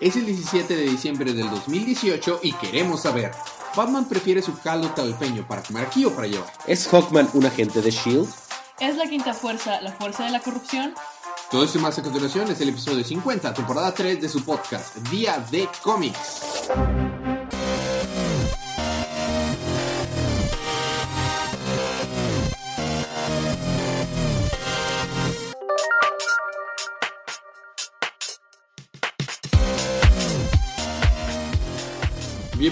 Es 0.00 0.16
el 0.16 0.24
17 0.24 0.76
de 0.76 0.82
diciembre 0.84 1.34
del 1.34 1.50
2018 1.50 2.40
y 2.42 2.54
queremos 2.54 3.02
saber, 3.02 3.32
¿Batman 3.76 4.08
prefiere 4.08 4.40
su 4.40 4.58
caldo 4.58 4.88
talpeño 4.88 5.46
para 5.46 5.62
comer 5.62 5.84
aquí 5.84 6.06
o 6.06 6.10
para 6.10 6.26
llevar? 6.26 6.50
¿Es 6.66 6.88
Hawkman 6.88 7.28
un 7.34 7.44
agente 7.44 7.82
de 7.82 7.90
S.H.I.E.L.D.? 7.90 8.30
¿Es 8.80 8.96
la 8.96 9.06
quinta 9.06 9.34
fuerza 9.34 9.78
la 9.82 9.92
fuerza 9.92 10.24
de 10.24 10.30
la 10.30 10.40
corrupción? 10.40 10.94
Todo 11.50 11.64
esto 11.64 11.78
y 11.78 11.82
más 11.82 11.98
a 11.98 12.02
continuación 12.02 12.50
es 12.50 12.58
el 12.62 12.70
episodio 12.70 13.04
50, 13.04 13.52
temporada 13.52 13.92
3 13.92 14.22
de 14.22 14.28
su 14.30 14.42
podcast, 14.42 14.96
Día 15.10 15.44
de 15.50 15.68
Cómics. 15.82 16.70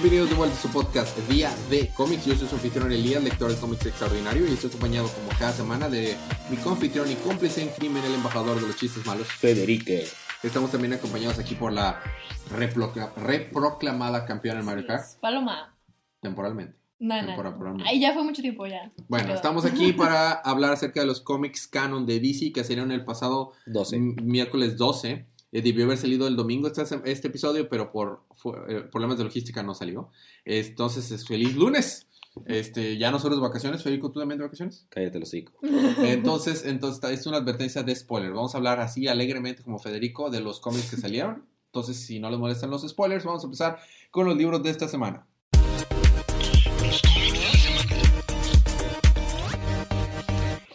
Bienvenidos 0.01 0.31
de 0.31 0.37
vuelta 0.37 0.57
a 0.57 0.61
su 0.61 0.69
podcast 0.69 1.19
Día 1.29 1.51
de 1.71 1.89
Cómics. 1.89 2.25
Yo 2.25 2.35
soy 2.37 2.47
su 2.49 2.55
anfitrión 2.55 2.93
Elías, 2.93 3.23
lector 3.23 3.51
de 3.51 3.57
cómics 3.57 3.85
extraordinario, 3.87 4.47
y 4.47 4.53
estoy 4.53 4.69
acompañado 4.69 5.09
como 5.09 5.29
cada 5.39 5.53
semana 5.53 5.89
de 5.89 6.17
mi 6.51 6.57
confitrión 6.59 7.11
y 7.11 7.15
cómplice 7.17 7.63
en 7.63 7.69
crimen, 7.71 8.05
el 8.05 8.15
embajador 8.15 8.61
de 8.61 8.67
los 8.67 8.77
chistes 8.77 9.05
malos, 9.07 9.27
Federique. 9.27 10.07
Estamos 10.45 10.71
también 10.71 10.93
acompañados 10.93 11.39
aquí 11.41 11.57
por 11.57 11.73
la 11.73 12.01
reprocla- 12.57 13.13
reproclamada 13.17 14.25
campeona 14.25 14.61
en 14.61 14.67
Mario 14.67 14.87
Kart, 14.87 15.05
Paloma. 15.21 15.77
temporalmente. 16.21 16.77
No, 17.01 17.21
no. 17.21 17.27
Temporalmente. 17.29 17.89
Ahí 17.89 18.01
ya 18.01 18.13
fue 18.15 18.23
mucho 18.23 18.41
tiempo 18.43 18.67
ya. 18.67 18.93
Bueno, 19.09 19.25
Pero- 19.27 19.35
estamos 19.35 19.65
aquí 19.65 19.93
para 19.95 20.31
hablar 20.33 20.73
acerca 20.73 21.01
de 21.01 21.07
los 21.07 21.21
cómics 21.21 21.67
canon 21.67 22.07
de 22.07 22.21
DC 22.21 22.53
que 22.53 22.63
salieron 22.63 22.93
el 22.93 23.05
pasado 23.05 23.53
12. 23.67 23.97
m- 23.97 24.15
miércoles 24.23 24.77
12. 24.77 25.27
Eh, 25.53 25.63
debió 25.63 25.85
haber 25.85 25.99
salido 25.99 26.27
el 26.27 26.37
domingo 26.37 26.69
este, 26.69 26.83
este 27.05 27.29
episodio, 27.29 27.69
pero 27.69 27.91
por 27.91 28.23
eh, 28.69 28.85
problemas 28.91 29.19
de 29.19 29.25
logística 29.25 29.63
no 29.63 29.75
salió. 29.75 30.11
Entonces, 30.45 31.11
es 31.11 31.27
feliz 31.27 31.57
lunes. 31.57 32.07
Este, 32.47 32.97
ya 32.99 33.11
nosotros 33.11 33.41
vacaciones. 33.41 33.83
Federico, 33.83 34.11
¿tú 34.11 34.21
también 34.21 34.39
de 34.39 34.45
vacaciones? 34.45 34.87
Cállate 34.91 35.19
los 35.19 35.29
hocico. 35.29 35.53
Entonces, 35.63 36.65
entonces 36.65 37.11
es 37.11 37.27
una 37.27 37.39
advertencia 37.39 37.83
de 37.83 37.95
spoiler. 37.95 38.33
Vamos 38.33 38.55
a 38.55 38.59
hablar 38.59 38.81
así 38.81 39.09
alegremente 39.09 39.63
como 39.63 39.79
Federico 39.79 40.31
de 40.31 40.41
los 40.41 40.61
cómics 40.61 40.91
que 40.91 40.97
salieron. 40.97 41.45
Entonces, 41.67 41.97
si 41.97 42.19
no 42.19 42.31
les 42.31 42.39
molestan 42.39 42.71
los 42.71 42.87
spoilers, 42.89 43.25
vamos 43.25 43.43
a 43.43 43.47
empezar 43.47 43.79
con 44.11 44.27
los 44.27 44.37
libros 44.37 44.63
de 44.63 44.71
esta 44.71 44.89
semana. 44.89 45.27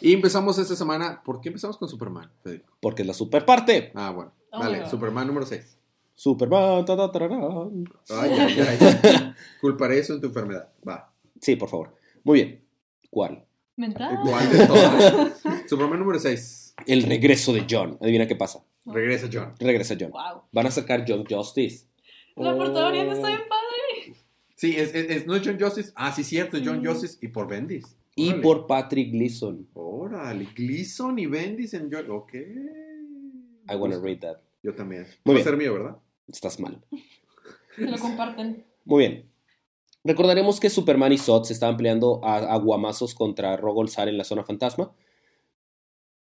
Y 0.03 0.13
empezamos 0.13 0.57
esta 0.59 0.75
semana. 0.75 1.21
¿Por 1.23 1.39
qué 1.41 1.49
empezamos 1.49 1.77
con 1.77 1.87
Superman, 1.89 2.29
Federico? 2.43 2.73
Porque 2.81 3.01
es 3.03 3.07
la 3.07 3.13
super 3.13 3.45
parte. 3.45 3.91
Ah, 3.95 4.11
bueno. 4.11 4.31
Oh, 4.51 4.59
Dale, 4.59 4.81
God. 4.81 4.89
Superman 4.89 5.27
número 5.27 5.45
6. 5.45 5.77
Superman. 6.15 6.85
ta, 6.85 6.95
ta, 6.97 7.11
tararán. 7.11 7.85
Ay, 8.09 8.31
ay, 8.31 8.57
ay. 8.59 9.33
Culparé 9.61 9.99
eso 9.99 10.13
en 10.13 10.21
tu 10.21 10.27
enfermedad. 10.27 10.69
Va. 10.87 11.11
Sí, 11.41 11.55
por 11.55 11.69
favor. 11.69 11.95
Muy 12.23 12.41
bien. 12.41 12.61
¿Cuál? 13.09 13.45
¿Mental? 13.77 14.19
¿Cuál 14.23 14.51
de 14.51 14.67
todas? 14.67 15.41
Superman 15.69 15.99
número 15.99 16.19
6. 16.19 16.75
El 16.85 17.03
regreso 17.03 17.53
de 17.53 17.65
John. 17.69 17.97
Adivina 18.01 18.27
qué 18.27 18.35
pasa. 18.35 18.63
Regresa 18.85 19.29
John. 19.31 19.53
Regresa 19.59 19.95
John. 19.99 20.11
Wow. 20.11 20.43
Van 20.51 20.67
a 20.67 20.71
sacar 20.71 21.05
John 21.07 21.23
Justice. 21.27 21.85
La 22.35 22.55
portada 22.55 22.87
oriente 22.89 23.13
está 23.13 23.27
Oh. 23.27 23.29
bien 23.29 23.41
padre. 23.47 24.19
Sí, 24.55 24.75
es, 24.75 24.93
es- 24.93 25.09
es- 25.09 25.27
no 25.27 25.35
es 25.35 25.41
John 25.45 25.57
Justice. 25.59 25.91
Ah, 25.95 26.11
sí, 26.11 26.23
cierto, 26.23 26.57
es 26.57 26.63
John 26.65 26.81
Mm. 26.81 26.85
Justice 26.87 27.17
y 27.21 27.29
por 27.29 27.47
Bendis. 27.47 27.95
Y 28.15 28.27
Órale. 28.29 28.43
por 28.43 28.67
Patrick 28.67 29.11
Gleason. 29.11 29.67
Órale, 29.73 30.47
Gleason 30.55 31.17
y 31.19 31.25
Bendis 31.25 31.73
en 31.73 31.89
John. 31.91 32.09
Ok. 32.11 32.33
I 32.35 33.75
wanna 33.75 33.97
read 33.99 34.19
that. 34.19 34.37
Yo 34.61 34.73
también. 34.75 35.07
Muy 35.25 35.35
Va 35.35 35.41
a 35.41 35.43
ser 35.43 35.57
mío, 35.57 35.73
¿verdad? 35.73 35.97
Estás 36.27 36.59
mal. 36.59 36.81
Se 37.75 37.85
lo 37.85 37.97
comparten. 37.97 38.65
Muy 38.85 38.99
bien. 39.07 39.29
Recordaremos 40.03 40.59
que 40.59 40.69
Superman 40.69 41.13
y 41.13 41.17
Zod 41.17 41.45
se 41.45 41.53
estaban 41.53 41.77
peleando 41.77 42.23
a, 42.23 42.37
a 42.37 42.57
guamazos 42.57 43.15
contra 43.15 43.55
Rogolzar 43.57 44.07
en 44.09 44.17
la 44.17 44.23
zona 44.25 44.43
fantasma. 44.43 44.93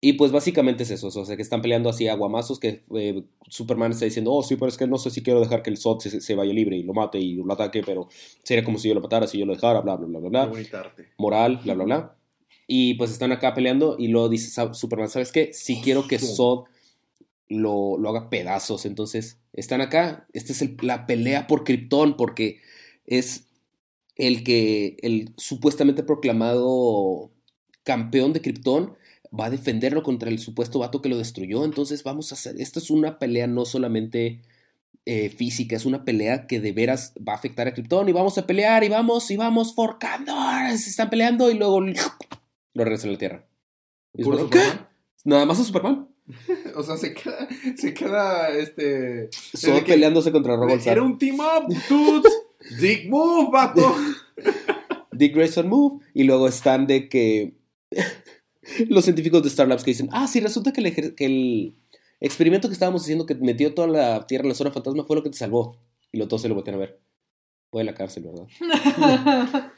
Y 0.06 0.12
pues 0.14 0.32
básicamente 0.32 0.82
es 0.82 0.90
eso, 0.90 1.06
o 1.08 1.24
sea, 1.24 1.34
que 1.34 1.40
están 1.40 1.62
peleando 1.62 1.88
así 1.88 2.08
a 2.08 2.14
guamazos, 2.14 2.58
que 2.60 2.82
eh, 2.94 3.24
Superman 3.48 3.92
está 3.92 4.04
diciendo, 4.04 4.32
oh 4.34 4.42
sí, 4.42 4.56
pero 4.56 4.68
es 4.68 4.76
que 4.76 4.86
no 4.86 4.98
sé 4.98 5.08
si 5.10 5.22
quiero 5.22 5.40
dejar 5.40 5.62
que 5.62 5.70
el 5.70 5.78
Zod 5.78 6.00
se, 6.00 6.20
se 6.20 6.34
vaya 6.34 6.52
libre 6.52 6.76
y 6.76 6.82
lo 6.82 6.92
mate 6.92 7.18
y 7.18 7.36
lo 7.36 7.50
ataque, 7.50 7.82
pero 7.82 8.08
sería 8.42 8.62
como 8.64 8.76
si 8.76 8.88
yo 8.88 8.94
lo 8.94 9.00
matara, 9.00 9.26
si 9.26 9.38
yo 9.38 9.46
lo 9.46 9.54
dejara, 9.54 9.80
bla, 9.80 9.96
bla, 9.96 10.06
bla, 10.06 10.28
bla. 10.28 10.46
Moral, 11.16 11.58
bla, 11.64 11.72
bla, 11.72 11.84
bla. 11.84 12.16
Y 12.66 12.94
pues 12.94 13.12
están 13.12 13.32
acá 13.32 13.54
peleando 13.54 13.96
y 13.98 14.08
luego 14.08 14.28
dice 14.28 14.50
Superman, 14.74 15.08
¿sabes 15.08 15.32
qué? 15.32 15.54
Si 15.54 15.80
quiero 15.80 16.06
que 16.06 16.18
Zod 16.18 16.64
lo, 17.48 17.96
lo 17.96 18.08
haga 18.10 18.28
pedazos. 18.28 18.84
Entonces, 18.84 19.38
están 19.54 19.80
acá. 19.80 20.26
Esta 20.34 20.52
es 20.52 20.60
el- 20.60 20.76
la 20.82 21.06
pelea 21.06 21.46
por 21.46 21.64
Krypton 21.64 22.18
porque 22.18 22.58
es 23.06 23.46
el 24.16 24.44
que 24.44 24.98
el 25.00 25.32
supuestamente 25.38 26.02
proclamado 26.02 27.30
campeón 27.84 28.34
de 28.34 28.42
Krypton 28.42 28.96
va 29.38 29.46
a 29.46 29.50
defenderlo 29.50 30.02
contra 30.02 30.28
el 30.30 30.38
supuesto 30.38 30.78
vato 30.78 31.02
que 31.02 31.08
lo 31.08 31.18
destruyó. 31.18 31.64
Entonces, 31.64 32.02
vamos 32.04 32.30
a 32.32 32.34
hacer. 32.34 32.60
Esta 32.60 32.78
es 32.78 32.90
una 32.90 33.18
pelea 33.18 33.46
no 33.46 33.64
solamente 33.64 34.40
eh, 35.06 35.28
física, 35.28 35.76
es 35.76 35.84
una 35.84 36.04
pelea 36.04 36.46
que 36.46 36.60
de 36.60 36.72
veras 36.72 37.12
va 37.16 37.32
a 37.32 37.36
afectar 37.36 37.66
a 37.66 37.74
Krypton. 37.74 38.08
Y 38.08 38.12
vamos 38.12 38.38
a 38.38 38.46
pelear, 38.46 38.84
y 38.84 38.88
vamos, 38.88 39.30
y 39.30 39.36
vamos, 39.36 39.74
for 39.74 39.98
Kandor. 39.98 40.76
Se 40.78 40.90
están 40.90 41.10
peleando 41.10 41.50
y 41.50 41.54
luego 41.54 41.80
lo 41.80 42.84
regresan 42.84 43.10
a 43.10 43.12
la 43.12 43.18
Tierra. 43.18 43.44
Y 44.14 44.22
¿Puro 44.22 44.48
¿qué? 44.48 44.62
Nada 45.24 45.46
más 45.46 45.60
a 45.60 45.64
Superman. 45.64 46.08
O 46.76 46.82
sea, 46.82 46.96
se 46.96 47.14
queda, 47.14 47.46
se 47.76 47.94
queda 47.94 48.48
este. 48.48 49.28
Que- 49.60 49.82
peleándose 49.82 50.32
contra 50.32 50.56
Rogolzar. 50.56 50.94
Era 50.94 51.02
un 51.02 51.18
team 51.18 51.38
up, 51.38 51.72
dude. 51.88 52.28
Dick 52.80 53.08
move, 53.08 53.50
vato. 53.52 53.94
Dick 55.12 55.34
Grayson 55.34 55.68
Move. 55.68 56.02
Y 56.14 56.24
luego 56.24 56.48
están 56.48 56.86
de 56.86 57.08
que 57.08 57.52
los 58.88 59.04
científicos 59.04 59.42
de 59.42 59.48
Star 59.48 59.68
Labs 59.68 59.84
que 59.84 59.90
dicen, 59.92 60.08
ah, 60.12 60.26
sí, 60.26 60.40
resulta 60.40 60.72
que 60.72 60.80
el, 60.80 61.14
que 61.14 61.24
el 61.26 61.74
experimento 62.20 62.68
que 62.68 62.74
estábamos 62.74 63.02
haciendo 63.02 63.26
que 63.26 63.34
metió 63.34 63.74
toda 63.74 63.88
la 63.88 64.26
Tierra 64.26 64.42
en 64.44 64.48
la 64.50 64.54
zona 64.54 64.70
fantasma 64.70 65.04
fue 65.04 65.16
lo 65.16 65.22
que 65.22 65.30
te 65.30 65.36
salvó. 65.38 65.76
Y 66.12 66.18
los 66.18 66.28
dos 66.28 66.42
se 66.42 66.48
lo 66.48 66.54
voltean 66.54 66.76
a 66.76 66.80
ver. 66.80 67.00
Fue 67.70 67.80
de 67.80 67.84
la 67.86 67.94
cárcel, 67.94 68.24
¿verdad? 68.24 68.46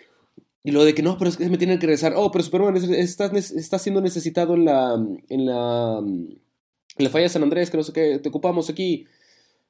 Y 0.63 0.73
luego 0.73 0.85
de 0.85 0.95
que 0.95 1.03
no, 1.03 1.17
pero 1.17 1.29
es 1.31 1.37
que 1.37 1.49
me 1.49 1.59
tienen 1.59 1.79
que 1.79 1.87
regresar. 1.87 2.15
Oh, 2.17 2.33
pero 2.33 2.43
Superman 2.43 2.77
es- 2.77 2.83
está, 2.89 3.27
está 3.27 3.79
siendo 3.79 4.01
necesitado 4.01 4.55
en 4.55 4.65
la, 4.65 4.95
en 5.29 5.47
la, 5.47 5.99
en 6.01 6.41
la 6.99 7.09
falla 7.09 7.23
de 7.23 7.29
San 7.29 7.45
Andrés, 7.45 7.71
que 7.71 7.77
no 7.77 7.85
sé 7.85 7.93
qué, 7.93 8.19
te 8.19 8.29
ocupamos 8.31 8.69
aquí. 8.69 9.07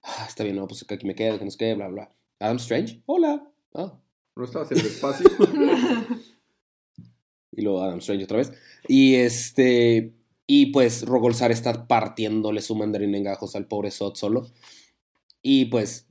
Ah, 0.03 0.25
está 0.27 0.43
bien, 0.43 0.57
no, 0.57 0.67
pues 0.67 0.85
que 0.85 0.95
aquí 0.95 1.07
me 1.07 1.15
quedo, 1.15 1.39
que 1.39 1.45
no 1.45 1.51
sé 1.51 1.59
qué, 1.59 1.75
bla, 1.75 1.89
bla. 1.89 2.11
Adam 2.41 2.57
Strange, 2.57 3.03
hola. 3.05 3.47
Ah, 3.75 3.93
No 4.37 4.45
estabas 4.45 4.73
en 4.73 4.79
el 4.79 4.87
espacio. 4.87 5.29
y 7.57 7.63
luego 7.63 7.83
Adam 7.83 7.99
Strange 7.99 8.25
otra 8.25 8.39
vez. 8.39 8.53
Y 8.87 9.15
este. 9.17 10.13
Y 10.47 10.67
pues 10.67 11.03
Rogolzar 11.03 11.51
está 11.51 11.89
partiéndole 11.89 12.61
su 12.61 12.77
mandarín 12.77 13.15
en 13.15 13.25
gajos 13.25 13.57
al 13.57 13.67
pobre 13.67 13.91
Zod 13.91 14.15
solo. 14.15 14.47
Y 15.43 15.65
pues 15.67 16.07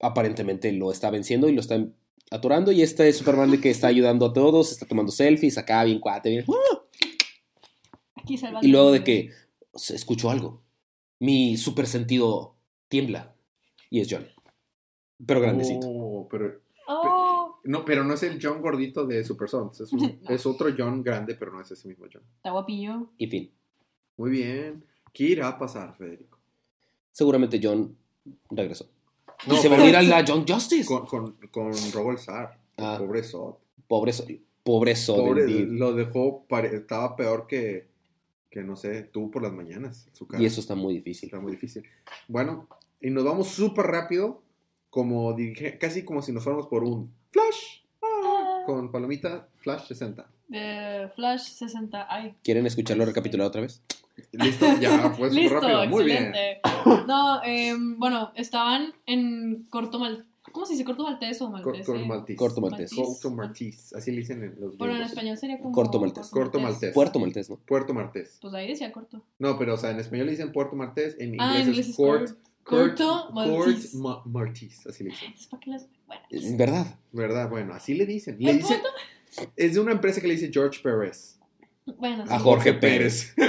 aparentemente 0.00 0.72
lo 0.72 0.90
está 0.90 1.10
venciendo 1.10 1.48
y 1.48 1.52
lo 1.52 1.60
está 1.60 1.84
atorando. 2.30 2.72
Y 2.72 2.82
este 2.82 3.08
es 3.08 3.18
Superman 3.18 3.50
de 3.50 3.60
que 3.60 3.70
está 3.70 3.88
ayudando 3.88 4.26
a 4.26 4.32
todos, 4.32 4.72
está 4.72 4.86
tomando 4.86 5.12
selfies 5.12 5.58
acá, 5.58 5.84
bien 5.84 6.00
cuate, 6.00 6.30
bien. 6.30 6.44
Aquí 8.14 8.38
salvando 8.38 8.66
Y 8.66 8.70
luego 8.70 8.92
de 8.92 9.04
que 9.04 9.30
se 9.74 9.94
escuchó 9.96 10.30
algo. 10.30 10.62
Mi 11.18 11.56
super 11.58 11.86
sentido 11.86 12.56
tiembla. 12.88 13.34
Y 13.90 14.00
es 14.00 14.08
John. 14.10 14.26
Pero 15.26 15.40
grandecito. 15.40 15.86
Oh, 15.86 16.28
pero, 16.30 16.60
no, 17.64 17.84
pero 17.84 18.04
no 18.04 18.14
es 18.14 18.22
el 18.22 18.38
John 18.42 18.60
gordito 18.62 19.06
de 19.06 19.24
Super 19.24 19.48
Sons. 19.48 19.80
Es, 19.80 19.92
un- 19.92 20.18
es 20.28 20.46
otro 20.46 20.68
John 20.76 21.02
grande, 21.02 21.34
pero 21.34 21.52
no 21.52 21.60
es 21.60 21.70
ese 21.70 21.88
mismo 21.88 22.06
John. 22.12 22.22
está 22.36 22.50
guapillo. 22.50 23.08
Y 23.18 23.26
fin. 23.26 23.50
Muy 24.16 24.30
bien. 24.30 24.84
¿Qué 25.12 25.24
irá 25.24 25.48
a 25.48 25.58
pasar, 25.58 25.94
Federico? 25.96 26.38
Seguramente 27.12 27.60
John 27.62 27.96
regresó. 28.50 28.88
No, 29.46 29.54
y 29.54 29.58
se 29.58 29.68
va 29.68 29.76
a 29.76 29.82
unir 29.82 29.96
a 29.96 30.02
la 30.02 30.24
John 30.26 30.44
Justice. 30.46 30.86
Con, 30.86 31.06
con, 31.06 31.32
con 31.50 31.72
Robert 31.92 32.18
Sar. 32.18 32.58
Ah. 32.76 32.96
Pobre 32.98 33.22
Sod. 33.22 33.54
Pobre 33.86 34.12
Zod. 34.12 34.30
Pobre 34.62 34.96
Zod, 34.96 35.16
Pobre, 35.18 35.46
lo 35.66 35.92
dejó, 35.92 36.44
pare- 36.48 36.74
estaba 36.74 37.16
peor 37.16 37.46
que, 37.46 37.86
que, 38.50 38.62
no 38.62 38.76
sé, 38.76 39.02
tú 39.02 39.30
por 39.30 39.42
las 39.42 39.52
mañanas. 39.52 40.08
Su 40.12 40.26
cara. 40.26 40.42
Y 40.42 40.46
eso 40.46 40.60
está 40.60 40.74
muy 40.74 40.94
difícil. 40.94 41.26
Está 41.26 41.38
muy 41.38 41.52
difícil. 41.52 41.84
Bueno, 42.28 42.66
y 43.00 43.10
nos 43.10 43.24
vamos 43.24 43.48
súper 43.48 43.84
rápido, 43.86 44.40
como 44.88 45.34
dije, 45.34 45.76
casi 45.78 46.02
como 46.02 46.22
si 46.22 46.32
nos 46.32 46.44
fuéramos 46.44 46.66
por 46.68 46.82
un 46.82 47.12
flash. 47.34 47.80
Ah, 48.02 48.62
con 48.66 48.90
palomita, 48.92 49.48
flash 49.60 49.86
60. 49.88 50.26
De 50.48 51.08
Flash 51.14 51.40
60. 51.54 52.06
Ay. 52.08 52.34
¿Quieren 52.44 52.66
escucharlo 52.66 53.04
recapitulado 53.04 53.48
otra 53.48 53.62
vez? 53.62 53.82
Listo, 54.32 54.66
ya 54.80 55.10
fue 55.10 55.28
súper 55.30 55.42
Listo, 55.42 55.60
rápido. 55.60 55.86
Muy 55.88 56.04
bien. 56.04 56.26
excelente. 56.34 56.60
No, 57.08 57.42
em, 57.42 57.98
bueno, 57.98 58.30
estaban 58.36 58.92
en 59.06 59.66
Corto 59.70 59.98
Mal... 59.98 60.26
¿Cómo 60.52 60.66
se 60.66 60.74
dice? 60.74 60.84
¿Corto 60.84 61.02
Maltés 61.02 61.40
o 61.42 61.50
Maltés? 61.50 61.84
Corto 61.84 62.00
eh? 62.00 62.06
Maltés. 62.06 62.36
Corto 62.36 62.60
Maltés. 62.60 62.94
Corto 62.94 63.30
Maltés. 63.30 63.92
Así 63.94 64.12
le 64.12 64.18
dicen 64.18 64.44
en 64.44 64.60
los 64.60 64.76
Bueno, 64.78 64.94
en 64.94 65.02
español 65.02 65.36
sería 65.36 65.58
como... 65.58 65.72
Corto 65.72 65.98
Maltés. 65.98 66.28
Corto 66.28 66.60
Maltés. 66.60 66.94
Puerto 66.94 67.18
Maltés, 67.18 67.50
¿no? 67.50 67.56
Puerto 67.66 67.92
Martés. 67.94 68.38
Pues 68.40 68.54
ahí 68.54 68.68
decía 68.68 68.92
corto. 68.92 69.22
No, 69.40 69.58
pero 69.58 69.74
o 69.74 69.76
sea, 69.76 69.90
en 69.90 69.98
español 69.98 70.26
le 70.26 70.32
dicen 70.32 70.52
Puerto 70.52 70.76
Martés, 70.76 71.16
en 71.18 71.34
Ah, 71.40 71.46
inglés, 71.46 71.62
en 71.62 71.68
inglés 71.70 71.86
es 71.86 71.90
es 71.90 71.96
Port 71.96 72.26
Court. 72.28 72.38
Corto 72.64 73.30
Maltese. 73.32 73.90
Kurt 73.92 74.02
Ma- 74.02 74.22
Maltese, 74.24 74.88
así 74.88 75.04
le 75.04 75.10
dicen. 75.10 75.26
Entonces, 75.26 75.46
¿para 75.48 75.60
qué 75.60 75.70
las- 75.70 75.86
Bueno, 76.06 76.22
En 76.30 76.56
verdad. 76.56 76.86
¿Verdad? 77.12 77.48
Bueno, 77.50 77.74
así 77.74 77.94
le 77.94 78.06
dicen. 78.06 78.36
Le 78.40 78.54
dicen 78.54 78.80
punto- 78.80 79.52
es 79.56 79.74
de 79.74 79.80
una 79.80 79.92
empresa 79.92 80.20
que 80.20 80.26
le 80.28 80.34
dice 80.34 80.50
George 80.52 80.80
Pérez. 80.82 81.38
Bueno, 81.98 82.24
A 82.28 82.38
sí. 82.38 82.42
Jorge 82.42 82.72
Pérez. 82.74 83.34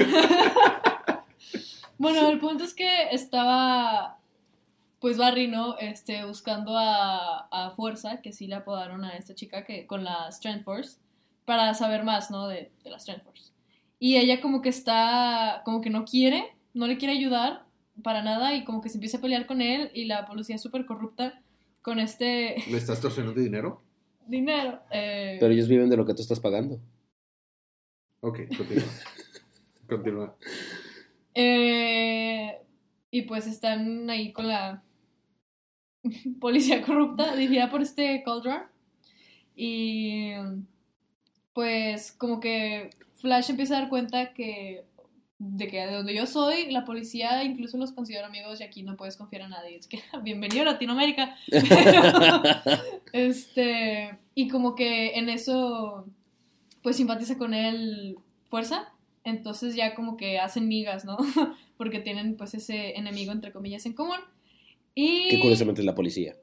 Bueno, 1.98 2.28
el 2.30 2.40
punto 2.40 2.66
es 2.66 2.74
que 2.74 3.10
estaba, 3.12 4.20
pues 5.00 5.18
Barry, 5.18 5.48
¿no? 5.48 5.78
Este, 5.78 6.26
buscando 6.26 6.78
a, 6.78 7.48
a 7.50 7.72
Fuerza, 7.72 8.22
que 8.22 8.34
sí 8.34 8.48
le 8.48 8.56
apodaron 8.56 9.06
a 9.06 9.16
esta 9.16 9.34
chica 9.34 9.64
que, 9.64 9.88
con 9.88 10.04
la 10.04 10.30
Strength 10.32 10.64
Force, 10.66 10.98
para 11.46 11.74
saber 11.74 12.04
más, 12.04 12.32
¿no? 12.32 12.48
De, 12.48 12.72
de 12.84 12.90
la 12.90 13.00
Strength 13.00 13.24
Force. 13.24 13.52
Y 13.98 14.18
ella 14.18 14.42
como 14.42 14.62
que 14.62 14.70
está, 14.70 15.62
como 15.64 15.80
que 15.80 15.90
no 15.90 16.04
quiere, 16.04 16.54
no 16.74 16.86
le 16.88 16.98
quiere 16.98 17.14
ayudar 17.14 17.65
para 18.04 18.22
nada 18.22 18.54
y 18.56 18.64
como 18.66 18.82
que 18.82 18.90
se 18.90 18.98
empieza 18.98 19.18
a 19.18 19.22
pelear 19.22 19.46
con 19.46 19.62
él 19.62 19.90
y 19.94 20.06
la 20.06 20.26
policía 20.26 20.56
es 20.56 20.62
súper 20.62 20.86
corrupta 20.86 21.42
con 21.82 22.00
este 22.00 22.56
¿Le 22.70 22.78
estás 22.78 23.00
torsionando 23.02 23.40
dinero? 23.40 23.82
dinero. 24.28 24.80
eh, 24.92 25.38
Pero 25.40 25.54
ellos 25.54 25.68
viven 25.68 25.90
de 25.90 25.98
lo 25.98 26.06
que 26.06 26.14
tú 26.14 26.22
estás 26.22 26.40
pagando. 26.40 26.80
Ok, 28.22 28.40
continúa. 28.58 28.86
continúa. 29.88 30.36
Eh, 31.36 32.58
y 33.12 33.22
pues 33.24 33.46
están 33.48 34.10
ahí 34.10 34.32
con 34.34 34.48
la 34.48 34.82
policía 36.40 36.82
corrupta 36.82 37.36
dirigida 37.36 37.70
por 37.70 37.82
este 37.82 38.24
Cauldron. 38.24 38.64
Y 39.56 40.32
pues 41.54 42.12
como 42.12 42.40
que 42.40 42.90
Flash 43.16 43.50
empieza 43.52 43.78
a 43.78 43.82
dar 43.82 43.90
cuenta 43.90 44.34
que 44.34 44.86
de 45.48 45.68
que 45.68 45.86
de 45.86 45.94
donde 45.94 46.16
yo 46.16 46.26
soy, 46.26 46.72
la 46.72 46.86
policía 46.86 47.44
incluso 47.44 47.78
los 47.78 47.92
considero 47.92 48.26
amigos 48.26 48.60
y 48.60 48.64
aquí 48.64 48.84
no 48.84 48.96
puedes 48.98 49.16
confiar 49.18 49.44
a 49.44 49.48
nadie. 49.48 49.78
Es 49.78 49.88
que 49.88 50.02
bienvenido 50.24 50.62
a 50.64 50.66
Latinoamérica. 50.66 51.36
Pero, 51.50 52.42
este, 53.14 54.18
y 54.34 54.48
como 54.48 54.76
que 54.76 55.18
en 55.18 55.30
eso 55.30 56.06
pues 56.82 56.98
simpatiza 56.98 57.38
con 57.38 57.54
él 57.54 58.18
fuerza. 58.50 58.92
Entonces 59.24 59.76
ya 59.76 59.96
como 59.96 60.18
que 60.18 60.40
hacen 60.40 60.68
migas, 60.68 61.06
¿no? 61.06 61.18
Porque 61.78 62.00
tienen 62.00 62.38
pues 62.38 62.54
ese 62.54 62.98
enemigo 62.98 63.32
entre 63.32 63.52
comillas 63.52 63.86
en 63.86 63.94
común. 63.94 64.18
Y 64.94 65.30
Que 65.30 65.40
curiosamente 65.40 65.82
es 65.82 65.86
la 65.86 65.96
policía. 65.96 66.36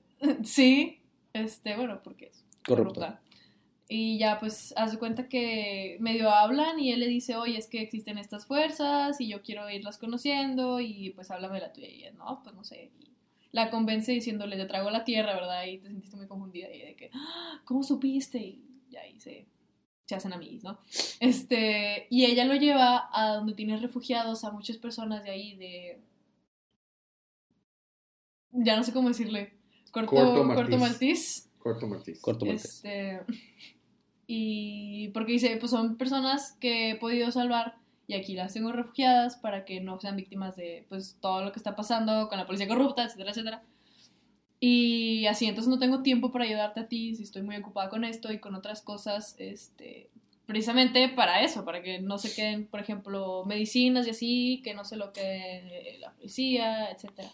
sí, 0.45 0.99
este, 1.33 1.75
bueno, 1.77 2.01
porque 2.05 2.27
es 2.27 2.45
Corrupto. 2.67 3.01
corrupta. 3.01 3.21
Y 3.89 4.19
ya 4.19 4.39
pues 4.39 4.73
hace 4.77 4.99
cuenta 4.99 5.29
que 5.29 5.97
medio 6.01 6.31
hablan 6.31 6.79
y 6.81 6.93
él 6.93 7.01
le 7.01 7.09
dice, 7.09 7.37
oye, 7.37 7.59
es 7.59 7.67
que 7.67 7.83
existen 7.83 8.17
estas 8.17 8.47
fuerzas 8.47 9.21
y 9.21 9.29
yo 9.29 9.43
quiero 9.43 9.69
irlas 9.69 9.99
conociendo 9.99 10.81
y 10.81 11.11
pues 11.11 11.31
háblame 11.31 11.57
de 11.57 11.61
la 11.67 11.73
tuya. 11.73 11.89
Y 11.89 11.95
ella, 12.05 12.13
no, 12.13 12.41
pues 12.43 12.55
no 12.55 12.65
sé. 12.65 12.91
Y 13.01 13.11
la 13.51 13.71
convence 13.71 14.13
diciéndole, 14.13 14.57
te 14.57 14.65
traigo 14.65 14.89
la 14.91 15.05
tierra, 15.05 15.35
¿verdad? 15.35 15.67
Y 15.67 15.79
te 15.79 15.89
sentiste 15.89 16.17
muy 16.17 16.27
confundida 16.27 16.73
y 16.73 16.81
de 16.81 16.97
que, 16.97 17.11
"Ah, 17.13 17.61
¿cómo 17.65 17.83
supiste? 17.83 18.39
Y 18.39 18.65
ya 18.89 19.01
ahí 19.03 19.21
se, 19.21 19.47
se 20.07 20.15
hacen 20.15 20.33
amigos, 20.33 20.63
¿no? 20.65 20.79
Este, 21.21 22.07
y 22.09 22.25
ella 22.25 22.45
lo 22.47 22.55
lleva 22.55 23.11
a 23.13 23.35
donde 23.35 23.53
tiene 23.55 23.77
refugiados 23.77 24.45
a 24.45 24.53
muchas 24.53 24.79
personas 24.79 25.23
de 25.23 25.31
ahí, 25.31 25.55
de... 25.57 26.01
Ya 28.53 28.77
no 28.77 28.85
sé 28.85 28.93
cómo 28.93 29.09
decirle. 29.09 29.53
Corto, 29.91 30.11
Corto 30.13 30.55
corto 30.55 30.79
Maltese. 30.79 31.49
Corto 31.63 31.87
Martís. 31.87 32.21
Corto 32.21 32.45
Maltés. 32.45 32.85
Este, 32.85 33.21
y 34.27 35.09
porque 35.09 35.33
dice, 35.33 35.57
pues 35.59 35.71
son 35.71 35.97
personas 35.97 36.57
que 36.61 36.91
he 36.91 36.97
podido 36.97 37.31
salvar 37.31 37.77
y 38.07 38.15
aquí 38.15 38.35
las 38.35 38.53
tengo 38.53 38.73
refugiadas 38.73 39.37
para 39.37 39.65
que 39.65 39.81
no 39.81 40.01
sean 40.01 40.17
víctimas 40.17 40.57
de 40.57 40.85
pues 40.89 41.17
todo 41.21 41.45
lo 41.45 41.53
que 41.53 41.59
está 41.59 41.77
pasando 41.77 42.29
con 42.29 42.39
la 42.39 42.47
policía 42.47 42.67
corrupta, 42.67 43.05
etcétera, 43.05 43.31
etcétera. 43.31 43.63
Y 44.59 45.27
así, 45.27 45.47
entonces 45.47 45.71
no 45.71 45.79
tengo 45.79 46.03
tiempo 46.03 46.31
para 46.33 46.45
ayudarte 46.45 46.81
a 46.81 46.89
ti 46.89 47.15
si 47.15 47.23
estoy 47.23 47.43
muy 47.43 47.57
ocupada 47.57 47.89
con 47.89 48.05
esto 48.05 48.33
y 48.33 48.39
con 48.39 48.55
otras 48.55 48.83
cosas, 48.83 49.35
este, 49.39 50.09
precisamente 50.47 51.09
para 51.09 51.43
eso, 51.43 51.65
para 51.65 51.83
que 51.83 52.01
no 52.01 52.19
se 52.19 52.35
queden, 52.35 52.67
por 52.67 52.81
ejemplo, 52.81 53.45
medicinas 53.45 54.07
y 54.07 54.11
así, 54.11 54.61
que 54.63 54.75
no 54.75 54.85
se 54.85 54.97
lo 54.97 55.13
quede 55.13 55.99
la 55.99 56.13
policía, 56.13 56.91
etcétera. 56.91 57.33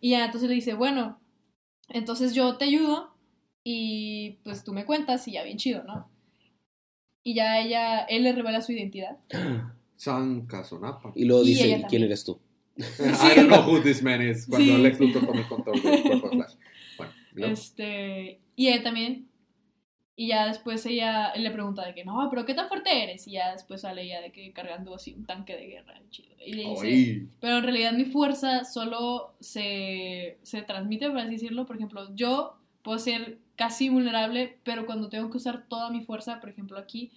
Y 0.00 0.10
ya 0.10 0.24
entonces 0.24 0.48
le 0.48 0.54
dice, 0.54 0.74
bueno, 0.74 1.20
entonces 1.88 2.34
yo 2.34 2.56
te 2.56 2.66
ayudo 2.66 3.17
y 3.70 4.38
pues 4.44 4.64
tú 4.64 4.72
me 4.72 4.86
cuentas 4.86 5.28
y 5.28 5.32
ya 5.32 5.42
bien 5.42 5.58
chido, 5.58 5.84
¿no? 5.84 6.08
Y 7.22 7.34
ya 7.34 7.60
ella, 7.60 8.00
él 8.04 8.22
le 8.22 8.32
revela 8.32 8.62
su 8.62 8.72
identidad. 8.72 9.18
San 9.96 10.46
Casonapa. 10.46 11.12
Y 11.14 11.26
luego 11.26 11.42
Y 11.44 11.48
dice, 11.48 11.64
ella 11.66 11.76
"¿Y 11.76 11.80
¿quién 11.80 11.82
también. 11.82 12.02
eres 12.04 12.24
tú? 12.24 12.40
I 12.78 13.36
don't 13.36 13.48
know 13.48 13.60
who 13.68 13.82
this 13.82 14.02
man 14.02 14.22
is. 14.26 14.46
Cuando 14.46 14.76
Sí. 14.76 14.82
Lex 14.82 15.00
Luthor 15.00 15.48
control 15.48 15.82
del 15.82 16.02
cuerpo 16.02 16.28
de 16.30 16.36
Flash. 16.36 16.54
Bueno, 16.96 17.12
¿y 17.32 17.38
luego? 17.40 17.52
Este, 17.52 18.40
y 18.56 18.68
ella 18.68 18.82
también. 18.82 19.28
Y 20.16 20.28
ya 20.28 20.46
después 20.46 20.86
ella 20.86 21.28
él 21.30 21.42
le 21.44 21.50
pregunta 21.50 21.84
de 21.84 21.94
que, 21.94 22.04
no, 22.06 22.26
pero 22.30 22.46
¿qué 22.46 22.54
tan 22.54 22.68
fuerte 22.68 23.02
eres? 23.04 23.28
Y 23.28 23.32
ya 23.32 23.52
después 23.52 23.82
sale 23.82 24.02
ella 24.02 24.20
de 24.22 24.32
que 24.32 24.52
cargando 24.54 24.94
así 24.94 25.12
un 25.12 25.26
tanque 25.26 25.56
de 25.56 25.66
guerra. 25.66 26.00
Chido. 26.08 26.34
Y 26.44 26.52
le 26.54 26.64
dice, 26.70 27.26
pero 27.40 27.58
en 27.58 27.64
realidad 27.64 27.92
mi 27.92 28.04
fuerza 28.06 28.64
solo 28.64 29.34
se, 29.40 30.38
se 30.42 30.62
transmite, 30.62 31.08
por 31.10 31.18
así 31.18 31.32
decirlo. 31.32 31.66
Por 31.66 31.76
ejemplo, 31.76 32.08
yo 32.14 32.56
puedo 32.82 32.98
ser 32.98 33.38
casi 33.58 33.86
invulnerable, 33.86 34.58
pero 34.64 34.86
cuando 34.86 35.08
tengo 35.10 35.28
que 35.30 35.36
usar 35.36 35.66
toda 35.68 35.90
mi 35.90 36.00
fuerza, 36.04 36.40
por 36.40 36.48
ejemplo 36.48 36.78
aquí, 36.78 37.10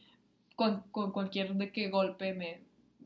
con, 0.55 0.81
con 0.91 1.11
cualquier 1.13 1.53
de 1.53 1.71
que 1.71 1.89
golpe 1.89 2.33
me, 2.33 2.61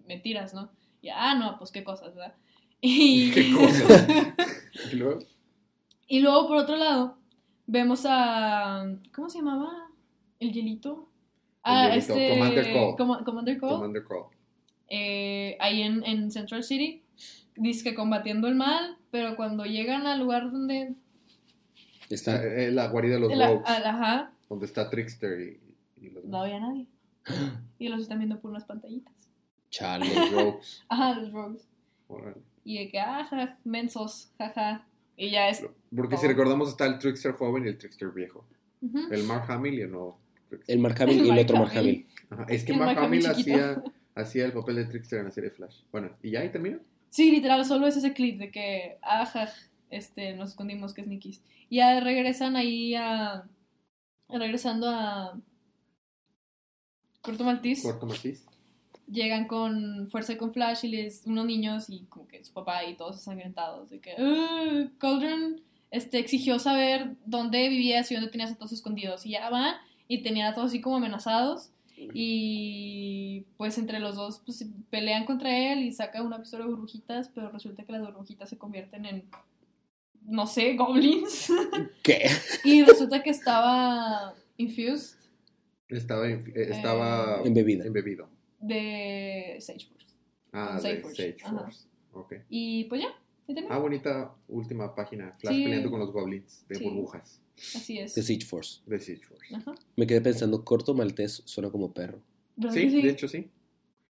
me 0.07 0.17
tiras, 0.17 0.53
¿no? 0.53 0.69
Y, 1.01 1.09
ah, 1.09 1.35
no, 1.35 1.57
pues 1.59 1.71
qué 1.71 1.83
cosas, 1.83 2.15
¿verdad? 2.15 2.33
Y, 2.81 3.31
qué 3.35 3.51
cosa. 3.53 4.35
¿Y 4.91 4.95
luego? 4.95 5.19
y 6.07 6.19
luego, 6.21 6.47
por 6.47 6.57
otro 6.57 6.75
lado, 6.77 7.17
vemos 7.67 8.05
a... 8.07 8.85
¿Cómo 9.13 9.29
se 9.29 9.39
llamaba? 9.39 9.89
¿El 10.39 10.51
hielito? 10.53 11.09
Ah, 11.63 11.89
hielito, 11.89 12.13
este... 12.13 12.29
Commander. 12.29 12.95
Coma- 12.97 13.23
Commander 13.25 13.57
Cole. 13.59 13.73
Commander 13.73 14.03
Call. 14.05 14.23
eh, 14.88 15.57
ahí 15.59 15.81
en, 15.81 16.03
en 16.05 16.29
Central 16.31 16.63
City, 16.63 17.01
dice 17.55 17.83
que 17.83 17.95
combatiendo 17.95 18.47
el 18.47 18.55
mal, 18.55 18.97
pero 19.11 19.35
cuando 19.35 19.65
llegan 19.65 20.05
al 20.07 20.19
lugar 20.19 20.51
donde... 20.51 20.93
Está. 22.09 22.43
Eh, 22.43 22.71
La 22.71 22.87
guarida 22.87 23.15
de 23.15 23.19
los 23.21 23.35
la- 23.35 23.47
Rogues. 23.47 23.67
al- 23.67 23.85
ajá, 23.85 24.31
Donde 24.49 24.65
está 24.65 24.89
Trickster 24.89 25.39
y, 25.41 25.59
y 26.05 26.09
los, 26.11 26.23
no 26.25 26.41
había 26.41 26.59
nadie. 26.59 26.87
Y 27.79 27.87
los 27.89 28.01
están 28.01 28.19
viendo 28.19 28.39
por 28.39 28.51
unas 28.51 28.65
pantallitas. 28.65 29.13
Chale. 29.69 30.05
los 30.13 30.31
Rogues. 30.31 30.85
Ajá, 30.89 31.13
los 31.19 31.31
rogues. 31.33 31.67
Y 32.63 32.77
de 32.79 32.89
que, 32.89 32.99
ajá, 32.99 33.57
mensos, 33.63 34.31
jaja. 34.37 34.85
Y 35.17 35.31
ya 35.31 35.49
es... 35.49 35.65
Porque 35.95 36.17
si 36.17 36.25
Oh. 36.25 36.29
recordamos 36.29 36.69
está 36.69 36.85
el 36.85 36.99
Trickster 36.99 37.31
joven 37.33 37.65
y 37.65 37.69
el 37.69 37.77
Trickster 37.77 38.09
viejo. 38.09 38.45
ujú. 38.81 39.00
El 39.12 39.24
Mark 39.24 39.45
Hamill 39.51 39.74
y 39.75 39.81
el 39.81 39.91
nuevo 39.91 40.19
Trickster. 40.50 40.75
El 40.75 40.81
Mark 40.81 41.01
Hamill 41.01 41.25
y 41.25 41.29
el 41.29 41.39
otro 41.39 41.57
Mark 41.57 41.71
Hamill. 41.77 42.07
Ajá, 42.29 42.45
Es 42.50 42.63
que 42.63 42.71
el 42.74 42.77
Mark, 42.79 42.95
Mark 42.95 43.05
Hamill 43.05 43.25
hacía, 43.27 43.83
hacía 44.15 44.45
el 44.45 44.53
papel 44.53 44.75
de 44.75 44.85
Trickster 44.85 45.19
en 45.19 45.25
la 45.25 45.31
serie 45.31 45.50
Flash. 45.51 45.81
Bueno, 45.91 46.09
¿y 46.21 46.31
ya 46.31 46.41
ahí 46.41 46.50
termina? 46.50 46.79
Sí, 47.09 47.31
literal, 47.31 47.63
solo 47.65 47.88
es 47.88 47.95
ese 47.97 48.13
clip 48.13 48.38
de 48.39 48.51
que, 48.51 48.97
ajá, 49.01 49.50
este, 49.89 50.34
nos 50.36 50.50
escondimos 50.51 50.94
que 50.94 51.01
es 51.01 51.08
Nikis. 51.08 51.42
Y 51.70 51.77
ya 51.77 52.00
regresan 52.00 52.56
ahí 52.56 52.96
a... 52.96 53.44
Regresando 54.30 54.89
a... 54.89 55.39
Corto 57.22 57.44
Maltese. 57.44 57.84
Corto 57.84 58.06
Martís. 58.06 58.46
llegan 59.08 59.48
con 59.48 60.08
fuerza 60.10 60.34
y 60.34 60.38
con 60.38 60.51
Flash 60.54 60.86
y 60.86 60.89
les 60.89 61.25
unos 61.25 61.46
niños 61.46 61.89
y 61.89 62.06
como 62.06 62.27
que 62.27 62.44
su 62.44 62.54
papá 62.54 62.84
y 62.86 62.96
todos 62.96 63.18
ensangrentados 63.18 63.89
de 63.89 64.00
que 64.00 64.15
"Uh, 64.18 64.89
Cauldron 64.98 65.62
este 65.92 66.18
exigió 66.20 66.58
saber 66.60 67.15
dónde 67.25 67.70
vivías 67.70 68.12
y 68.12 68.15
dónde 68.15 68.30
tenías 68.32 68.51
a 68.51 68.56
todos 68.56 68.72
escondidos 68.72 69.25
y 69.25 69.32
ya 69.32 69.50
van 69.50 69.75
y 70.08 70.24
tenían 70.24 70.51
a 70.51 70.56
todos 70.56 70.68
así 70.70 70.82
como 70.82 70.98
amenazados 70.98 71.70
y 71.98 73.46
pues 73.58 73.77
entre 73.77 74.00
los 74.00 74.15
dos 74.15 74.42
pues, 74.46 74.65
pelean 74.89 75.25
contra 75.25 75.56
él 75.56 75.84
y 75.84 75.92
saca 75.92 76.22
una 76.24 76.39
pistola 76.39 76.65
de 76.65 76.72
burbujitas 76.72 77.30
pero 77.30 77.50
resulta 77.50 77.84
que 77.84 77.92
las 77.92 78.01
burbujitas 78.01 78.50
se 78.50 78.58
convierten 78.58 79.06
en 79.06 79.24
no 80.25 80.48
sé 80.48 80.75
goblins 80.75 81.48
¿Qué? 82.03 82.27
y 82.63 82.84
resulta 82.84 83.22
que 83.24 83.29
estaba 83.29 84.34
infused 84.58 85.15
Estaba, 85.89 86.27
en- 86.29 86.44
eh, 86.55 86.67
estaba 86.72 87.41
Eh, 87.44 87.48
Embebida. 87.48 87.86
embebido. 87.86 88.27
de 88.60 89.58
Sage 89.60 89.86
Force 89.88 90.08
Ah, 90.51 90.75
de 90.75 90.82
Sage 90.82 91.01
Force. 91.01 91.15
Sage 91.32 91.46
Ajá. 91.46 91.60
Force. 91.60 91.88
Ok. 92.13 92.34
y 92.50 92.86
pues 92.86 93.01
ya. 93.01 93.10
Ah, 93.70 93.77
bonita 93.77 94.34
última 94.48 94.96
página. 94.96 95.36
Flash 95.39 95.53
Sí. 95.53 95.63
peleando 95.65 95.91
con 95.91 96.00
los 96.00 96.12
goblins 96.12 96.65
de 96.67 96.75
Sí. 96.77 96.84
burbujas. 96.84 97.39
Así 97.75 98.00
es. 98.00 98.15
The 98.15 98.24
Siege 98.24 98.44
Force. 98.48 98.82
De 98.88 99.00
Siege 99.00 99.24
Force. 99.24 99.55
Ajá. 99.55 99.75
Me 99.96 100.08
quedé 100.08 100.20
pensando, 100.22 100.65
corto 100.65 100.96
maltés 100.96 101.44
suena 101.46 101.70
como 101.70 101.94
perro. 101.94 102.22
¿Verdad 102.55 102.74
Sí, 102.74 102.89
de 103.03 103.10
hecho 103.10 103.27
sí. 103.27 103.51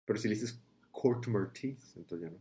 Pero 0.05 0.17
si 0.19 0.29
le 0.29 0.35
dices 0.35 0.57
Court 0.91 1.27
Martís, 1.27 1.77
entonces 1.97 2.29
ya 2.29 2.31
no. 2.31 2.37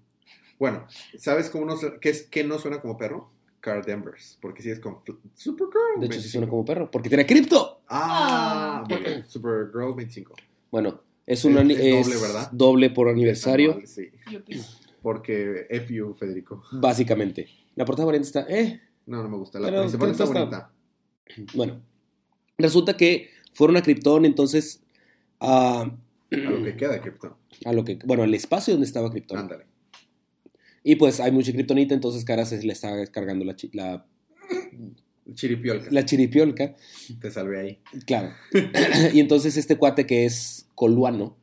Bueno, 0.61 0.87
¿sabes 1.19 1.51
cómo 1.51 1.65
no, 1.67 1.77
su- 1.77 1.99
qué, 2.01 2.11
es, 2.11 2.23
qué 2.29 2.45
no 2.45 2.59
suena 2.61 2.81
como 2.81 2.97
perro? 2.97 3.33
Car 3.67 3.85
Danvers. 3.85 4.39
Porque 4.41 4.63
si 4.63 4.71
es 4.71 4.79
con 4.79 4.99
Supergirl. 5.35 5.99
De 6.01 6.07
hecho, 6.07 6.13
sí 6.15 6.29
25. 6.29 6.31
suena 6.31 6.49
como 6.49 6.65
perro, 6.65 6.89
porque 6.91 7.09
tiene 7.09 7.27
cripto. 7.27 7.81
Ah, 7.89 8.85
Ah. 8.85 8.87
bien. 8.89 9.25
Supergirl 9.29 9.95
25. 9.97 10.35
Bueno, 10.71 11.01
es 11.27 11.41
Es- 11.41 11.45
un 11.45 11.59
es 11.59 11.79
doble, 12.05 12.17
¿verdad? 12.21 12.51
doble 12.53 12.91
por 12.91 13.09
aniversario, 13.09 13.73
Anual, 13.73 13.87
Sí, 13.89 14.09
porque 15.03 15.67
FU, 15.71 16.15
Federico. 16.15 16.63
básicamente. 16.73 17.49
La 17.75 17.85
portada 17.85 18.07
variante 18.07 18.27
está, 18.29 18.47
eh, 18.49 18.81
No, 19.07 19.23
no 19.23 19.29
me 19.29 19.37
gusta. 19.37 19.59
La 19.61 19.69
principal 19.69 20.11
está 20.11 20.25
Krypton 20.25 20.51
bonita. 20.51 20.73
bueno. 21.55 21.81
Resulta 22.59 22.97
que 22.97 23.31
fueron 23.53 23.77
a 23.77 23.83
Krypton, 23.83 24.25
entonces, 24.25 24.83
a, 25.41 25.83
A 25.83 26.37
lo 26.37 26.65
que 26.65 26.77
queda 26.77 26.93
de 26.93 27.01
Krypton. 27.01 27.35
a 27.65 27.73
lo 27.73 27.85
que, 27.85 27.99
bueno, 28.05 28.23
al 28.23 28.33
espacio 28.35 28.75
donde 28.75 28.87
estaba 28.87 29.11
Krypton. 29.11 29.39
Ándale. 29.39 29.67
Y 30.89 30.95
pues 30.95 31.19
hay 31.19 31.33
mucha 31.33 31.53
kriptonita, 31.53 31.95
entonces 31.95 32.25
Kara 32.25 32.45
se 32.47 32.63
le 32.63 32.73
está 32.73 32.95
descargando 32.95 33.45
la, 33.45 33.57
chi- 33.57 33.71
la, 33.73 34.07
Chiripiolca. 35.35 35.91
la 35.91 36.05
chiripiolca. 36.05 36.77
Te 37.21 37.31
salvé 37.33 37.59
ahí. 37.61 37.79
Claro. 38.07 38.31
y 39.13 39.19
entonces 39.19 39.57
este 39.57 39.77
cuate 39.77 40.07
que 40.07 40.25
es 40.27 40.69
coluano 40.77 41.37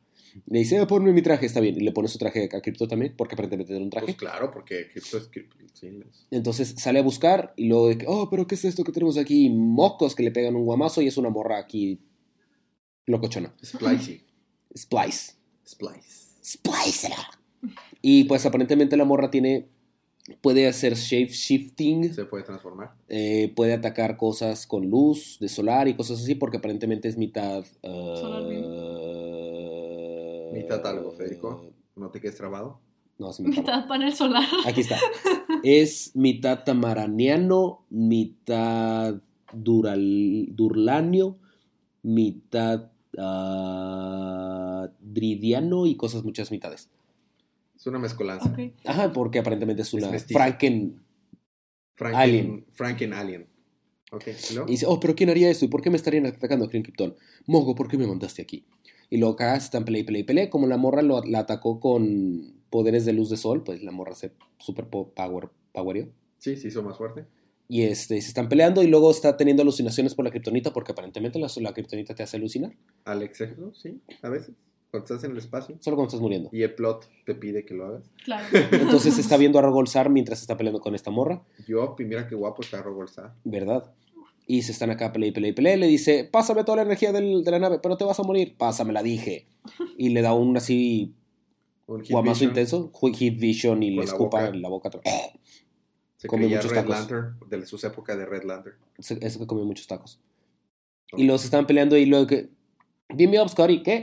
le 0.46 0.60
dice, 0.60 0.80
"Eh, 0.80 0.86
ponme 0.86 1.12
mi 1.12 1.20
traje, 1.20 1.44
está 1.44 1.60
bien. 1.60 1.76
Y 1.76 1.80
le 1.84 1.92
pone 1.92 2.08
su 2.08 2.16
traje 2.18 2.48
a 2.52 2.60
Crypto 2.62 2.88
también, 2.88 3.14
porque 3.16 3.34
aparentemente 3.34 3.72
tiene 3.72 3.84
un 3.84 3.90
traje. 3.90 4.06
Pues 4.06 4.16
claro, 4.16 4.50
porque 4.50 4.88
Krypton 4.88 5.20
es. 5.20 5.70
Sí, 5.74 5.86
es- 5.88 6.26
Entonces 6.30 6.74
sale 6.78 7.00
a 7.00 7.02
buscar 7.02 7.52
y 7.56 7.68
luego 7.68 7.88
de 7.88 7.98
que, 7.98 8.06
oh, 8.08 8.30
pero 8.30 8.46
¿qué 8.46 8.54
es 8.54 8.64
esto 8.64 8.82
que 8.82 8.92
tenemos 8.92 9.18
aquí? 9.18 9.50
Mocos 9.50 10.14
que 10.14 10.22
le 10.22 10.30
pegan 10.30 10.56
un 10.56 10.64
guamazo 10.64 11.02
y 11.02 11.06
es 11.08 11.18
una 11.18 11.28
morra 11.28 11.58
aquí 11.58 12.00
locochona. 13.06 13.54
Splicy. 13.62 14.22
Splice. 14.74 15.34
Splice. 15.68 16.24
Splice. 16.42 17.10
Y 18.06 18.24
pues 18.24 18.44
aparentemente 18.44 18.98
la 18.98 19.06
morra 19.06 19.30
tiene, 19.30 19.66
puede 20.42 20.66
hacer 20.68 20.92
shape 20.94 21.32
shifting, 21.32 22.12
Se 22.12 22.26
puede 22.26 22.44
transformar. 22.44 22.92
eh, 23.08 23.50
puede 23.56 23.72
atacar 23.72 24.18
cosas 24.18 24.66
con 24.66 24.90
luz 24.90 25.38
de 25.40 25.48
solar 25.48 25.88
y 25.88 25.94
cosas 25.94 26.20
así, 26.20 26.34
porque 26.34 26.58
aparentemente 26.58 27.08
es 27.08 27.16
mitad... 27.16 27.64
Solar 27.82 28.42
Mitad 30.52 30.86
algo, 30.86 31.12
Federico. 31.12 31.64
¿No 31.96 32.10
te 32.10 32.20
quedes 32.20 32.36
trabado? 32.36 32.78
No, 33.18 33.32
se 33.32 33.42
me. 33.42 33.48
Mitad 33.48 33.88
panel 33.88 34.12
solar. 34.14 34.44
Aquí 34.66 34.82
está. 34.82 34.98
Es 35.62 36.14
mitad 36.14 36.62
tamaraniano, 36.62 37.86
mitad 37.88 39.14
dural, 39.54 40.48
durlanio, 40.50 41.38
mitad 42.02 42.90
ah, 43.16 44.90
dridiano 45.00 45.86
y 45.86 45.96
cosas 45.96 46.22
muchas 46.22 46.50
mitades. 46.50 46.90
Es 47.84 47.88
una 47.88 47.98
mezcolanza. 47.98 48.50
Ajá, 48.86 49.12
porque 49.12 49.38
aparentemente 49.40 49.82
es 49.82 49.92
una. 49.92 50.08
Franken. 50.18 51.02
Franken 51.92 52.18
Alien. 52.18 52.66
Franken 52.70 53.12
Alien. 53.12 53.46
Ok. 54.10 54.28
¿y 54.28 54.54
luego? 54.54 54.68
Y 54.70 54.72
dice, 54.72 54.86
oh, 54.88 54.98
pero 54.98 55.14
¿quién 55.14 55.28
haría 55.28 55.50
esto? 55.50 55.66
¿Y 55.66 55.68
por 55.68 55.82
qué 55.82 55.90
me 55.90 55.96
estarían 55.96 56.24
atacando 56.24 56.64
aquí 56.64 56.78
en 56.78 56.82
Krypton? 56.82 57.14
Mogo, 57.44 57.74
¿por 57.74 57.86
qué 57.88 57.98
me 57.98 58.06
mandaste 58.06 58.40
aquí? 58.40 58.64
Y 59.10 59.18
luego 59.18 59.34
acá 59.34 59.60
se 59.60 59.66
están 59.66 59.84
pelea 59.84 60.00
y 60.00 60.04
pelea 60.04 60.20
y 60.22 60.24
pelea. 60.24 60.48
Como 60.48 60.66
la 60.66 60.78
morra 60.78 61.02
lo, 61.02 61.22
la 61.24 61.40
atacó 61.40 61.78
con 61.78 62.54
poderes 62.70 63.04
de 63.04 63.12
luz 63.12 63.28
de 63.28 63.36
sol, 63.36 63.62
pues 63.62 63.82
la 63.82 63.90
morra 63.90 64.14
se 64.14 64.32
super 64.56 64.86
po- 64.88 65.10
power, 65.10 65.50
powerió. 65.72 66.08
Sí, 66.38 66.56
se 66.56 66.68
hizo 66.68 66.82
más 66.82 66.96
fuerte. 66.96 67.26
Y 67.68 67.82
este, 67.82 68.18
se 68.22 68.28
están 68.28 68.48
peleando 68.48 68.82
y 68.82 68.86
luego 68.86 69.10
está 69.10 69.36
teniendo 69.36 69.62
alucinaciones 69.62 70.14
por 70.14 70.24
la 70.24 70.30
kriptonita 70.30 70.72
porque 70.72 70.92
aparentemente 70.92 71.38
la, 71.38 71.48
la 71.60 71.74
kriptonita 71.74 72.14
te 72.14 72.22
hace 72.22 72.38
alucinar. 72.38 72.74
Alex, 73.04 73.42
¿no? 73.58 73.74
Sí, 73.74 74.00
a 74.22 74.30
veces. 74.30 74.54
Cuando 74.94 75.06
estás 75.12 75.24
en 75.24 75.32
el 75.32 75.38
espacio 75.38 75.76
Solo 75.80 75.96
cuando 75.96 76.08
estás 76.08 76.20
muriendo. 76.20 76.50
y 76.52 76.62
el 76.62 76.72
plot 76.74 77.08
te 77.26 77.34
pide 77.34 77.64
que 77.64 77.74
lo 77.74 77.86
hagas. 77.86 78.04
Claro. 78.24 78.46
Entonces 78.70 79.18
está 79.18 79.36
viendo 79.36 79.58
a 79.58 79.62
Rogolzar 79.62 80.08
mientras 80.08 80.40
está 80.40 80.56
peleando 80.56 80.80
con 80.80 80.94
esta 80.94 81.10
morra, 81.10 81.42
Yo, 81.66 81.96
y 81.98 82.04
mira 82.04 82.28
qué 82.28 82.36
guapo 82.36 82.62
está 82.62 82.80
Robolstar. 82.80 83.34
¿verdad? 83.42 83.92
Y 84.46 84.62
se 84.62 84.70
están 84.72 84.90
acá 84.90 85.12
pelea 85.12 85.30
y 85.30 85.32
pelea 85.32 85.50
y 85.50 85.52
pelea. 85.52 85.76
Le 85.76 85.86
dice, 85.88 86.28
pásame 86.30 86.62
toda 86.62 86.76
la 86.76 86.82
energía 86.82 87.10
del- 87.12 87.42
de 87.42 87.50
la 87.50 87.58
nave, 87.58 87.80
pero 87.82 87.96
te 87.96 88.04
vas 88.04 88.20
a 88.20 88.22
morir. 88.22 88.54
Pásamela, 88.56 89.02
dije. 89.02 89.48
Y 89.98 90.10
le 90.10 90.22
da 90.22 90.32
un 90.34 90.56
así 90.56 91.12
Un 91.86 92.02
guamazo 92.08 92.40
vision. 92.40 92.50
intenso, 92.50 92.92
hit 93.14 93.40
vision 93.40 93.82
y 93.82 93.88
Con 93.88 93.96
le 93.96 93.96
la 93.96 94.04
escupa 94.04 94.38
boca. 94.42 94.48
en 94.54 94.62
la 94.62 94.68
boca. 94.68 94.90
Se 96.16 96.28
come 96.28 96.46
muchos 96.46 96.66
Red 96.70 96.76
tacos. 96.76 96.90
Lantern, 96.90 97.36
de 97.48 97.66
sus 97.66 97.82
épocas 97.84 98.16
de 98.16 98.26
Red 98.26 98.44
Lantern. 98.44 98.76
Se- 99.00 99.18
Eso 99.26 99.40
que 99.40 99.46
come 99.46 99.64
muchos 99.64 99.86
tacos. 99.88 100.20
Y 101.16 101.24
luego 101.24 101.38
se 101.38 101.46
estaban 101.46 101.66
peleando 101.66 101.96
y 101.96 102.06
luego 102.06 102.26
que... 102.28 102.48
Dime, 103.14 103.38
Obscuri, 103.40 103.82
¿qué? 103.82 104.02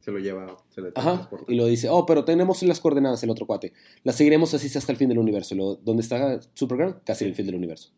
Se 0.00 0.10
lo 0.12 0.18
lleva, 0.18 0.56
se 0.68 0.80
le 0.80 0.90
Ajá. 0.94 1.28
Y 1.48 1.54
lo 1.54 1.66
dice, 1.66 1.88
oh, 1.90 2.06
pero 2.06 2.24
tenemos 2.24 2.62
las 2.62 2.80
coordenadas 2.80 3.22
el 3.22 3.30
otro 3.30 3.46
cuate. 3.46 3.72
Las 4.04 4.16
seguiremos 4.16 4.54
así 4.54 4.66
hasta 4.78 4.92
el 4.92 4.98
fin 4.98 5.08
del 5.08 5.18
universo. 5.18 5.54
Luego, 5.54 5.76
¿Dónde 5.76 6.02
está 6.02 6.40
Supergirl? 6.54 7.00
Casi 7.04 7.24
el 7.24 7.34
fin 7.34 7.46
del 7.46 7.56
universo. 7.56 7.90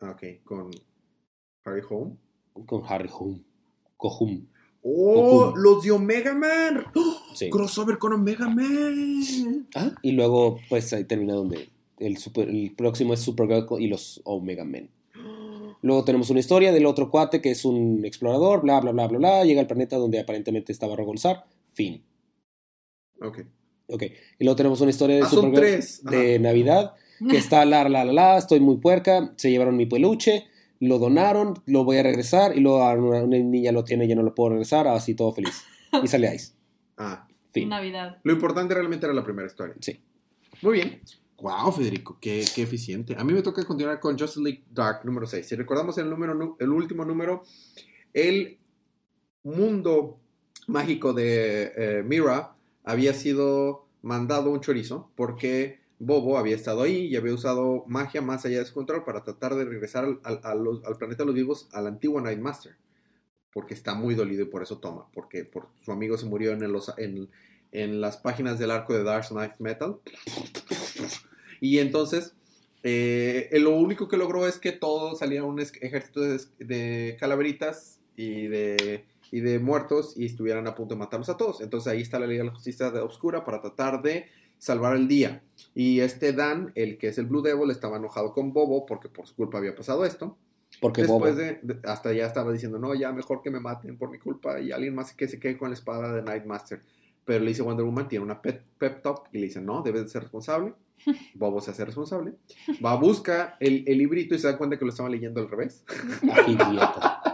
Ah, 0.00 0.10
Ok, 0.12 0.42
con 0.44 0.70
Harry 1.64 1.82
Home. 1.88 2.16
Con 2.66 2.82
Harry 2.86 3.10
Hum. 3.18 3.42
Kohum. 3.96 4.46
¡Oh! 4.82 5.52
¡Los 5.56 5.82
de 5.84 5.90
Omega 5.90 6.34
Man! 6.34 6.84
¡Oh! 6.94 7.16
Sí. 7.34 7.50
¡Crossover 7.50 7.98
con 7.98 8.14
Omega 8.14 8.48
Man! 8.48 9.66
Ah, 9.74 9.92
y 10.02 10.12
luego, 10.12 10.58
pues 10.68 10.92
ahí 10.94 11.04
termina 11.04 11.34
donde 11.34 11.68
el, 11.98 12.16
super, 12.16 12.48
el 12.48 12.72
próximo 12.74 13.12
es 13.12 13.20
Supergirl 13.20 13.66
y 13.78 13.88
los 13.88 14.22
Omega 14.24 14.64
Men. 14.64 14.88
Luego 15.82 16.04
tenemos 16.04 16.30
una 16.30 16.40
historia 16.40 16.72
del 16.72 16.86
otro 16.86 17.10
cuate 17.10 17.40
que 17.40 17.50
es 17.52 17.64
un 17.64 18.04
explorador, 18.04 18.62
bla, 18.62 18.80
bla, 18.80 18.92
bla, 18.92 19.06
bla, 19.08 19.18
bla. 19.18 19.44
Llega 19.44 19.60
al 19.60 19.66
planeta 19.66 19.96
donde 19.96 20.20
aparentemente 20.20 20.72
estaba 20.72 20.94
Rogolzar. 20.96 21.46
Fin. 21.72 22.02
Ok. 23.20 23.40
Ok. 23.88 24.02
Y 24.38 24.44
luego 24.44 24.56
tenemos 24.56 24.80
una 24.80 24.90
historia 24.90 25.16
de 25.16 25.22
Ah, 25.22 25.26
son 25.26 25.46
Supergirl 25.46 25.60
tres. 25.76 26.04
de. 26.04 26.38
Navidad 26.38 26.94
que 27.28 27.36
está 27.36 27.66
la, 27.66 27.86
la, 27.88 28.02
la, 28.04 28.12
la, 28.14 28.38
estoy 28.38 28.60
muy 28.60 28.78
puerca, 28.78 29.34
se 29.36 29.50
llevaron 29.50 29.76
mi 29.76 29.84
peluche, 29.84 30.46
lo 30.78 30.98
donaron, 30.98 31.52
lo 31.66 31.84
voy 31.84 31.98
a 31.98 32.02
regresar 32.02 32.56
y 32.56 32.60
luego 32.60 32.78
una, 32.78 33.22
una 33.22 33.36
niña 33.36 33.72
lo 33.72 33.84
tiene, 33.84 34.08
ya 34.08 34.14
no 34.14 34.22
lo 34.22 34.34
puedo 34.34 34.50
regresar, 34.50 34.88
así 34.88 35.14
todo 35.14 35.30
feliz. 35.32 35.62
Y 36.02 36.08
sale 36.08 36.34
Ice. 36.34 36.54
Ah, 36.96 37.26
Fin. 37.52 37.68
Navidad. 37.68 38.16
lo 38.22 38.32
importante 38.32 38.72
realmente 38.74 39.04
era 39.04 39.12
la 39.14 39.22
primera 39.24 39.46
historia. 39.46 39.74
Sí. 39.80 40.00
Muy 40.62 40.74
bien. 40.74 40.98
Wow, 41.40 41.72
Federico, 41.72 42.18
qué, 42.20 42.44
qué 42.54 42.62
eficiente. 42.62 43.16
A 43.18 43.24
mí 43.24 43.32
me 43.32 43.40
toca 43.40 43.64
continuar 43.64 43.98
con 43.98 44.18
Justice 44.18 44.42
League 44.42 44.64
Dark 44.70 45.04
número 45.04 45.26
6. 45.26 45.46
Si 45.46 45.56
recordamos 45.56 45.96
el, 45.96 46.10
número, 46.10 46.56
el 46.58 46.68
último 46.68 47.04
número, 47.04 47.44
el 48.12 48.58
mundo 49.42 50.20
mágico 50.66 51.14
de 51.14 51.72
eh, 51.76 52.02
Mira 52.04 52.54
había 52.84 53.14
sido 53.14 53.86
mandado 54.02 54.50
un 54.50 54.60
chorizo 54.60 55.10
porque 55.16 55.80
Bobo 55.98 56.38
había 56.38 56.56
estado 56.56 56.82
ahí 56.82 57.06
y 57.06 57.16
había 57.16 57.34
usado 57.34 57.84
magia 57.86 58.20
más 58.20 58.44
allá 58.44 58.58
de 58.58 58.66
su 58.66 58.74
control 58.74 59.04
para 59.04 59.22
tratar 59.22 59.54
de 59.54 59.64
regresar 59.64 60.04
al, 60.04 60.98
planeta 60.98 61.22
de 61.22 61.26
los 61.26 61.34
vivos 61.34 61.68
al 61.72 61.86
antiguo 61.86 62.20
Nightmaster. 62.20 62.76
Porque 63.52 63.74
está 63.74 63.94
muy 63.94 64.14
dolido 64.14 64.42
y 64.42 64.46
por 64.46 64.62
eso 64.62 64.78
toma. 64.78 65.06
Porque 65.12 65.44
por, 65.44 65.68
su 65.84 65.90
amigo 65.90 66.16
se 66.16 66.26
murió 66.26 66.52
en, 66.52 67.28
en 67.72 68.00
las 68.00 68.16
páginas 68.16 68.58
del 68.58 68.70
arco 68.70 68.94
de 68.94 69.02
Dark 69.02 69.26
Knight 69.28 69.58
Metal. 69.58 69.98
Y 71.60 71.78
entonces, 71.78 72.34
eh, 72.82 73.48
él 73.52 73.64
lo 73.64 73.76
único 73.76 74.08
que 74.08 74.16
logró 74.16 74.46
es 74.46 74.58
que 74.58 74.72
todo 74.72 75.14
saliera 75.14 75.44
un 75.44 75.60
ejército 75.60 76.20
de, 76.20 76.40
de 76.58 77.16
calaveritas 77.20 78.00
y 78.16 78.46
de, 78.46 79.04
y 79.30 79.40
de 79.40 79.58
muertos 79.58 80.14
y 80.16 80.26
estuvieran 80.26 80.66
a 80.66 80.74
punto 80.74 80.94
de 80.94 80.98
matarlos 80.98 81.28
a 81.28 81.36
todos. 81.36 81.60
Entonces 81.60 81.92
ahí 81.92 82.00
está 82.00 82.18
la 82.18 82.26
Liga 82.26 82.42
de 82.42 82.48
la 82.48 82.54
Justicia 82.54 82.90
de 82.90 83.00
Oscura 83.00 83.44
para 83.44 83.60
tratar 83.60 84.02
de 84.02 84.26
salvar 84.58 84.96
el 84.96 85.08
día. 85.08 85.42
Y 85.74 86.00
este 86.00 86.32
Dan, 86.32 86.72
el 86.74 86.98
que 86.98 87.08
es 87.08 87.18
el 87.18 87.26
Blue 87.26 87.42
Devil, 87.42 87.70
estaba 87.70 87.96
enojado 87.98 88.32
con 88.32 88.52
Bobo 88.52 88.84
porque 88.86 89.08
por 89.08 89.26
su 89.26 89.34
culpa 89.34 89.58
había 89.58 89.74
pasado 89.74 90.04
esto. 90.04 90.36
Porque 90.80 91.02
Bobo. 91.04 91.26
Después 91.26 91.36
de, 91.36 91.74
de- 91.74 91.88
hasta 91.88 92.12
ya 92.12 92.26
estaba 92.26 92.52
diciendo, 92.52 92.78
no, 92.78 92.94
ya 92.94 93.12
mejor 93.12 93.42
que 93.42 93.50
me 93.50 93.58
maten 93.60 93.96
por 93.98 94.10
mi 94.10 94.18
culpa 94.18 94.60
y 94.60 94.70
alguien 94.72 94.94
más 94.94 95.12
que 95.14 95.28
se 95.28 95.40
quede 95.40 95.58
con 95.58 95.70
la 95.70 95.74
espada 95.74 96.14
de 96.14 96.22
Nightmaster. 96.22 96.82
Pero 97.24 97.44
le 97.44 97.50
dice 97.50 97.62
Wonder 97.62 97.84
Woman, 97.84 98.08
tiene 98.08 98.24
una 98.24 98.40
pep, 98.40 98.62
pep 98.78 99.02
talk 99.02 99.28
y 99.32 99.38
le 99.38 99.46
dice, 99.46 99.60
no, 99.60 99.82
debes 99.82 100.04
de 100.04 100.08
ser 100.08 100.22
responsable. 100.22 100.74
Bobo 101.34 101.60
se 101.60 101.70
hace 101.70 101.84
responsable. 101.84 102.34
Va, 102.84 102.94
busca 102.96 103.56
el, 103.60 103.84
el 103.86 103.98
librito 103.98 104.34
y 104.34 104.38
se 104.38 104.48
da 104.48 104.58
cuenta 104.58 104.78
que 104.78 104.84
lo 104.84 104.90
estaba 104.90 105.08
leyendo 105.08 105.40
al 105.40 105.48
revés. 105.48 105.84
Ah, 106.30 106.42
idiota. 106.46 107.22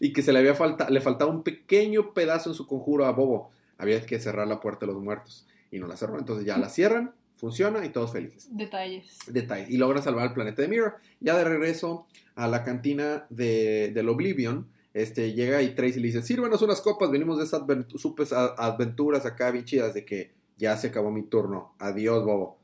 Y 0.00 0.14
que 0.14 0.22
se 0.22 0.32
le 0.32 0.38
había 0.38 0.54
falta, 0.54 0.88
le 0.88 1.00
faltaba 1.00 1.30
un 1.30 1.42
pequeño 1.42 2.14
pedazo 2.14 2.48
en 2.48 2.54
su 2.54 2.66
conjuro 2.66 3.04
a 3.04 3.12
Bobo. 3.12 3.50
Había 3.76 4.04
que 4.04 4.18
cerrar 4.18 4.48
la 4.48 4.58
puerta 4.58 4.86
de 4.86 4.92
los 4.92 5.02
muertos. 5.02 5.46
Y 5.70 5.78
no 5.78 5.86
la 5.86 5.96
cerró. 5.96 6.18
Entonces 6.18 6.46
ya 6.46 6.56
la 6.56 6.70
cierran, 6.70 7.12
funciona 7.36 7.84
y 7.84 7.90
todos 7.90 8.12
felices. 8.12 8.48
Detalles. 8.50 9.18
Detalles. 9.26 9.70
Y 9.70 9.76
logra 9.76 10.00
salvar 10.00 10.26
el 10.26 10.32
planeta 10.32 10.62
de 10.62 10.68
Mirror. 10.68 10.96
Ya 11.20 11.36
de 11.36 11.44
regreso 11.44 12.06
a 12.34 12.48
la 12.48 12.64
cantina 12.64 13.26
de, 13.28 13.92
del 13.94 14.08
Oblivion, 14.08 14.66
este, 14.92 15.32
llega 15.34 15.62
y 15.62 15.74
Tracy 15.74 16.00
le 16.00 16.08
dice, 16.08 16.22
sírvenos 16.22 16.62
unas 16.62 16.80
copas, 16.80 17.10
venimos 17.10 17.38
de 17.38 17.44
esas 17.44 17.62
supes 17.96 18.32
aventuras 18.32 19.24
acá 19.24 19.50
bien 19.50 19.64
chidas 19.64 19.94
de 19.94 20.04
que 20.04 20.32
ya 20.58 20.76
se 20.76 20.88
acabó 20.88 21.10
mi 21.10 21.22
turno. 21.22 21.74
Adiós, 21.78 22.24
bobo. 22.24 22.58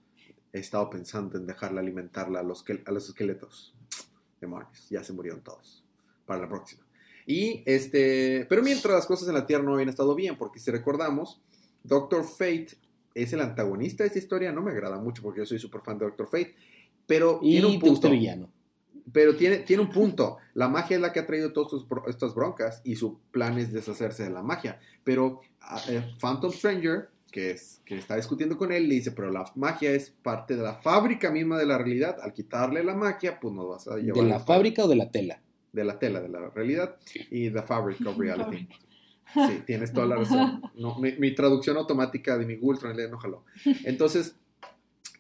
He 0.53 0.59
estado 0.59 0.89
pensando 0.91 1.37
en 1.39 1.47
dejarla 1.47 1.81
alimentarla 1.81 2.41
a 2.41 2.43
los, 2.43 2.65
a 2.87 2.91
los 2.91 3.09
esqueletos. 3.09 3.75
Demonios, 4.41 4.89
ya 4.89 5.05
se 5.05 5.13
murieron 5.13 5.43
todos. 5.43 5.85
Para 6.25 6.41
la 6.41 6.49
próxima. 6.49 6.85
Y 7.27 7.63
este, 7.67 8.47
pero 8.49 8.63
mientras 8.63 8.95
las 8.95 9.07
cosas 9.07 9.29
en 9.29 9.35
la 9.35 9.47
Tierra 9.47 9.65
no 9.65 9.75
habían 9.75 9.89
estado 9.89 10.15
bien, 10.15 10.37
porque 10.37 10.59
si 10.61 10.71
recordamos, 10.71 11.41
Doctor 11.83 12.25
Fate 12.25 12.69
es 13.15 13.33
el 13.33 13.41
antagonista 13.41 14.05
de 14.05 14.09
esta 14.09 14.19
historia. 14.19 14.53
No 14.53 14.63
me 14.63 14.73
agrada 14.73 14.99
mucho 14.99 15.23
porque 15.23 15.41
yo 15.41 15.47
soy 15.47 15.59
súper 15.59 15.81
fan 15.81 15.99
de 15.99 16.05
Doctor 16.07 16.27
Fate. 16.27 16.55
Pero 17.07 17.39
tiene 17.41 17.67
un 17.67 17.73
Y 17.75 17.79
te 17.79 17.89
gusta 17.89 18.09
punto. 18.09 18.19
villano. 18.21 18.51
Pero 19.13 19.37
tiene, 19.37 19.59
tiene 19.59 19.83
un 19.83 19.91
punto. 19.91 20.39
La 20.55 20.69
magia 20.69 20.97
es 20.97 21.01
la 21.01 21.13
que 21.13 21.21
ha 21.21 21.27
traído 21.27 21.53
todas 21.53 21.85
estas 22.09 22.35
broncas 22.35 22.81
y 22.85 22.97
su 22.97 23.21
plan 23.31 23.59
es 23.59 23.73
deshacerse 23.73 24.25
de 24.25 24.31
la 24.31 24.43
magia. 24.43 24.81
Pero 25.05 25.41
eh, 25.89 26.03
Phantom 26.21 26.53
Stranger, 26.53 27.09
que, 27.31 27.53
es, 27.53 27.81
que 27.85 27.97
está 27.97 28.17
discutiendo 28.17 28.57
con 28.57 28.73
él, 28.73 28.89
le 28.89 28.97
dice, 28.97 29.13
pero 29.13 29.31
la 29.31 29.45
magia 29.55 29.93
es 29.93 30.11
parte 30.11 30.57
de 30.57 30.63
la 30.63 30.75
fábrica 30.75 31.31
misma 31.31 31.59
de 31.59 31.67
la 31.67 31.79
realidad. 31.79 32.17
Al 32.21 32.33
quitarle 32.33 32.83
la 32.83 32.95
magia, 32.95 33.39
pues 33.39 33.55
nos 33.55 33.69
vas 33.69 33.89
a 33.89 33.97
llevar... 33.97 34.25
¿De 34.25 34.29
la 34.29 34.41
fábrica 34.41 34.85
o 34.85 34.89
de 34.89 34.97
la 34.97 35.11
tela? 35.11 35.41
De 35.73 35.85
la 35.85 35.99
tela, 35.99 36.21
de 36.21 36.29
la 36.29 36.51
realidad. 36.51 36.97
Y 37.31 37.51
the 37.51 37.63
fabric 37.63 38.05
of 38.07 38.17
reality. 38.19 38.69
Sí, 39.35 39.63
tienes 39.67 39.93
toda 39.93 40.07
la 40.07 40.17
razón. 40.17 40.63
No, 40.77 40.99
mi, 40.99 41.13
mi 41.13 41.35
traducción 41.35 41.77
automática 41.77 42.39
de 42.39 42.47
mi 42.47 42.57
Google 42.57 42.79
Translate 42.79 43.11
no 43.11 43.19
jaló. 43.19 43.45
Entonces, 43.85 44.37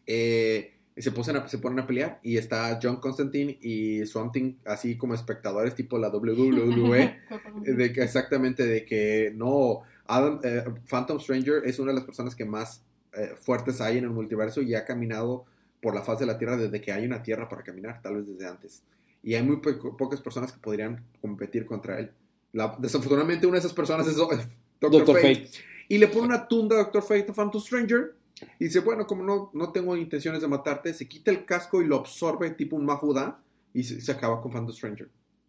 eh, 0.07 0.76
se, 1.03 1.13
ponen 1.13 1.37
a, 1.37 1.49
se 1.49 1.59
ponen 1.59 1.79
a 1.81 1.87
pelear 1.87 2.21
y 2.23 2.37
está 2.39 2.79
John 2.83 2.97
Constantine 2.97 3.59
y 3.61 4.05
Swamp 4.07 4.33
Thing 4.33 4.55
así 4.65 4.97
como 4.97 5.15
espectadores 5.15 5.75
tipo 5.75 5.99
la 5.99 6.09
WWE. 6.09 7.19
de 7.65 7.93
que 7.93 8.03
exactamente 8.03 8.67
de 8.67 8.85
que 8.85 9.33
no, 9.35 9.83
Adam, 10.07 10.41
eh, 10.43 10.65
Phantom 10.89 11.21
Stranger 11.21 11.63
es 11.65 11.79
una 11.79 11.93
de 11.93 11.97
las 11.97 12.05
personas 12.05 12.35
que 12.35 12.45
más 12.45 12.83
eh, 13.13 13.35
fuertes 13.41 13.81
hay 13.81 13.99
en 13.99 14.05
el 14.05 14.11
multiverso 14.11 14.63
y 14.63 14.75
ha 14.75 14.85
caminado 14.85 15.45
por 15.83 15.95
la 15.95 16.03
faz 16.03 16.19
de 16.19 16.27
la 16.27 16.39
Tierra 16.39 16.57
desde 16.57 16.81
que 16.81 16.93
hay 16.93 17.05
una 17.05 17.23
Tierra 17.23 17.49
para 17.49 17.63
caminar, 17.63 18.01
tal 18.03 18.17
vez 18.17 18.27
desde 18.27 18.47
antes. 18.47 18.83
Y 19.23 19.35
hay 19.35 19.43
muy 19.43 19.57
po- 19.59 19.97
pocas 19.97 20.21
personas 20.21 20.51
que 20.53 20.59
podrían 20.59 21.05
competir 21.21 21.67
contra 21.67 21.99
él. 21.99 22.11
La- 22.53 22.75
desafortunadamente 22.79 23.47
una 23.47 23.55
de 23.57 23.61
esas 23.61 23.75
personas 23.75 24.07
es 24.07 24.17
Doctor, 24.17 24.41
Doctor 24.81 25.17
Fate. 25.21 25.35
Fate. 25.47 25.51
Y 25.89 25.99
le 25.99 26.09
pone 26.09 26.27
una 26.27 26.49
tunda 26.49 26.75
a 26.77 26.79
Doctor 26.79 27.03
Fate 27.03 27.27
a 27.31 27.35
Phantom 27.35 27.61
Stranger. 27.61 28.15
Y 28.59 28.65
dice, 28.65 28.81
bueno, 28.81 29.07
como 29.07 29.23
no, 29.23 29.51
no 29.55 29.73
tengo 29.73 29.97
intenciones 29.97 30.43
de 30.43 30.49
matarte, 30.49 30.93
se 30.95 31.09
quita 31.09 31.31
el 31.31 31.45
casco 31.45 31.81
y 31.81 31.87
lo 31.87 31.97
absorbe 31.97 32.51
tipo 32.51 32.77
un 32.77 32.85
Mafuda 32.85 33.41
y 33.73 33.83
se, 33.85 34.01
se 34.01 34.13
acaba 34.13 34.41
con 34.43 34.53
Phantom 34.53 34.75
Stranger. 34.75 35.09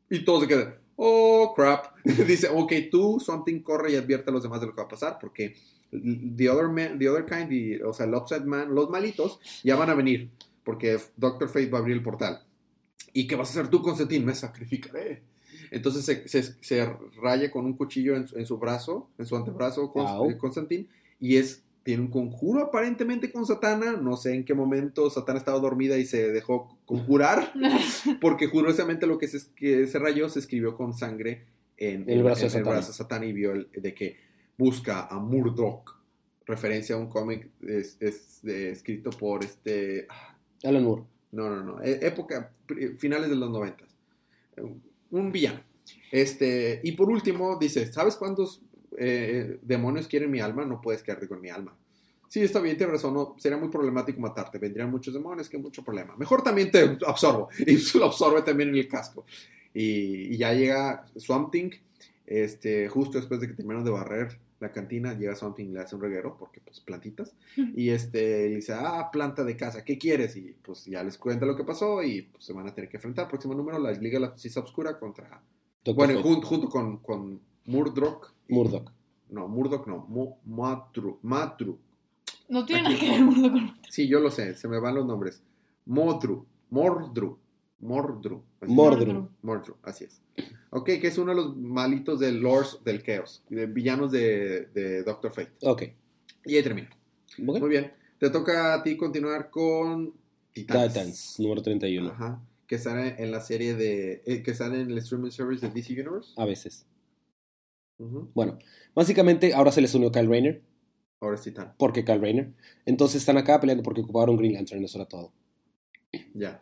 Y 0.10 0.24
todos 0.24 0.44
se 0.44 0.48
quedan, 0.48 0.75
oh, 0.96 1.53
crap. 1.56 1.88
dice, 2.06 2.48
ok, 2.50 2.72
tú, 2.89 3.20
Something, 3.20 3.60
corre 3.62 3.91
y 3.91 3.96
advierte 3.96 4.29
a 4.29 4.34
los 4.34 4.41
demás 4.44 4.62
de 4.62 4.67
lo 4.67 4.74
que 4.74 4.77
va 4.82 4.86
a 4.86 4.89
pasar 4.89 5.17
porque 5.20 5.56
the 5.91 6.50
other, 6.50 6.67
man, 6.67 6.98
the 7.00 7.10
other 7.10 7.25
kind, 7.25 7.50
the- 7.50 7.84
o 7.84 7.94
sea, 7.94 8.06
el 8.06 8.13
Upside 8.15 8.46
Man, 8.46 8.74
los 8.74 8.89
malitos, 8.89 9.39
ya 9.63 9.75
van 9.75 9.89
a 9.89 9.94
venir 9.94 10.29
porque 10.63 10.98
Doctor 11.15 11.48
Fate 11.50 11.70
va 11.70 11.77
a 11.79 11.82
abrir 11.82 11.96
el 11.98 12.03
portal. 12.03 12.41
¿Y 13.13 13.25
qué 13.27 13.36
vas 13.36 13.50
a 13.50 13.51
hacer 13.60 13.70
tú, 13.70 13.82
Constantine? 13.82 14.25
Me 14.25 14.36
sacrificaré. 14.36 15.24
Entonces 15.72 16.06
se, 16.06 16.27
se- 16.27 16.56
se 16.62 16.94
raya 17.22 17.51
con 17.51 17.65
un 17.65 17.74
cuchillo 17.74 18.15
en, 18.15 18.27
su- 18.27 18.38
en 18.38 18.46
su 18.46 18.58
brazo, 18.58 19.10
en 19.17 19.25
su 19.25 19.36
antebrazo, 19.36 19.91
Cons- 19.94 20.08
Au. 20.10 20.29
eh, 20.29 20.38
Constantine, 20.38 20.88
y 21.20 21.38
es, 21.38 21.63
tiene 21.88 22.03
un 22.03 22.10
conjuro 22.10 22.63
aparentemente 22.65 23.32
con 23.32 23.46
Satana. 23.46 23.94
No 23.94 24.17
sé 24.17 24.34
en 24.36 24.44
qué 24.44 24.53
momento 24.53 25.10
Satana 25.10 25.39
estaba 25.39 25.58
dormida 25.60 25.98
y 25.98 26.06
se 26.06 26.32
dejó 26.34 26.77
conjurar, 26.86 27.53
porque 28.22 28.50
curiosamente 28.50 29.08
lo 29.08 29.17
que 29.17 29.29
se, 29.29 29.39
que 29.56 29.88
se 29.88 29.98
rayó 29.98 30.27
se 30.27 30.39
escribió 30.39 30.75
con 30.75 30.94
sangre 30.94 31.46
en 31.77 32.10
El 32.10 32.24
brazo 32.24 32.41
de 32.41 32.46
en 32.48 32.51
Satana. 32.51 32.70
brazo 32.72 32.88
de 32.89 32.94
Satana 32.98 33.25
y 33.25 33.32
vio 33.32 33.53
el- 33.53 33.70
de 33.72 33.94
que 33.94 34.17
busca 34.58 35.08
a 35.08 35.17
Murdoch, 35.17 35.96
referencia 36.46 36.96
a 36.96 36.98
un 37.00 37.08
cómic 37.08 37.48
es- 37.62 37.98
escrito 38.44 39.10
por 39.12 39.46
este... 39.46 40.08
Alan 40.65 40.84
Moore. 40.84 41.03
No, 41.32 41.50
no, 41.50 41.63
no. 41.63 41.82
e- 41.82 42.06
Época, 42.06 42.51
finales 42.98 43.29
de 43.29 43.36
los 43.38 43.50
noventas. 43.50 43.88
Un 45.12 45.32
villano. 45.32 45.62
Este, 46.12 46.82
y 46.84 46.91
por 46.94 47.10
último, 47.10 47.58
dice, 47.58 47.91
¿sabes 47.94 48.17
cuántos 48.17 48.62
eh, 48.98 49.60
demonios 49.62 50.08
quieren 50.08 50.30
mi 50.32 50.39
alma? 50.42 50.66
No 50.66 50.82
puedes 50.82 51.01
quedarte 51.04 51.27
con 51.27 51.39
mi 51.39 51.50
alma. 51.50 51.75
Sí, 52.27 52.42
está 52.42 52.60
bien, 52.60 52.75
tienes 52.75 52.94
razón. 52.96 53.13
No, 53.13 53.36
sería 53.38 53.58
muy 53.58 53.70
problemático 53.70 54.20
matarte. 54.20 54.58
Vendrían 54.58 54.92
muchos 54.92 55.13
demonios, 55.13 55.48
que 55.48 55.58
mucho 55.58 55.84
problema. 55.84 56.16
Mejor 56.18 56.44
también 56.44 56.70
te 56.72 56.98
absorbo. 57.08 57.48
Y 57.66 57.77
lo 57.98 58.06
absorbe 58.06 58.42
también 58.42 58.70
en 58.70 58.75
el 58.75 58.88
casco. 58.89 59.25
Y, 59.74 60.34
y 60.34 60.38
ya 60.38 60.51
llega 60.54 61.06
Swamp 61.16 61.51
Thing, 61.51 61.70
este, 62.25 62.89
justo 62.89 63.18
después 63.18 63.39
de 63.39 63.48
que 63.48 63.54
terminaron 63.54 63.86
de 63.86 63.92
barrer 63.92 64.39
la 64.60 64.72
cantina, 64.72 65.13
llega 65.13 65.36
Swamp 65.36 65.56
Thing, 65.56 65.72
le 65.72 65.82
hace 65.82 65.96
un 65.96 66.01
reguero, 66.01 66.36
porque 66.38 66.60
pues 66.62 66.80
plantitas. 66.80 67.34
Y 67.56 67.89
este, 67.92 68.50
le 68.50 68.56
dice, 68.56 68.74
ah, 68.74 69.10
planta 69.12 69.44
de 69.44 69.56
casa, 69.56 69.86
¿qué 69.86 69.98
quieres? 69.98 70.36
Y 70.36 70.56
pues 70.63 70.86
ya 70.86 71.04
les 71.04 71.18
cuenta 71.18 71.46
lo 71.46 71.56
que 71.56 71.63
pasó 71.63 72.01
y 72.04 72.24
pues, 72.24 72.44
se 72.44 72.54
van 72.54 72.68
a 72.68 72.74
tener 72.74 72.89
que 72.89 72.98
enfrentar. 72.98 73.27
Próximo 73.30 73.54
número, 73.54 73.77
la 73.80 73.92
Liga 73.92 74.16
de 74.20 74.25
la 74.25 74.32
Justicia 74.32 74.62
Oscura 74.62 74.98
contra... 74.98 75.42
Doctor 75.86 76.08
bueno, 76.08 76.22
jun- 76.22 76.42
junto 76.42 76.70
con, 76.70 76.98
con 76.98 77.40
Murdoch. 77.66 78.33
Murdoch. 78.50 78.92
No, 79.29 79.48
Murdoch 79.48 79.88
no, 79.88 80.05
Mu- 80.07 80.36
Matru. 80.46 81.20
Matru. 81.24 81.77
No 82.50 82.66
tiene 82.66 82.83
nada 82.83 82.98
que 83.00 83.10
ver 83.10 83.22
Murdo 83.24 83.51
con. 83.51 83.75
Sí, 83.90 84.07
yo 84.07 84.20
lo 84.20 84.31
sé, 84.31 84.55
se 84.55 84.68
me 84.68 84.79
van 84.79 84.96
los 84.96 85.05
nombres. 85.05 85.42
Modru. 85.86 86.46
Mordru. 86.70 87.38
Mordru. 87.79 88.44
Mordru. 88.62 89.29
Mordru, 89.42 89.75
así 89.83 90.05
es. 90.05 90.22
Ok, 90.72 90.86
que 90.86 91.07
es 91.07 91.18
uno 91.18 91.31
de 91.31 91.36
los 91.42 91.55
malitos 91.55 92.20
del 92.20 92.40
Lords 92.40 92.79
del 92.83 93.03
Chaos, 93.03 93.44
de 93.50 93.68
villanos 93.68 94.12
de, 94.12 94.66
de 94.74 95.03
Doctor 95.03 95.31
Fate. 95.31 95.51
Ok. 95.64 95.83
Y 96.46 96.55
ahí 96.55 96.64
termina. 96.64 96.90
Ok. 97.46 97.60
Muy 97.60 97.70
bien. 97.70 97.94
Te 98.20 98.29
toca 98.29 98.74
a 98.74 98.83
ti 98.83 98.98
continuar 98.98 99.50
con 99.50 100.14
Titans. 100.53 100.94
Titans, 100.94 101.36
número 101.40 101.62
31. 101.62 102.10
Ajá. 102.10 102.42
Que 102.66 102.77
sale 102.79 103.16
en 103.20 103.31
la 103.31 103.42
serie 103.42 103.75
de. 103.75 104.24
eh, 104.25 104.42
que 104.42 104.53
sale 104.55 104.81
en 104.81 104.90
el 104.92 104.98
streaming 104.98 105.29
service 105.29 105.66
de 105.66 105.72
DC 105.74 105.94
Universe. 105.94 106.33
A 106.36 106.46
veces. 106.46 106.86
Bueno, 108.00 108.57
básicamente 108.94 109.53
ahora 109.53 109.72
se 109.72 109.81
les 109.81 109.94
unió 109.96 110.12
Kyle 110.12 110.27
Rayner. 110.27 110.62
Ahora 111.20 111.36
es 111.36 111.42
Titán. 111.42 111.74
Porque 111.79 112.05
Kyle 112.05 112.20
Rayner. 112.22 112.53
Entonces 112.86 113.22
están 113.22 113.38
acá 113.38 113.60
peleando 113.60 113.83
porque 113.83 114.01
ocuparon 114.01 114.38
Green 114.38 114.53
Lantern, 114.53 114.83
eso 114.83 114.98
era 115.00 115.07
todo. 115.07 115.33
Ya. 116.33 116.62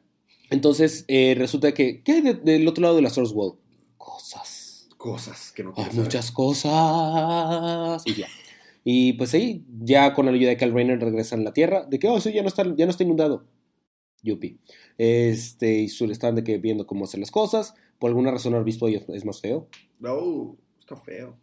Entonces 0.49 1.03
eh, 1.07 1.35
resulta 1.37 1.73
que. 1.73 2.01
¿Qué 2.03 2.13
hay 2.13 2.21
de- 2.21 2.33
del 2.35 2.67
otro 2.67 2.81
lado 2.83 2.95
de 2.95 3.01
la 3.01 3.09
Source 3.09 3.33
Wall? 3.33 3.55
Cosas. 3.97 4.87
Cosas 4.97 5.51
que 5.51 5.63
no 5.63 5.73
Hay 5.75 5.83
saber. 5.85 5.99
muchas 6.03 6.31
cosas. 6.31 8.01
Y 8.05 8.13
ya. 8.15 8.27
Y 8.83 9.13
pues 9.13 9.33
ahí, 9.33 9.65
ya 9.81 10.13
con 10.13 10.25
la 10.27 10.31
ayuda 10.31 10.49
de 10.51 10.57
Kyle 10.57 10.71
Rayner 10.73 10.99
regresan 10.99 11.41
a 11.41 11.43
la 11.43 11.53
Tierra. 11.53 11.85
De 11.85 11.99
que, 11.99 12.07
oh, 12.07 12.19
sí, 12.21 12.31
ya 12.33 12.41
no 12.43 12.47
está, 12.47 12.63
ya 12.75 12.85
no 12.85 12.91
está 12.91 13.03
inundado. 13.03 13.45
Yupi. 14.23 14.59
Este, 14.97 15.79
y 15.79 15.89
solo 15.89 16.11
están 16.11 16.35
de 16.35 16.43
que 16.43 16.57
viendo 16.59 16.85
cómo 16.87 17.05
hacer 17.05 17.19
las 17.19 17.31
cosas. 17.31 17.73
Por 17.99 18.09
alguna 18.09 18.31
razón, 18.31 18.53
obispo 18.55 18.87
es 18.87 19.03
es 19.09 19.25
más 19.25 19.41
feo. 19.41 19.67
No, 19.99 20.55
está 20.85 20.95
feo. 20.97 21.35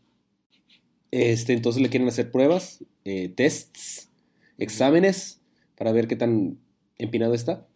Este, 1.10 1.52
entonces 1.52 1.82
le 1.82 1.90
quieren 1.90 2.08
hacer 2.08 2.30
pruebas, 2.30 2.84
eh, 3.04 3.28
tests, 3.28 4.08
exámenes 4.56 5.40
para 5.76 5.90
ver 5.92 6.06
qué 6.06 6.14
tan 6.16 6.58
empinado 6.96 7.34
está. 7.34 7.66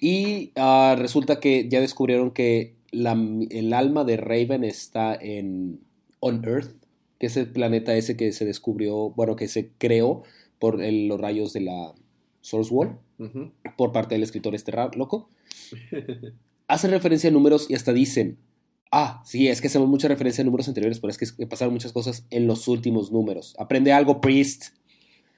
Y 0.00 0.52
ah, 0.56 0.96
resulta 0.98 1.38
que 1.40 1.68
ya 1.68 1.80
descubrieron 1.80 2.30
que 2.30 2.74
la- 2.90 3.18
el 3.50 3.72
alma 3.74 4.04
de 4.04 4.16
Raven 4.16 4.64
está 4.64 5.14
en 5.14 5.80
On 6.20 6.42
Earth, 6.44 6.74
que 7.18 7.26
es 7.26 7.36
el 7.36 7.48
planeta 7.52 7.94
ese 7.94 8.16
que 8.16 8.32
se 8.32 8.44
descubrió, 8.46 9.10
bueno, 9.10 9.36
que 9.36 9.46
se 9.48 9.70
creó 9.78 10.22
por 10.58 10.82
el- 10.82 11.06
los 11.06 11.20
rayos 11.20 11.52
de 11.52 11.60
la 11.60 11.92
Source 12.40 12.72
Wall, 12.72 12.98
por 13.76 13.92
parte 13.92 14.14
del 14.14 14.22
escritor 14.22 14.54
este 14.54 14.72
loco. 14.96 15.28
Hacen 16.66 16.90
referencia 16.92 17.28
a 17.28 17.32
números 17.32 17.66
y 17.68 17.74
hasta 17.74 17.92
dicen, 17.92 18.38
ah, 18.90 19.22
sí, 19.24 19.48
es 19.48 19.60
que 19.60 19.68
hacemos 19.68 19.88
mucha 19.88 20.08
referencia 20.08 20.42
a 20.42 20.44
números 20.44 20.68
anteriores, 20.68 21.00
pero 21.00 21.10
es 21.10 21.18
que 21.18 21.46
pasaron 21.46 21.74
muchas 21.74 21.92
cosas 21.92 22.24
en 22.30 22.46
los 22.46 22.68
últimos 22.68 23.12
números. 23.12 23.54
Aprende 23.58 23.92
algo, 23.92 24.20
Priest. 24.20 24.74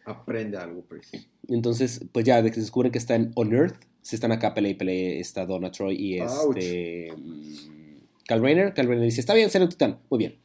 Aprende 0.04 0.56
algo, 0.56 0.82
pues. 0.88 1.10
Entonces, 1.48 2.04
pues 2.12 2.24
ya 2.24 2.42
de 2.42 2.50
que 2.50 2.56
se 2.56 2.62
descubren 2.62 2.90
que 2.90 2.98
está 2.98 3.14
en 3.14 3.32
On 3.34 3.52
Earth, 3.52 3.76
se 4.00 4.16
están 4.16 4.32
acá 4.32 4.52
pelea 4.52 4.72
y 4.72 4.74
pelea, 4.74 5.20
está 5.20 5.46
Donna 5.46 5.70
Troy 5.70 5.94
y 5.96 6.18
este 6.18 7.12
mm, 7.16 8.24
Cal 8.26 8.42
Rayner. 8.42 8.74
Cal 8.74 8.88
Rayner 8.88 9.04
dice, 9.04 9.20
está 9.20 9.34
bien, 9.34 9.48
ser 9.48 9.62
un 9.62 9.68
titán, 9.68 10.00
muy 10.10 10.18
bien. 10.18 10.38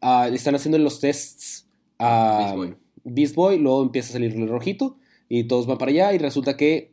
Ah, 0.00 0.28
le 0.28 0.36
están 0.36 0.54
haciendo 0.54 0.78
los 0.78 1.00
tests 1.00 1.66
a 1.98 2.38
Beast 2.38 2.56
Boy. 2.56 2.76
Beast 3.04 3.34
Boy, 3.34 3.58
luego 3.58 3.82
empieza 3.82 4.10
a 4.10 4.12
salir 4.12 4.32
el 4.36 4.48
rojito 4.48 4.98
y 5.28 5.44
todos 5.44 5.66
van 5.66 5.78
para 5.78 5.90
allá 5.90 6.12
y 6.12 6.18
resulta 6.18 6.56
que 6.56 6.92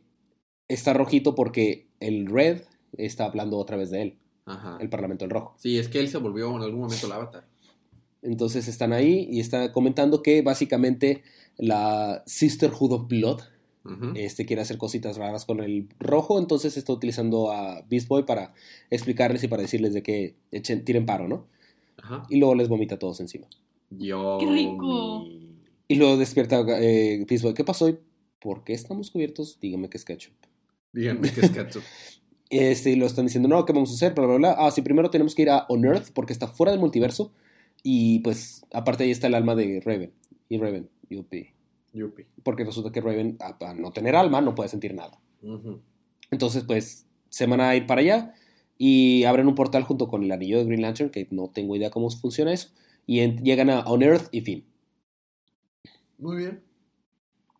está 0.68 0.92
rojito 0.92 1.34
porque 1.34 1.88
el 2.00 2.26
Red 2.26 2.62
está 2.96 3.26
hablando 3.26 3.58
otra 3.58 3.76
vez 3.76 3.90
de 3.90 4.02
él, 4.02 4.18
Ajá. 4.50 4.78
el 4.80 4.88
Parlamento 4.88 5.24
del 5.24 5.30
Rojo. 5.30 5.54
Sí, 5.58 5.78
es 5.78 5.88
que 5.88 6.00
él 6.00 6.08
se 6.08 6.18
volvió 6.18 6.54
en 6.56 6.62
algún 6.62 6.80
momento 6.80 7.06
el 7.06 7.12
avatar. 7.12 7.46
Entonces 8.22 8.68
están 8.68 8.92
ahí 8.92 9.26
y 9.30 9.40
está 9.40 9.72
comentando 9.72 10.22
que 10.22 10.42
básicamente 10.42 11.22
la 11.56 12.22
Sisterhood 12.26 12.92
of 12.92 13.08
Blood 13.08 13.40
este, 14.14 14.44
quiere 14.44 14.62
hacer 14.62 14.76
cositas 14.76 15.16
raras 15.16 15.46
con 15.46 15.60
el 15.60 15.88
rojo, 15.98 16.38
entonces 16.38 16.76
está 16.76 16.92
utilizando 16.92 17.50
a 17.50 17.82
Beast 17.88 18.08
Boy 18.08 18.24
para 18.24 18.52
explicarles 18.90 19.42
y 19.42 19.48
para 19.48 19.62
decirles 19.62 19.94
de 19.94 20.02
que 20.02 20.36
echen, 20.52 20.84
tiren 20.84 21.06
paro, 21.06 21.26
¿no? 21.26 21.46
Ajá. 21.96 22.24
Y 22.28 22.38
luego 22.38 22.54
les 22.54 22.68
vomita 22.68 22.96
a 22.96 22.98
todos 22.98 23.20
encima. 23.20 23.46
Yo. 23.90 24.36
¡Qué 24.38 24.46
rico! 24.46 25.24
Y 25.88 25.94
luego 25.96 26.18
despierta 26.18 26.62
eh, 26.78 27.24
Beast 27.28 27.42
Boy, 27.42 27.54
¿qué 27.54 27.64
pasó? 27.64 27.88
¿Y 27.88 27.98
¿Por 28.38 28.64
qué 28.64 28.74
estamos 28.74 29.10
cubiertos? 29.10 29.58
Dígame 29.60 29.88
que 29.88 29.98
es 29.98 30.04
ketchup. 30.04 30.34
Díganme 30.92 31.32
que 31.32 31.40
es 31.40 31.50
Katsu. 31.50 31.80
Este, 32.50 32.96
lo 32.96 33.06
están 33.06 33.26
diciendo, 33.26 33.48
no, 33.48 33.64
¿qué 33.64 33.72
vamos 33.72 33.90
a 33.92 33.94
hacer? 33.94 34.12
Bla, 34.14 34.26
bla, 34.26 34.36
bla. 34.36 34.56
Ah, 34.58 34.70
sí, 34.70 34.82
primero 34.82 35.08
tenemos 35.10 35.34
que 35.34 35.42
ir 35.42 35.50
a 35.50 35.66
On 35.68 35.84
Earth 35.84 36.08
porque 36.12 36.32
está 36.32 36.48
fuera 36.48 36.72
del 36.72 36.80
multiverso. 36.80 37.32
Y 37.82 38.18
pues, 38.20 38.66
aparte 38.72 39.04
ahí 39.04 39.10
está 39.10 39.28
el 39.28 39.34
alma 39.34 39.54
de 39.54 39.80
Raven. 39.84 40.12
Y 40.48 40.58
Raven, 40.58 40.90
yupi. 41.08 41.48
Yupi. 41.94 42.24
Porque 42.42 42.64
resulta 42.64 42.90
que 42.92 43.00
Raven, 43.00 43.38
a, 43.40 43.56
a 43.70 43.74
no 43.74 43.92
tener 43.92 44.16
alma, 44.16 44.40
no 44.40 44.54
puede 44.54 44.68
sentir 44.68 44.94
nada. 44.94 45.18
Entonces, 46.30 46.64
pues, 46.64 47.06
se 47.28 47.46
van 47.46 47.60
a 47.60 47.74
ir 47.76 47.86
para 47.86 48.00
allá 48.00 48.34
y 48.76 49.24
abren 49.24 49.46
un 49.46 49.54
portal 49.54 49.84
junto 49.84 50.08
con 50.08 50.22
el 50.24 50.32
anillo 50.32 50.58
de 50.58 50.64
Green 50.64 50.82
Lantern, 50.82 51.10
que 51.10 51.28
no 51.30 51.48
tengo 51.48 51.76
idea 51.76 51.90
cómo 51.90 52.10
funciona 52.10 52.52
eso. 52.52 52.68
Y 53.06 53.20
en- 53.20 53.42
llegan 53.44 53.70
a 53.70 53.80
On 53.80 54.02
Earth 54.02 54.28
y 54.32 54.40
fin. 54.40 54.64
Muy 56.18 56.36
bien. 56.38 56.62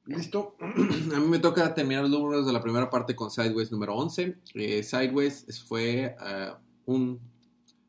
Listo. 0.07 0.57
A 0.61 1.21
mí 1.21 1.29
me 1.29 1.39
toca 1.39 1.75
terminar 1.75 2.03
los 2.03 2.11
números 2.11 2.47
de 2.47 2.53
la 2.53 2.63
primera 2.63 2.91
parte 2.91 3.15
con 3.15 3.31
Sideways 3.31 3.71
número 3.71 3.95
11. 3.95 4.39
Eh, 4.55 4.83
Sideways 4.83 5.65
fue 5.67 6.17
eh, 6.21 6.53
un... 6.87 7.21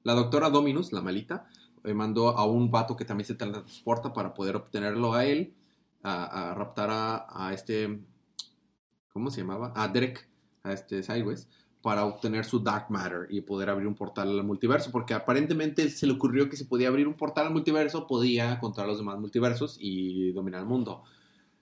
La 0.03 0.13
doctora 0.13 0.49
Dominus, 0.49 0.91
la 0.91 1.01
malita, 1.01 1.47
eh, 1.83 1.93
mandó 1.93 2.29
a 2.29 2.45
un 2.45 2.71
vato 2.71 2.95
que 2.95 3.05
también 3.05 3.27
se 3.27 3.35
transporta 3.35 4.13
para 4.13 4.33
poder 4.33 4.55
obtenerlo 4.55 5.13
a 5.13 5.25
él, 5.25 5.53
a, 6.03 6.53
raptar 6.55 6.89
a, 6.89 7.27
a 7.29 7.53
este... 7.53 8.01
¿Cómo 9.13 9.29
se 9.29 9.41
llamaba? 9.41 9.73
A 9.75 9.87
Derek, 9.87 10.27
a 10.63 10.73
este 10.73 11.03
Sideways, 11.03 11.47
para 11.81 12.05
obtener 12.05 12.45
su 12.45 12.59
Dark 12.59 12.85
Matter 12.89 13.27
y 13.29 13.41
poder 13.41 13.69
abrir 13.69 13.87
un 13.87 13.95
portal 13.95 14.29
al 14.39 14.45
multiverso, 14.45 14.91
porque 14.91 15.13
aparentemente 15.13 15.89
se 15.89 16.05
le 16.07 16.13
ocurrió 16.13 16.49
que 16.49 16.55
si 16.55 16.63
podía 16.65 16.87
abrir 16.87 17.07
un 17.07 17.15
portal 17.15 17.47
al 17.47 17.53
multiverso, 17.53 18.07
podía 18.07 18.59
controlar 18.59 18.89
los 18.89 18.99
demás 18.99 19.19
multiversos 19.19 19.77
y 19.79 20.31
dominar 20.31 20.61
el 20.61 20.67
mundo. 20.67 21.03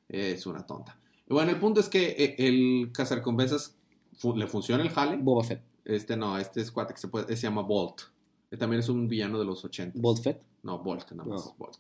Es 0.10 0.46
una 0.46 0.66
tonta. 0.66 0.98
Bueno, 1.28 1.52
el 1.52 1.60
punto 1.60 1.80
es 1.80 1.88
que 1.90 2.10
eh, 2.18 2.36
el 2.40 2.92
cazarcompensas 2.92 3.76
fu- 4.18 4.36
le 4.36 4.48
funciona 4.48 4.84
el 4.84 4.90
jale. 4.90 5.18
Boba 5.18 5.44
Fett. 5.44 5.62
Este 5.86 6.18
no, 6.18 6.38
este 6.38 6.62
es 6.62 6.72
cuate 6.72 6.94
que 6.94 7.00
se, 7.00 7.08
puede, 7.08 7.36
se 7.36 7.44
llama 7.44 7.62
Bolt. 7.62 8.02
Que 8.50 8.58
también 8.58 8.80
es 8.80 8.90
un 8.90 9.08
villano 9.08 9.38
de 9.40 9.46
los 9.46 9.64
80. 9.64 10.00
Boba 10.00 10.20
Fett, 10.22 10.42
No, 10.64 10.80
Bolt, 10.80 11.12
nada 11.12 11.30
más. 11.30 11.46
No. 11.46 11.56
Bolt. 11.58 11.78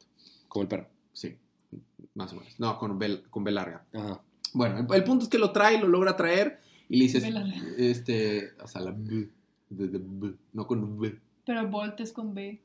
como 0.47 0.61
el 0.63 0.67
perro. 0.69 0.87
Sí, 1.11 1.35
más 2.13 2.31
o 2.33 2.35
menos. 2.37 2.59
No, 2.59 2.77
con 2.77 2.97
B, 2.99 3.23
con 3.29 3.43
B 3.43 3.51
larga. 3.51 3.85
Ajá. 3.93 4.21
Bueno, 4.53 4.77
el, 4.79 4.95
el 4.95 5.03
punto 5.03 5.23
es 5.25 5.29
que 5.29 5.37
lo 5.39 5.51
trae, 5.51 5.79
lo 5.79 5.87
logra 5.87 6.15
traer 6.15 6.59
y 6.87 6.97
le 6.97 7.03
dices, 7.05 7.23
B 7.23 7.31
larga. 7.31 7.55
este, 7.77 8.51
o 8.61 8.67
sea, 8.67 8.81
la 8.81 8.91
B, 8.91 9.29
de, 9.69 9.87
de 9.87 9.99
B, 10.01 10.33
no 10.53 10.65
con 10.67 10.99
B, 10.99 11.19
Pero 11.45 11.67
Bolt 11.67 11.99
es 11.99 12.13
con 12.13 12.33
B. 12.35 12.61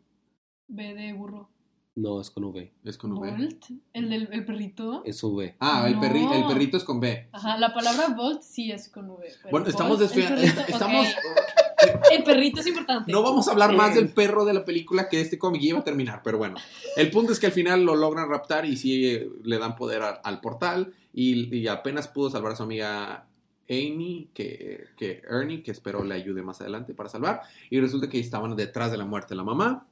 B 0.69 0.95
de 0.95 1.13
burro. 1.15 1.49
No, 1.97 2.21
es 2.21 2.31
con 2.31 2.43
V. 2.45 2.73
es 2.85 2.99
con 2.99 3.13
V. 3.13 3.31
Bolt, 3.31 3.65
el 3.93 4.11
del 4.11 4.29
el 4.33 4.45
perrito. 4.45 5.03
Es 5.05 5.23
V. 5.23 5.55
Ah, 5.61 5.85
el, 5.89 5.95
No. 5.95 6.03
perri- 6.03 6.35
el 6.35 6.47
perrito 6.47 6.77
es 6.77 6.83
con 6.83 6.99
B. 6.99 7.29
Ajá, 7.31 7.57
la 7.57 7.73
palabra 7.73 8.09
Bolt 8.09 8.43
sí 8.43 8.73
es 8.73 8.89
con 8.89 9.09
V. 9.11 9.25
Bueno, 9.51 9.69
estamos 9.69 10.01
desviando. 10.01 10.41
perrito- 10.41 10.61
Estamos. 10.69 11.07
El 12.11 12.25
perrito 12.25 12.61
es 12.61 12.67
importante. 12.67 13.13
No 13.13 13.23
vamos 13.23 13.47
a 13.47 13.53
hablar 13.53 13.73
más 13.77 13.95
del 13.95 14.09
perro 14.09 14.45
de 14.45 14.55
la 14.55 14.65
película 14.65 15.09
que 15.09 15.21
este 15.21 15.39
cómic 15.39 15.63
iba 15.63 15.79
a 15.79 15.85
terminar, 15.85 16.23
pero 16.25 16.39
bueno. 16.39 16.57
El 16.97 17.11
punto 17.11 17.33
es 17.33 17.39
que 17.39 17.47
al 17.47 17.53
final 17.53 17.85
lo 17.85 17.95
logran 17.95 18.29
raptar 18.29 18.65
y 18.65 18.77
sí 18.77 19.07
eh, 19.07 19.29
le 19.45 19.59
dan 19.59 19.77
poder 19.77 20.03
a- 20.03 20.09
al 20.25 20.41
portal 20.41 20.95
y, 21.13 21.55
y 21.55 21.69
apenas 21.69 22.09
pudo 22.09 22.31
salvar 22.31 22.53
a 22.53 22.57
su 22.57 22.63
amiga 22.65 23.27
Amy, 23.71 24.31
que, 24.35 24.87
que 24.97 25.23
Ernie, 25.31 25.63
que 25.63 25.71
espero 25.71 26.03
le 26.05 26.15
ayude 26.15 26.43
más 26.43 26.61
adelante 26.61 26.93
para 26.95 27.09
salvar. 27.09 27.43
Y 27.71 27.79
resulta 27.81 28.09
que 28.09 28.19
estaban 28.19 28.57
detrás 28.57 28.91
de 28.91 28.97
la 28.99 29.05
muerte 29.05 29.29
de 29.31 29.37
la 29.37 29.45
mamá. 29.45 29.87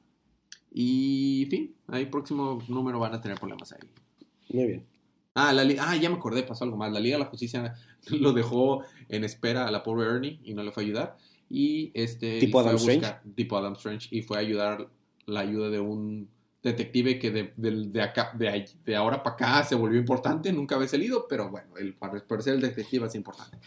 Y, 0.73 1.43
en 1.43 1.49
fin, 1.49 1.75
ahí 1.87 2.05
próximo 2.07 2.61
número 2.67 2.99
van 2.99 3.13
a 3.13 3.21
tener 3.21 3.37
problemas 3.39 3.71
ahí. 3.73 3.79
Muy 4.51 4.65
bien. 4.65 4.85
Ah, 5.35 5.51
la 5.53 5.63
ah, 5.83 5.95
ya 5.95 6.09
me 6.09 6.15
acordé, 6.17 6.43
pasó 6.43 6.63
algo 6.63 6.77
más. 6.77 6.91
La 6.91 6.99
Liga 6.99 7.17
de 7.17 7.23
la 7.23 7.29
Justicia 7.29 7.73
lo 8.09 8.33
dejó 8.33 8.83
en 9.09 9.23
espera 9.23 9.67
a 9.67 9.71
la 9.71 9.83
pobre 9.83 10.07
Ernie 10.07 10.39
y 10.43 10.53
no 10.53 10.63
le 10.63 10.71
fue 10.71 10.83
a 10.83 10.85
ayudar. 10.85 11.17
Y 11.49 11.91
este. 11.93 12.39
¿Tipo 12.39 12.47
y 12.47 12.51
fue 12.51 12.61
a 12.61 12.63
Adam 12.65 12.75
Strange? 12.77 12.99
buscar- 12.99 13.23
Tipo 13.35 13.57
Adam 13.57 13.73
Strange. 13.73 14.07
Y 14.11 14.21
fue 14.23 14.37
a 14.37 14.41
ayudar 14.41 14.89
la 15.25 15.39
ayuda 15.41 15.69
de 15.69 15.79
un 15.79 16.29
detective 16.61 17.19
que 17.19 17.31
de, 17.31 17.53
del- 17.57 17.91
de 17.91 18.01
acá, 18.01 18.31
de, 18.37 18.65
de 18.85 18.95
ahora 18.95 19.21
para 19.21 19.35
acá 19.35 19.63
se 19.63 19.75
volvió 19.75 19.99
importante. 19.99 20.51
Nunca 20.53 20.75
había 20.75 20.87
salido, 20.87 21.27
pero 21.27 21.49
bueno, 21.49 21.77
el, 21.77 21.93
para 21.93 22.25
parecer 22.25 22.53
el 22.55 22.61
detective 22.61 23.05
es 23.07 23.15
importante. 23.15 23.57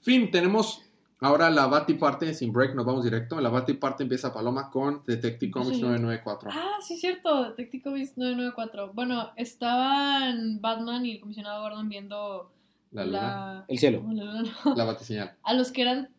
Fin, 0.00 0.30
tenemos 0.30 0.82
ahora 1.20 1.50
la 1.50 1.66
Bati 1.66 1.94
parte 1.94 2.34
sin 2.34 2.52
break. 2.52 2.74
Nos 2.74 2.84
vamos 2.86 3.04
directo. 3.04 3.40
La 3.40 3.48
Bati 3.50 3.74
parte 3.74 4.02
empieza 4.02 4.32
Paloma 4.32 4.70
con 4.70 5.02
Detective 5.06 5.50
Comics 5.52 5.76
Sí. 5.76 5.82
994. 5.82 6.50
Ah, 6.52 6.78
sí, 6.82 6.94
es 6.94 7.00
cierto. 7.00 7.44
Detective 7.50 7.82
Comics 7.84 8.16
994. 8.16 8.92
Bueno, 8.94 9.30
estaban 9.36 10.60
Batman 10.60 11.06
y 11.06 11.12
el 11.12 11.20
comisionado 11.20 11.62
Gordon 11.62 11.88
viendo 11.88 12.52
La 12.90 13.04
luna. 13.04 13.64
El 13.68 13.78
cielo. 13.78 14.02
No, 14.02 14.12
la 14.12 14.24
luna 14.24 14.50
no. 14.64 14.74
La 14.74 14.84
Batiseñal. 14.84 15.36
A 15.42 15.54
los 15.54 15.70
que 15.72 15.82
eran. 15.82 16.10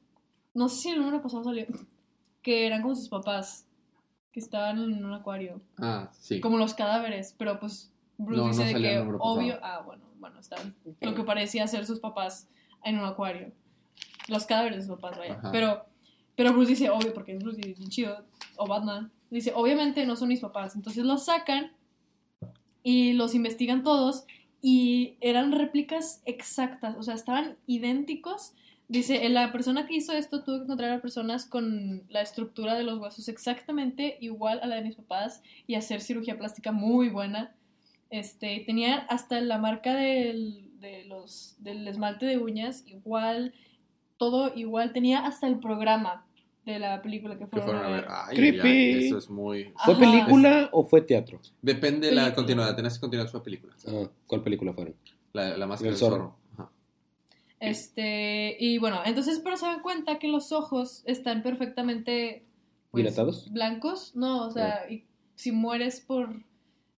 No 0.53 0.69
sé 0.69 0.81
si 0.81 0.89
el 0.89 0.99
número 0.99 1.21
pasado 1.21 1.43
salió. 1.43 1.65
Que 2.41 2.65
eran 2.67 2.81
como 2.81 2.95
sus 2.95 3.09
papás. 3.09 3.67
Que 4.31 4.39
estaban 4.39 4.77
en 4.79 5.03
un 5.05 5.13
acuario. 5.13 5.61
Ah, 5.77 6.09
sí. 6.13 6.39
Como 6.39 6.57
los 6.57 6.73
cadáveres. 6.73 7.35
Pero 7.37 7.59
pues 7.59 7.91
Bruce 8.17 8.39
No, 8.41 8.47
no 8.47 8.51
dice 8.53 8.63
de 8.65 8.73
que 8.81 8.95
número 8.99 9.17
pasado. 9.19 9.35
obvio. 9.35 9.59
Ah, 9.61 9.81
bueno, 9.85 10.03
bueno, 10.19 10.39
estaban. 10.39 10.75
Lo 11.01 11.13
que 11.13 11.23
parecía 11.23 11.67
ser 11.67 11.85
sus 11.85 11.99
papás 11.99 12.47
en 12.83 12.97
un 12.97 13.05
acuario. 13.05 13.51
Los 14.27 14.45
cadáveres 14.45 14.79
de 14.79 14.85
sus 14.87 14.99
papás, 14.99 15.17
vaya. 15.17 15.33
Ajá. 15.33 15.51
Pero, 15.51 15.85
pero 16.35 16.53
Bruce 16.53 16.71
dice, 16.71 16.89
obvio, 16.89 17.13
porque 17.13 17.33
es 17.33 17.43
Bruce 17.43 17.61
y 17.61 17.73
bien 17.73 17.89
chido. 17.89 18.23
O 18.57 18.67
Batman. 18.67 19.11
Dice, 19.29 19.53
obviamente 19.55 20.05
no 20.05 20.15
son 20.15 20.29
mis 20.29 20.39
papás. 20.39 20.75
Entonces 20.75 21.03
los 21.05 21.25
sacan 21.25 21.71
y 22.83 23.13
los 23.13 23.35
investigan 23.35 23.83
todos. 23.83 24.25
Y 24.61 25.15
eran 25.21 25.51
réplicas 25.51 26.21
exactas. 26.25 26.95
O 26.97 27.03
sea, 27.03 27.15
estaban 27.15 27.57
idénticos. 27.65 28.53
Dice, 28.87 29.27
la 29.29 29.53
persona 29.53 29.85
que 29.85 29.95
hizo 29.95 30.11
esto 30.11 30.43
tuvo 30.43 30.57
que 30.57 30.63
encontrar 30.65 30.91
a 30.91 31.01
personas 31.01 31.45
con 31.45 32.03
la 32.09 32.21
estructura 32.21 32.75
de 32.75 32.83
los 32.83 32.99
huesos 32.99 33.29
exactamente 33.29 34.17
igual 34.19 34.59
a 34.61 34.67
la 34.67 34.75
de 34.75 34.81
mis 34.81 34.95
papás 34.95 35.41
y 35.65 35.75
hacer 35.75 36.01
cirugía 36.01 36.37
plástica 36.37 36.73
muy 36.73 37.07
buena. 37.07 37.55
Este, 38.09 38.61
tenía 38.65 38.97
hasta 39.07 39.39
la 39.39 39.57
marca 39.57 39.95
del, 39.95 40.71
de 40.81 41.05
los, 41.05 41.55
del 41.59 41.87
esmalte 41.87 42.25
de 42.25 42.37
uñas 42.37 42.83
igual, 42.85 43.53
todo 44.21 44.51
igual. 44.55 44.93
Tenía 44.93 45.25
hasta 45.25 45.47
el 45.47 45.57
programa 45.59 46.23
de 46.63 46.77
la 46.77 47.01
película 47.01 47.33
que 47.33 47.45
que 47.45 47.47
fueron, 47.47 47.69
fueron 47.69 47.85
a 47.85 47.89
ver. 47.89 48.05
Ay, 48.07 48.35
Creepy. 48.37 49.05
eso 49.07 49.17
es 49.17 49.29
muy. 49.31 49.73
¿Fue 49.83 49.93
Ajá. 49.95 49.99
película 49.99 50.69
o 50.71 50.83
fue 50.83 51.01
teatro? 51.01 51.39
Depende 51.59 52.07
de 52.09 52.13
la 52.13 52.35
continuidad. 52.35 52.75
Tenés 52.75 52.93
que 52.93 52.99
continuar 53.01 53.27
su 53.27 53.41
película. 53.41 53.73
Ah, 53.87 54.07
¿Cuál 54.27 54.43
película 54.43 54.73
fueron? 54.73 54.93
La, 55.33 55.57
la 55.57 55.65
máscara 55.65 55.89
El 55.89 55.95
del 55.95 55.99
zorro. 55.99 56.15
zorro. 56.17 56.35
Ajá. 56.53 56.71
Este, 57.59 58.57
y 58.59 58.77
bueno, 58.77 59.01
entonces 59.05 59.41
pero 59.43 59.57
se 59.57 59.65
dan 59.65 59.81
cuenta 59.81 60.19
que 60.19 60.27
los 60.27 60.51
ojos 60.51 61.01
están 61.05 61.41
perfectamente 61.41 62.45
pues, 62.91 63.03
¿Dilatados? 63.03 63.51
blancos, 63.51 64.15
no, 64.15 64.45
o 64.45 64.51
sea, 64.51 64.87
y 64.87 65.05
si 65.35 65.51
mueres 65.51 65.99
por 66.01 66.29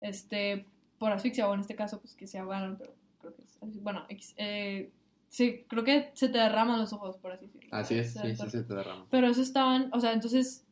este 0.00 0.66
por 0.98 1.12
asfixia 1.12 1.48
o 1.48 1.54
en 1.54 1.60
este 1.60 1.76
caso 1.76 2.00
pues 2.00 2.14
que 2.14 2.26
se 2.26 2.38
ahogaron, 2.38 2.76
pero 2.78 2.94
creo 3.20 3.34
que 3.34 3.42
es 3.42 3.82
bueno, 3.82 4.06
eh, 4.36 4.90
sí, 5.32 5.64
creo 5.66 5.82
que 5.82 6.10
se 6.12 6.28
te 6.28 6.36
derraman 6.36 6.78
los 6.78 6.92
ojos 6.92 7.16
por 7.16 7.32
así 7.32 7.46
decirlo. 7.46 7.68
Así 7.72 7.94
es, 7.98 8.12
sí, 8.12 8.36
sí, 8.36 8.50
se 8.50 8.62
te 8.64 8.74
derrama. 8.74 9.06
Pero 9.10 9.26
esos 9.28 9.46
estaban, 9.46 9.88
o 9.94 9.98
sea, 10.00 10.12
entonces 10.12 10.66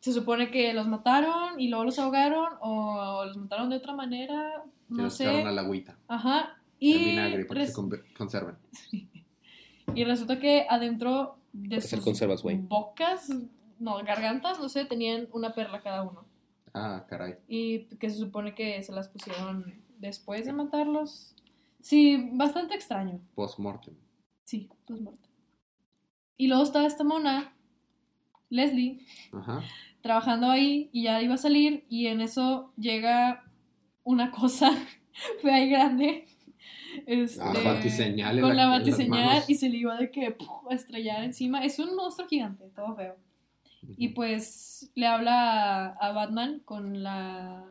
se 0.00 0.12
supone 0.12 0.50
que 0.50 0.72
los 0.74 0.86
mataron 0.86 1.58
y 1.60 1.68
luego 1.68 1.84
los 1.84 1.98
ahogaron 1.98 2.54
o 2.60 3.24
los 3.24 3.36
mataron 3.36 3.70
de 3.70 3.76
otra 3.76 3.94
manera, 3.94 4.62
no 4.88 5.04
los 5.04 5.14
sé. 5.14 5.24
echaron 5.24 5.46
a 5.46 5.52
la 5.52 5.62
agüita. 5.62 5.98
Ajá. 6.08 6.56
Y, 6.78 6.96
vinagre 7.04 7.44
para 7.46 7.60
que 7.60 7.66
res- 7.66 7.74
se 7.74 8.14
conserven. 8.16 8.56
y 9.94 10.04
resulta 10.04 10.38
que 10.38 10.66
adentro 10.68 11.36
de 11.52 11.76
Hacer 11.76 11.98
sus 11.98 12.04
conservas, 12.04 12.42
güey. 12.42 12.56
bocas, 12.58 13.28
no, 13.78 13.96
gargantas, 14.04 14.58
no 14.60 14.68
sé, 14.68 14.84
tenían 14.84 15.28
una 15.32 15.52
perla 15.54 15.80
cada 15.82 16.02
uno. 16.02 16.24
Ah, 16.72 17.04
caray. 17.08 17.34
Y 17.48 17.86
que 17.96 18.08
se 18.08 18.16
supone 18.16 18.54
que 18.54 18.82
se 18.82 18.92
las 18.92 19.08
pusieron 19.08 19.74
después 19.98 20.46
de 20.46 20.52
matarlos. 20.52 21.34
Sí, 21.80 22.30
bastante 22.32 22.74
extraño. 22.74 23.20
Post-mortem. 23.34 23.94
Sí, 24.44 24.68
muerto. 24.88 25.28
Y 26.36 26.48
luego 26.48 26.62
estaba 26.62 26.86
esta 26.86 27.04
mona, 27.04 27.52
Leslie, 28.48 29.06
Ajá. 29.32 29.62
trabajando 30.00 30.50
ahí 30.50 30.88
y 30.92 31.04
ya 31.04 31.22
iba 31.22 31.34
a 31.34 31.38
salir 31.38 31.84
y 31.88 32.06
en 32.06 32.20
eso 32.20 32.72
llega 32.76 33.44
una 34.04 34.30
cosa 34.30 34.70
fea 35.42 35.64
y 35.64 35.70
grande. 35.70 36.26
Este, 37.06 37.40
Ah, 37.40 37.52
batiseñal 37.64 38.40
con 38.40 38.56
la- 38.56 38.66
batiseñal 38.66 39.44
y 39.46 39.54
se 39.54 39.68
le 39.68 39.76
iba 39.78 39.96
de 39.96 40.10
que 40.10 40.32
puf, 40.32 40.48
a 40.70 40.74
estrellar 40.74 41.22
encima. 41.22 41.64
Es 41.64 41.78
un 41.78 41.94
monstruo 41.94 42.26
gigante, 42.28 42.68
todo 42.74 42.96
feo. 42.96 43.16
Y 43.96 44.08
pues 44.08 44.90
le 44.94 45.06
habla 45.06 45.86
a, 45.86 46.08
a 46.08 46.12
Batman 46.12 46.60
con 46.64 47.02
la 47.02 47.64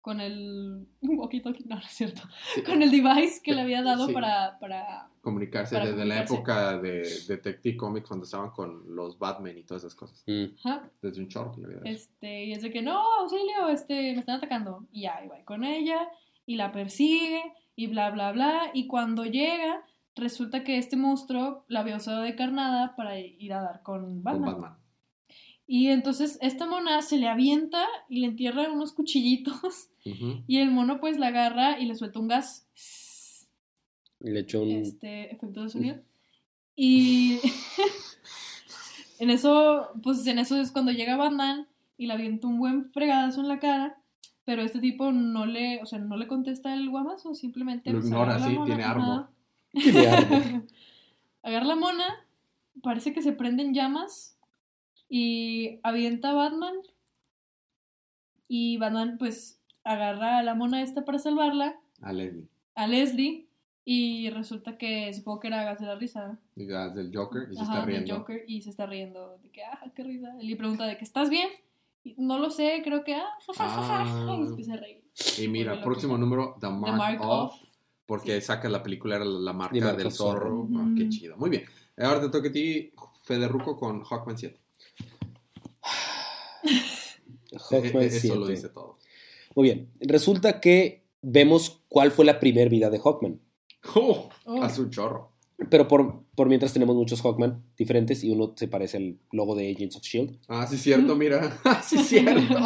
con 0.00 0.20
el 0.20 0.86
walkie-talkie, 1.02 1.66
no, 1.66 1.76
no 1.76 1.82
es 1.82 1.90
cierto, 1.92 2.22
Sí. 2.54 2.62
con 2.62 2.82
el 2.82 2.90
device 2.90 3.40
que 3.42 3.52
le 3.52 3.62
había 3.62 3.82
dado 3.82 4.06
Sí. 4.06 4.12
para, 4.14 4.58
para 4.58 5.08
Comunicarse 5.20 5.74
para 5.76 5.90
desde 5.90 6.06
la 6.06 6.22
época 6.22 6.78
de 6.78 7.02
Detective 7.28 7.76
Comics 7.76 8.08
cuando 8.08 8.24
estaban 8.24 8.50
con 8.50 8.94
los 8.94 9.18
Batman 9.18 9.58
y 9.58 9.64
todas 9.64 9.84
esas 9.84 9.94
cosas. 9.94 10.24
Mm. 10.26 10.44
ajá, 10.64 10.90
Desde 11.02 11.20
un 11.20 11.28
short 11.28 11.58
le 11.58 11.64
había 11.66 11.76
dado. 11.78 11.90
Este, 11.90 12.44
y 12.46 12.52
es 12.52 12.62
de 12.62 12.70
que 12.70 12.80
no, 12.80 12.98
auxilio, 13.20 13.68
este, 13.68 14.14
me 14.14 14.20
están 14.20 14.36
atacando. 14.36 14.86
Y 14.90 15.02
ya, 15.02 15.20
va 15.30 15.44
con 15.44 15.64
ella, 15.64 16.08
y 16.46 16.56
la 16.56 16.72
persigue, 16.72 17.42
y 17.76 17.86
bla, 17.88 18.10
bla, 18.10 18.32
bla. 18.32 18.70
Y 18.72 18.86
cuando 18.86 19.24
llega, 19.26 19.84
resulta 20.16 20.64
que 20.64 20.78
este 20.78 20.96
monstruo 20.96 21.64
la 21.68 21.80
había 21.80 21.96
usado 21.96 22.22
de 22.22 22.34
carnada 22.34 22.96
para 22.96 23.18
ir 23.18 23.52
a 23.52 23.60
dar 23.62 23.82
con 23.82 24.02
Con 24.02 24.22
Batman. 24.22 24.76
Y 25.72 25.86
entonces 25.86 26.36
esta 26.42 26.66
mona 26.66 27.00
se 27.00 27.16
le 27.16 27.28
avienta 27.28 27.86
y 28.08 28.18
le 28.18 28.26
entierra 28.26 28.72
unos 28.72 28.92
cuchillitos. 28.92 29.88
Y 30.48 30.56
el 30.58 30.72
mono 30.72 30.98
pues 30.98 31.16
la 31.16 31.28
agarra 31.28 31.78
y 31.78 31.84
le 31.84 31.94
suelta 31.94 32.18
un 32.18 32.26
gas. 32.26 32.66
Y 34.18 34.30
Le 34.30 34.40
echó 34.40 34.62
un... 34.62 34.70
Este, 34.70 35.32
efecto 35.32 35.62
de 35.62 35.68
sonido. 35.68 35.98
Y 36.74 37.38
en 39.20 39.30
eso, 39.30 39.90
pues 40.02 40.26
en 40.26 40.40
eso 40.40 40.60
es 40.60 40.72
cuando 40.72 40.90
llega 40.90 41.16
Batman 41.16 41.68
y 41.96 42.06
le 42.06 42.14
avienta 42.14 42.48
un 42.48 42.58
buen 42.58 42.90
fregadazo 42.90 43.40
en 43.42 43.46
la 43.48 43.60
cara. 43.60 44.02
pero 44.44 44.62
este 44.62 44.80
tipo 44.80 45.12
no 45.12 45.46
le, 45.46 45.80
o 45.82 45.86
sea, 45.86 46.00
no 46.00 46.16
le 46.16 46.26
contesta 46.26 46.74
el 46.74 46.90
guamazo, 46.90 47.36
simplemente 47.36 47.92
Lo 47.92 47.98
pues, 47.98 48.06
ignora, 48.06 48.34
agarra 48.34 48.40
la 48.40 48.50
sí, 48.50 48.54
mona, 48.54 48.66
tiene 48.66 48.82
arma. 48.82 49.14
ajá. 49.14 49.30
Tiene 49.72 50.08
arma. 50.08 50.64
Agarra 51.44 51.66
la 51.66 51.76
mona, 51.76 52.26
parece 52.82 53.12
que 53.12 53.22
se 53.22 53.32
prenden 53.32 53.72
llamas 53.72 54.36
y 55.10 55.80
avienta 55.82 56.30
a 56.30 56.34
Batman. 56.34 56.74
Y 58.48 58.78
Batman 58.78 59.16
pues 59.18 59.60
agarra 59.84 60.38
a 60.38 60.42
la 60.42 60.54
mona 60.54 60.82
esta 60.82 61.04
para 61.04 61.18
salvarla, 61.18 61.78
A 62.00 62.12
Leslie. 62.12 62.46
a 62.74 62.86
Leslie, 62.86 63.46
y 63.84 64.28
resulta 64.30 64.76
que 64.78 65.12
supongo 65.14 65.40
que 65.40 65.48
era 65.48 65.62
gas 65.64 65.80
de 65.80 65.86
la 65.86 65.94
risa. 65.96 66.38
Digas 66.54 66.94
del 66.94 67.14
Joker 67.14 67.48
y 67.50 67.54
se 67.56 67.62
Ajá, 67.62 67.72
está 67.74 67.86
del 67.86 67.94
riendo. 67.94 68.18
Joker 68.18 68.44
y 68.48 68.62
se 68.62 68.70
está 68.70 68.86
riendo 68.86 69.38
de 69.38 69.50
que, 69.50 69.62
ah, 69.64 69.84
qué 69.94 70.02
risa. 70.04 70.34
Y 70.40 70.48
le 70.48 70.56
pregunta 70.56 70.86
de 70.86 70.96
que, 70.96 71.04
¿estás 71.04 71.30
bien? 71.30 71.48
Y, 72.02 72.14
no 72.18 72.38
lo 72.38 72.50
sé, 72.50 72.80
creo 72.84 73.04
que, 73.04 73.14
ah, 73.14 73.26
ja, 73.46 73.52
ja, 73.54 73.68
ja, 73.68 73.82
ja, 73.82 74.04
ja", 74.04 74.26
Ah. 74.32 74.36
y 74.38 74.46
empieza 74.48 74.74
a 74.74 74.76
reír. 74.76 75.02
Y 75.38 75.48
mira, 75.48 75.80
próximo 75.82 76.14
loquito. 76.14 76.26
número, 76.26 76.56
The 76.60 76.68
Mark, 76.68 76.96
Mark 76.96 77.20
Off. 77.22 77.52
Off. 77.52 77.62
Porque 78.06 78.40
saca 78.40 78.68
la 78.68 78.82
película, 78.82 79.16
era 79.16 79.24
la 79.24 79.52
marca 79.52 79.76
Y 79.76 79.80
marca 79.80 79.96
del 79.96 80.10
zorro. 80.10 80.66
zorro. 80.66 80.68
Ah, 80.80 80.90
qué 80.96 81.02
Ujú. 81.04 81.10
chido. 81.12 81.36
Muy 81.36 81.50
bien. 81.50 81.64
Ahora 81.98 82.20
te 82.20 82.28
toca 82.30 82.48
a 82.48 82.52
ti, 82.52 82.92
Federuco, 83.22 83.76
con 83.78 84.02
Hawkman 84.02 84.36
7. 84.36 84.58
Hawkman 87.68 88.02
E- 88.02 88.06
Eso 88.06 88.34
lo 88.36 88.46
7. 88.46 88.50
dice 88.52 88.68
todo. 88.70 88.98
Muy 89.54 89.64
bien. 89.68 89.90
Resulta 90.00 90.60
que 90.60 91.04
vemos 91.22 91.82
cuál 91.88 92.10
fue 92.10 92.24
la 92.24 92.40
primer 92.40 92.68
vida 92.68 92.90
de 92.90 92.98
Hawkman. 92.98 93.40
¡Oh! 93.94 94.28
Oh. 94.46 94.62
Hace 94.62 94.80
un 94.82 94.90
chorro. 94.90 95.32
Pero 95.68 95.86
por, 95.88 96.22
por 96.34 96.48
mientras 96.48 96.72
tenemos 96.72 96.96
muchos 96.96 97.20
Hawkman 97.20 97.62
diferentes 97.76 98.24
y 98.24 98.30
uno 98.30 98.54
se 98.56 98.66
parece 98.68 98.96
al 98.96 99.18
logo 99.32 99.54
de 99.54 99.70
Agents 99.70 99.96
of 99.96 100.02
Shield. 100.02 100.38
Ah, 100.48 100.66
sí, 100.66 100.78
cierto, 100.78 101.14
mira. 101.16 101.58
Sí, 101.84 101.98
cierto. 101.98 102.56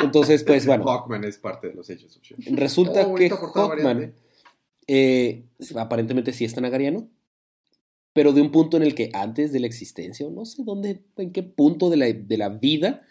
Entonces, 0.00 0.44
pues 0.44 0.66
bueno, 0.66 0.84
Hawkman 0.84 1.24
es 1.24 1.38
parte 1.38 1.68
de 1.68 1.74
los 1.74 1.88
Agents 1.90 2.16
of 2.16 2.22
S.H.I.E.L.D. 2.22 2.60
resulta 2.60 3.06
Oh, 3.06 3.14
que 3.14 3.28
Hawkman 3.30 4.14
eh, 4.86 5.44
aparentemente 5.76 6.32
sí 6.32 6.44
es 6.44 6.54
tanagariano, 6.54 7.08
pero 8.12 8.32
de 8.32 8.40
un 8.42 8.50
punto 8.52 8.76
en 8.76 8.82
el 8.84 8.94
que 8.94 9.10
antes 9.12 9.52
de 9.52 9.60
la 9.60 9.66
existencia, 9.66 10.26
o 10.26 10.30
no 10.30 10.44
sé 10.44 10.62
dónde, 10.64 11.02
en 11.16 11.32
qué 11.32 11.42
punto 11.42 11.90
de 11.90 11.96
la, 11.96 12.06
de 12.06 12.36
la 12.38 12.50
vida, 12.50 13.02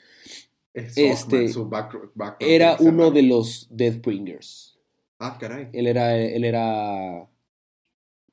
Es 0.73 0.97
este, 0.97 1.49
su 1.49 1.69
back- 1.69 2.37
era 2.39 2.77
uno 2.79 3.11
de 3.11 3.21
los 3.21 3.67
Deathbringers. 3.69 4.79
Ah, 5.19 5.37
caray. 5.39 5.67
Él 5.71 5.87
era, 5.87 6.17
él 6.17 6.43
era 6.43 7.29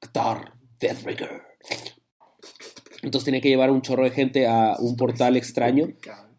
Qatar 0.00 0.54
Deathbringer. 0.80 1.42
Entonces 3.02 3.24
tenía 3.24 3.40
que 3.40 3.48
llevar 3.48 3.70
un 3.70 3.82
chorro 3.82 4.04
de 4.04 4.10
gente 4.10 4.46
a 4.46 4.76
un 4.78 4.96
portal 4.96 5.36
extraño 5.36 5.88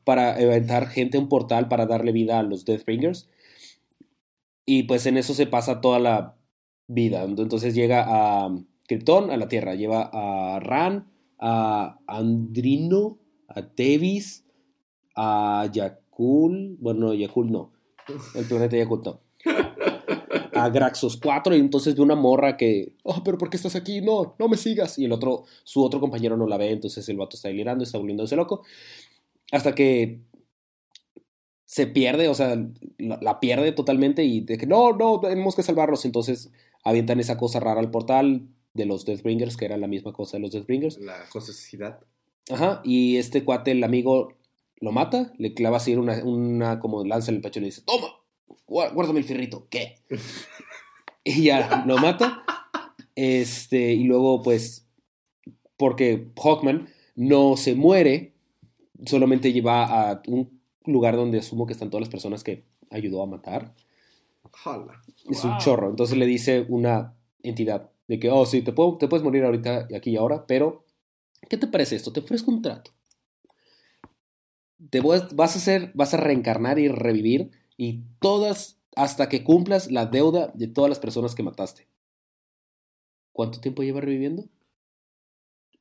para 0.04 0.34
aventar 0.36 0.88
gente 0.88 1.18
a 1.18 1.22
un 1.22 1.30
portal 1.30 1.68
para 1.68 1.86
darle 1.86 2.12
vida 2.12 2.40
a 2.40 2.44
los 2.44 2.66
Deathbringers. 2.66 3.30
Y 4.66 4.84
pues 4.84 5.06
en 5.06 5.18
eso 5.18 5.34
se 5.34 5.48
pasa 5.48 5.82
toda 5.82 6.00
la 6.00 6.36
vida. 6.88 7.24
Entonces 7.24 7.74
llega 7.76 8.06
a 8.08 8.50
Krypton, 8.88 9.32
a 9.32 9.38
la 9.38 9.48
Tierra. 9.48 9.76
Lleva 9.76 10.10
a 10.12 10.60
Ran, 10.60 11.12
a 11.40 12.00
Andrino, 12.08 13.18
a 13.48 13.62
Tevis, 13.68 14.44
a 15.16 15.70
Yakul. 15.72 16.78
Bueno, 16.80 17.08
no, 17.08 17.14
Yakul 17.14 17.52
no. 17.52 17.72
El 18.36 18.46
planeta 18.46 18.78
Yakul 18.78 19.02
no. 19.04 19.22
A 20.54 20.70
Graxos 20.70 21.18
4 21.18 21.56
y 21.56 21.60
entonces 21.60 21.96
ve 21.96 22.02
una 22.02 22.16
morra 22.16 22.58
que, 22.58 22.94
oh, 23.04 23.24
pero 23.24 23.38
¿por 23.38 23.50
qué 23.50 23.58
estás 23.58 23.76
aquí? 23.76 24.02
No, 24.02 24.36
no 24.38 24.48
me 24.48 24.58
sigas. 24.58 25.00
Y 25.00 25.06
el 25.06 25.12
otro, 25.12 25.46
su 25.64 25.84
otro 25.84 26.00
compañero 26.00 26.38
no 26.38 26.46
la 26.48 26.58
ve, 26.58 26.72
entonces 26.72 27.08
el 27.10 27.18
vato 27.18 27.36
está 27.36 27.48
delirando, 27.48 27.84
está 27.84 27.98
volviéndose 27.98 28.36
loco. 28.36 28.64
Hasta 29.52 29.74
que 29.74 30.20
se 31.66 31.88
pierde, 31.88 32.28
o 32.28 32.36
sea, 32.36 32.56
la, 32.98 33.18
la 33.22 33.40
pierde 33.40 33.72
totalmente 33.72 34.24
y 34.24 34.42
de 34.42 34.58
que 34.58 34.68
no, 34.68 34.92
no, 34.94 35.20
tenemos 35.20 35.56
que 35.56 35.64
salvarlos. 35.64 36.06
Entonces 36.06 36.52
avientan 36.84 37.20
esa 37.20 37.38
cosa 37.38 37.60
rara 37.60 37.80
al 37.80 37.92
portal 37.92 38.48
de 38.74 38.86
los 38.86 39.06
Deathbringers, 39.06 39.58
que 39.58 39.66
era 39.66 39.78
la 39.78 39.88
misma 39.88 40.14
cosa 40.14 40.38
de 40.38 40.42
los 40.42 40.52
Deathbringers. 40.52 41.00
La 41.00 41.26
sociedad. 41.32 42.00
Ajá, 42.50 42.82
y 42.84 43.18
este 43.18 43.44
cuate, 43.44 43.72
el 43.72 43.84
amigo, 43.84 44.34
lo 44.82 44.92
mata, 44.92 45.32
le 45.38 45.54
clava 45.54 45.78
así 45.78 45.96
una, 45.96 46.24
una 46.24 46.80
como 46.80 47.06
lanza 47.06 47.32
en 47.32 47.36
el 47.38 47.42
pecho 47.42 47.60
y 47.60 47.62
le 47.62 47.68
dice, 47.68 47.84
toma, 47.86 48.08
guá- 48.68 48.94
guárdame 48.94 49.20
el 49.20 49.26
fierrito, 49.26 49.68
¿qué? 49.70 50.00
y 51.24 51.44
ya, 51.44 51.84
lo 51.86 51.98
mata. 51.98 52.44
Este, 53.16 53.94
y 53.94 54.04
luego, 54.04 54.42
pues, 54.42 54.88
porque 55.78 56.28
Hawkman 56.42 56.90
no 57.16 57.58
se 57.58 57.76
muere, 57.76 58.34
solamente 59.06 59.54
lleva 59.54 60.10
a 60.12 60.22
un 60.28 60.62
lugar 60.86 61.16
donde 61.16 61.40
asumo 61.40 61.66
que 61.68 61.74
están 61.74 61.90
todas 61.90 62.02
las 62.02 62.10
personas 62.10 62.44
que 62.44 62.64
ayudó 62.90 63.22
a 63.22 63.28
matar. 63.28 63.74
Jala. 64.52 65.02
Es 65.30 65.44
un 65.44 65.58
chorro. 65.58 65.90
Entonces 65.90 66.18
le 66.18 66.26
dice 66.26 66.66
una 66.68 67.14
entidad 67.44 67.90
de 68.08 68.20
que, 68.20 68.30
oh, 68.30 68.46
sí, 68.46 68.62
te, 68.62 68.74
puedo, 68.74 68.98
te 68.98 69.08
puedes 69.08 69.24
morir 69.24 69.44
ahorita, 69.44 69.88
aquí 69.96 70.12
y 70.12 70.18
ahora, 70.18 70.46
pero 70.46 70.86
¿qué 71.50 71.58
te 71.58 71.68
parece 71.68 71.96
esto? 71.96 72.12
Te 72.12 72.20
ofrezco 72.20 72.52
un 72.52 72.62
trato. 72.62 72.92
Te 74.90 75.02
vas, 75.02 75.36
vas 75.36 75.56
a 75.56 75.60
hacer, 75.60 75.92
vas 75.94 76.14
a 76.14 76.18
reencarnar 76.18 76.80
y 76.80 76.88
revivir 76.88 77.52
y 77.78 78.02
todas, 78.20 78.80
hasta 78.96 79.30
que 79.30 79.44
cumplas 79.44 79.92
la 79.92 80.06
deuda 80.06 80.52
de 80.54 80.68
todas 80.68 80.90
las 80.90 81.00
personas 81.00 81.36
que 81.36 81.44
mataste. 81.44 81.88
¿Cuánto 83.32 83.60
tiempo 83.60 83.84
lleva 83.84 84.02
reviviendo? 84.02 84.46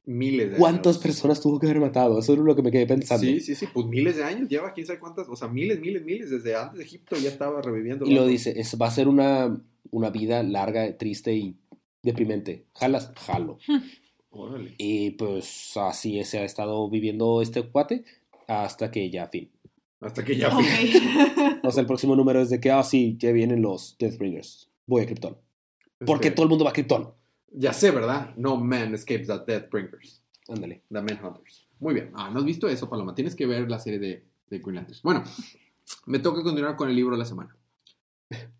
Miles 0.07 0.53
de 0.53 0.57
¿Cuántas 0.57 0.97
años. 0.97 1.03
personas 1.03 1.41
tuvo 1.41 1.59
que 1.61 1.67
haber 1.67 1.81
matado? 1.81 2.19
Eso 2.19 2.33
es 2.33 2.39
lo 2.39 2.57
que 2.57 2.63
me 2.63 2.71
quedé 2.71 2.87
pensando. 2.87 3.25
Sí, 3.25 3.41
sí, 3.41 3.55
sí, 3.55 3.67
pues 3.73 3.87
miles 3.87 4.17
de 4.17 4.25
años, 4.25 4.49
lleva 4.49 4.73
quién 4.73 4.87
sabe 4.87 4.99
cuántas, 4.99 5.29
o 5.29 5.37
sea, 5.37 5.49
miles, 5.49 5.79
miles, 5.81 6.05
miles, 6.05 6.31
desde 6.31 6.57
antes 6.57 6.79
de 6.79 6.85
Egipto 6.85 7.17
ya 7.17 7.29
estaba 7.29 7.61
reviviendo. 7.61 8.07
Y 8.07 8.15
lo 8.15 8.27
dice, 8.27 8.59
es, 8.59 8.77
va 8.81 8.87
a 8.87 8.91
ser 8.91 9.09
una, 9.09 9.63
una 9.91 10.11
vida 10.11 10.43
larga, 10.43 10.97
triste 10.97 11.35
y 11.35 11.57
deprimente. 12.03 12.67
¿Jalas? 12.75 13.13
Jalo. 13.15 13.59
Órale. 14.31 14.75
Y 14.79 15.11
pues 15.13 15.77
así 15.77 16.23
se 16.25 16.39
ha 16.39 16.45
estado 16.45 16.89
viviendo 16.89 17.43
este 17.43 17.63
cuate 17.63 18.05
hasta 18.51 18.91
que 18.91 19.09
ya, 19.11 19.29
fin. 19.29 19.51
Hasta 20.01 20.25
que 20.25 20.37
ya 20.37 20.51
fui. 20.51 20.65
O 21.63 21.71
sea, 21.71 21.83
el 21.83 21.87
próximo 21.87 22.17
número 22.17 22.41
es 22.41 22.51
de 22.51 22.61
que, 22.61 22.71
ah, 22.71 22.83
sí, 22.83 23.17
ya 23.19 23.31
vienen 23.33 23.63
los 23.63 23.97
Deathbringers. 23.99 24.69
Voy 24.87 25.03
a 25.03 25.07
Krypton. 25.07 25.37
Porque 26.05 26.31
todo 26.31 26.45
el 26.45 26.51
mundo 26.51 26.65
va 26.65 26.71
a 26.71 26.73
Krypton. 26.73 27.13
Ya 27.53 27.73
sé, 27.73 27.91
¿verdad? 27.91 28.35
No 28.37 28.57
man 28.57 28.95
escapes 28.95 29.27
the 29.27 29.39
Deathbringers. 29.47 30.23
Ándale. 30.49 30.83
The 30.91 31.03
Manhunters. 31.03 31.69
Muy 31.79 31.95
bien. 31.95 32.11
Ah, 32.15 32.31
¿no 32.31 32.41
has 32.41 32.45
visto 32.45 32.69
eso, 32.69 32.89
Paloma? 32.89 33.15
Tienes 33.15 33.37
que 33.37 33.47
ver 33.47 33.71
la 33.71 33.79
serie 33.79 33.99
de, 33.99 34.25
de 34.49 34.59
Green 34.59 34.77
Lanterns. 34.77 35.03
Bueno, 35.03 35.23
me 36.07 36.19
toca 36.19 36.43
continuar 36.43 36.77
con 36.77 36.89
el 36.89 36.97
libro 36.97 37.15
de 37.15 37.19
la 37.19 37.27
semana. 37.27 37.57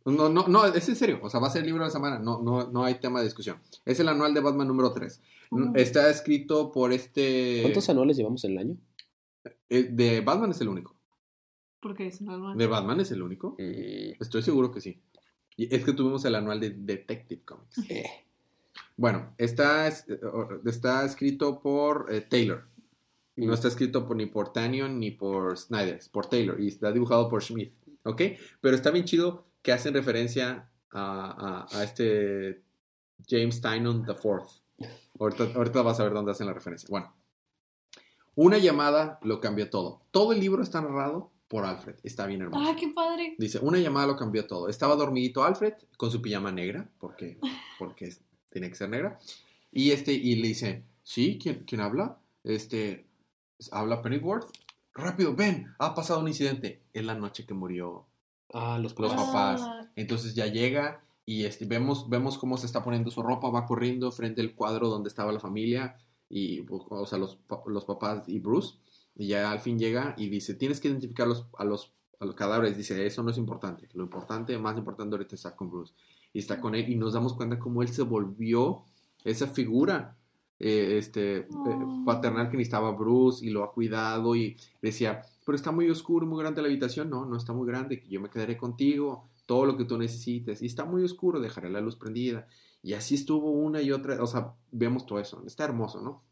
No, 0.05 0.29
no, 0.29 0.47
no, 0.49 0.67
es 0.67 0.89
en 0.89 0.97
serio. 0.97 1.21
O 1.23 1.31
sea, 1.31 1.41
va 1.41 1.49
a 1.49 1.51
ser 1.51 1.61
el 1.61 1.67
libro 1.67 1.83
de 1.83 1.89
la 1.89 1.93
semana. 1.93 2.19
No, 2.19 2.41
no, 2.43 2.69
no 2.71 2.85
hay 2.85 2.97
tema 2.97 3.21
de 3.21 3.27
discusión. 3.27 3.59
Es 3.85 4.01
el 4.01 4.09
anual 4.09 4.35
de 4.35 4.41
Batman 4.41 4.67
número 4.67 4.93
3. 4.93 5.21
Uh. 5.51 5.73
Está 5.75 6.11
escrito 6.11 6.73
por 6.73 6.93
este... 6.93 7.61
¿Cuántos 7.63 7.89
anuales 7.89 8.17
llevamos 8.17 8.45
en 8.45 8.53
el 8.53 8.59
año? 8.59 8.77
Eh, 9.69 9.89
de 9.91 10.21
Batman 10.21 10.51
es 10.51 10.61
el 10.61 10.69
único. 10.69 10.97
Porque 11.81 12.07
es 12.07 12.21
normal. 12.21 12.57
¿De 12.59 12.67
Batman 12.67 13.01
es 13.01 13.11
el 13.11 13.23
único? 13.23 13.57
Mm, 13.59 14.21
Estoy 14.21 14.43
seguro 14.43 14.71
que 14.71 14.81
sí. 14.81 15.01
Y 15.57 15.75
es 15.75 15.85
que 15.85 15.93
tuvimos 15.93 16.25
el 16.25 16.35
anual 16.35 16.61
de 16.61 16.71
Detective 16.71 17.43
Comics. 17.45 17.79
eh. 17.91 18.05
Bueno, 18.97 19.35
está, 19.39 19.89
es- 19.89 20.07
eh, 20.09 20.21
está 20.67 21.05
escrito 21.05 21.61
por 21.61 22.07
eh, 22.11 22.21
Taylor. 22.23 22.67
No 23.37 23.55
está 23.55 23.69
escrito 23.69 24.07
por, 24.07 24.17
ni 24.17 24.27
por 24.27 24.53
Tannion 24.53 25.01
ni 25.01 25.13
por 25.13 25.57
Snyder, 25.57 25.95
es 25.97 26.11
por 26.11 26.27
Taylor. 26.27 26.61
Y 26.61 26.69
está 26.69 26.93
dibujado 26.93 27.29
por 27.31 27.43
Schmidt. 27.43 27.73
¿Ok? 28.05 28.21
Pero 28.61 28.77
está 28.77 28.91
bien 28.91 29.07
chido 29.07 29.47
que 29.63 29.73
hacen 29.73 29.95
referencia 29.95 30.69
a, 30.91 31.67
a- 31.71 31.79
a 31.79 31.85
este 31.85 32.63
James 33.27 33.61
Tynion 33.63 34.05
IV. 34.07 34.89
Ahorita, 35.19 35.45
ahorita 35.55 35.83
vas 35.83 36.01
a 36.01 36.05
ver 36.05 36.13
dónde 36.13 36.33
hacen 36.33 36.47
la 36.47 36.53
referencia. 36.53 36.87
Bueno, 36.91 37.15
una 38.43 38.59
llamada 38.59 39.19
lo 39.23 39.41
cambia 39.41 39.69
todo. 39.71 40.01
Todo 40.11 40.33
el 40.33 40.41
libro 40.41 40.63
está 40.63 40.81
narrado 40.81 41.31
por 41.49 41.65
Alfred. 41.65 41.97
Está 42.03 42.27
bien 42.27 42.43
hermoso. 42.43 42.65
¡Ah, 42.71 42.77
qué 42.79 42.89
padre! 42.89 43.35
Dice, 43.39 43.59
una 43.61 43.79
llamada 43.79 44.07
lo 44.07 44.17
cambió 44.17 44.47
todo. 44.47 44.69
Estaba 44.69 44.95
dormidito 44.97 45.45
Alfred 45.45 45.75
con 45.97 46.11
su 46.11 46.23
pijama 46.23 46.51
negra, 46.53 46.89
porque, 46.99 47.39
porque 47.79 48.07
es- 48.07 48.21
tiene 48.51 48.69
que 48.69 48.75
ser 48.77 48.89
negra. 48.89 49.19
Y 49.73 49.91
este, 49.91 50.13
y 50.13 50.37
le 50.37 50.49
dice, 50.49 50.85
¿sí? 51.03 51.39
¿Quién, 51.43 51.65
quién 51.67 51.81
habla? 51.81 52.19
Este, 52.45 53.07
habla 53.73 54.01
Pennyworth. 54.03 54.49
Rápido, 54.95 55.35
ven, 55.35 55.73
ha 55.79 55.95
pasado 55.95 56.21
un 56.21 56.29
incidente. 56.29 56.83
Es 56.93 57.05
la 57.05 57.15
noche 57.15 57.47
que 57.47 57.55
murió. 57.55 58.07
Ah, 58.53 58.79
los, 58.81 58.99
Los 58.99 59.13
papás. 59.13 59.27
papás. 59.27 59.61
Ah, 59.63 59.91
Entonces 59.97 60.35
ya 60.35 60.47
llega 60.47 61.03
y 61.27 61.45
este, 61.45 61.65
vemos, 61.67 62.09
vemos 62.09 62.39
cómo 62.39 62.57
se 62.57 62.67
está 62.67 62.83
poniendo 62.83 63.11
su 63.11 63.23
ropa, 63.23 63.51
va 63.51 63.67
corriendo 63.67 64.11
frente 64.11 64.41
al 64.41 64.55
cuadro 64.55 64.89
donde 64.89 65.09
estaba 65.09 65.31
la 65.31 65.39
familia, 65.41 65.97
y, 66.31 66.65
o 66.71 67.05
sea, 67.07 67.19
los, 67.19 67.39
los 67.67 67.85
papás 67.85 68.25
y 68.29 68.39
Bruce. 68.39 68.77
Y 69.17 69.27
ya 69.27 69.51
al 69.51 69.61
fin 69.61 69.79
llega 69.79 70.15
y 70.17 70.29
dice, 70.29 70.55
tienes 70.55 70.81
que 70.81 70.89
identificar 70.89 71.27
los, 71.27 71.45
a, 71.59 71.65
los, 71.65 71.93
a 72.21 72.25
los 72.25 72.35
cadáveres. 72.35 72.77
Dice, 72.77 73.05
eso 73.05 73.23
no 73.23 73.31
es 73.31 73.37
importante. 73.39 73.89
Lo 73.93 74.05
importante, 74.05 74.57
más 74.59 74.79
importante 74.79 75.17
ahorita 75.17 75.35
está 75.35 75.55
con 75.57 75.71
Bruce. 75.71 75.93
Y 76.33 76.39
está 76.39 76.61
con 76.61 76.75
él 76.75 76.89
y 76.89 76.97
nos 76.97 77.13
damos 77.13 77.35
cuenta 77.35 77.59
cómo 77.59 77.83
él 77.83 77.89
se 77.89 78.03
volvió 78.03 78.85
esa 79.25 79.49
figura 79.49 80.17
eh, 80.61 80.99
este, 80.99 81.39
eh, 81.39 81.47
Oh. 81.51 82.05
paternal 82.05 82.51
que 82.51 82.57
necesitaba 82.59 82.93
Bruce 82.93 83.45
y 83.45 83.51
lo 83.51 83.65
ha 83.65 83.73
cuidado 83.73 84.37
y 84.37 84.57
decía, 84.83 85.23
pero 85.45 85.57
está 85.57 85.73
muy 85.73 85.89
oscuro, 85.91 86.27
muy 86.27 86.39
grande 86.39 86.63
la 86.63 86.69
habitación. 86.69 87.11
No, 87.11 87.25
no 87.27 87.37
está 87.37 87.53
muy 87.53 87.67
grande, 87.67 88.01
que 88.01 88.09
yo 88.09 88.21
me 88.21 88.31
quedaré 88.31 88.57
contigo, 88.57 89.25
todo 89.47 89.65
lo 89.65 89.77
que 89.77 89.85
tú 89.85 89.99
necesites. 89.99 90.63
Y 90.63 90.67
está 90.67 90.85
muy 90.85 91.03
oscuro, 91.03 91.41
dejaré 91.41 91.71
la 91.71 91.81
luz 91.81 91.97
prendida. 91.97 92.47
Y 92.83 92.95
así 92.95 93.15
estuvo 93.15 93.51
una 93.51 93.83
y 93.83 93.93
otra, 93.93 94.23
o 94.23 94.27
sea, 94.27 94.55
vemos 94.73 95.05
todo 95.07 95.19
eso. 95.21 95.43
Está 95.47 95.65
hermoso, 95.65 96.01
¿no? 96.01 96.23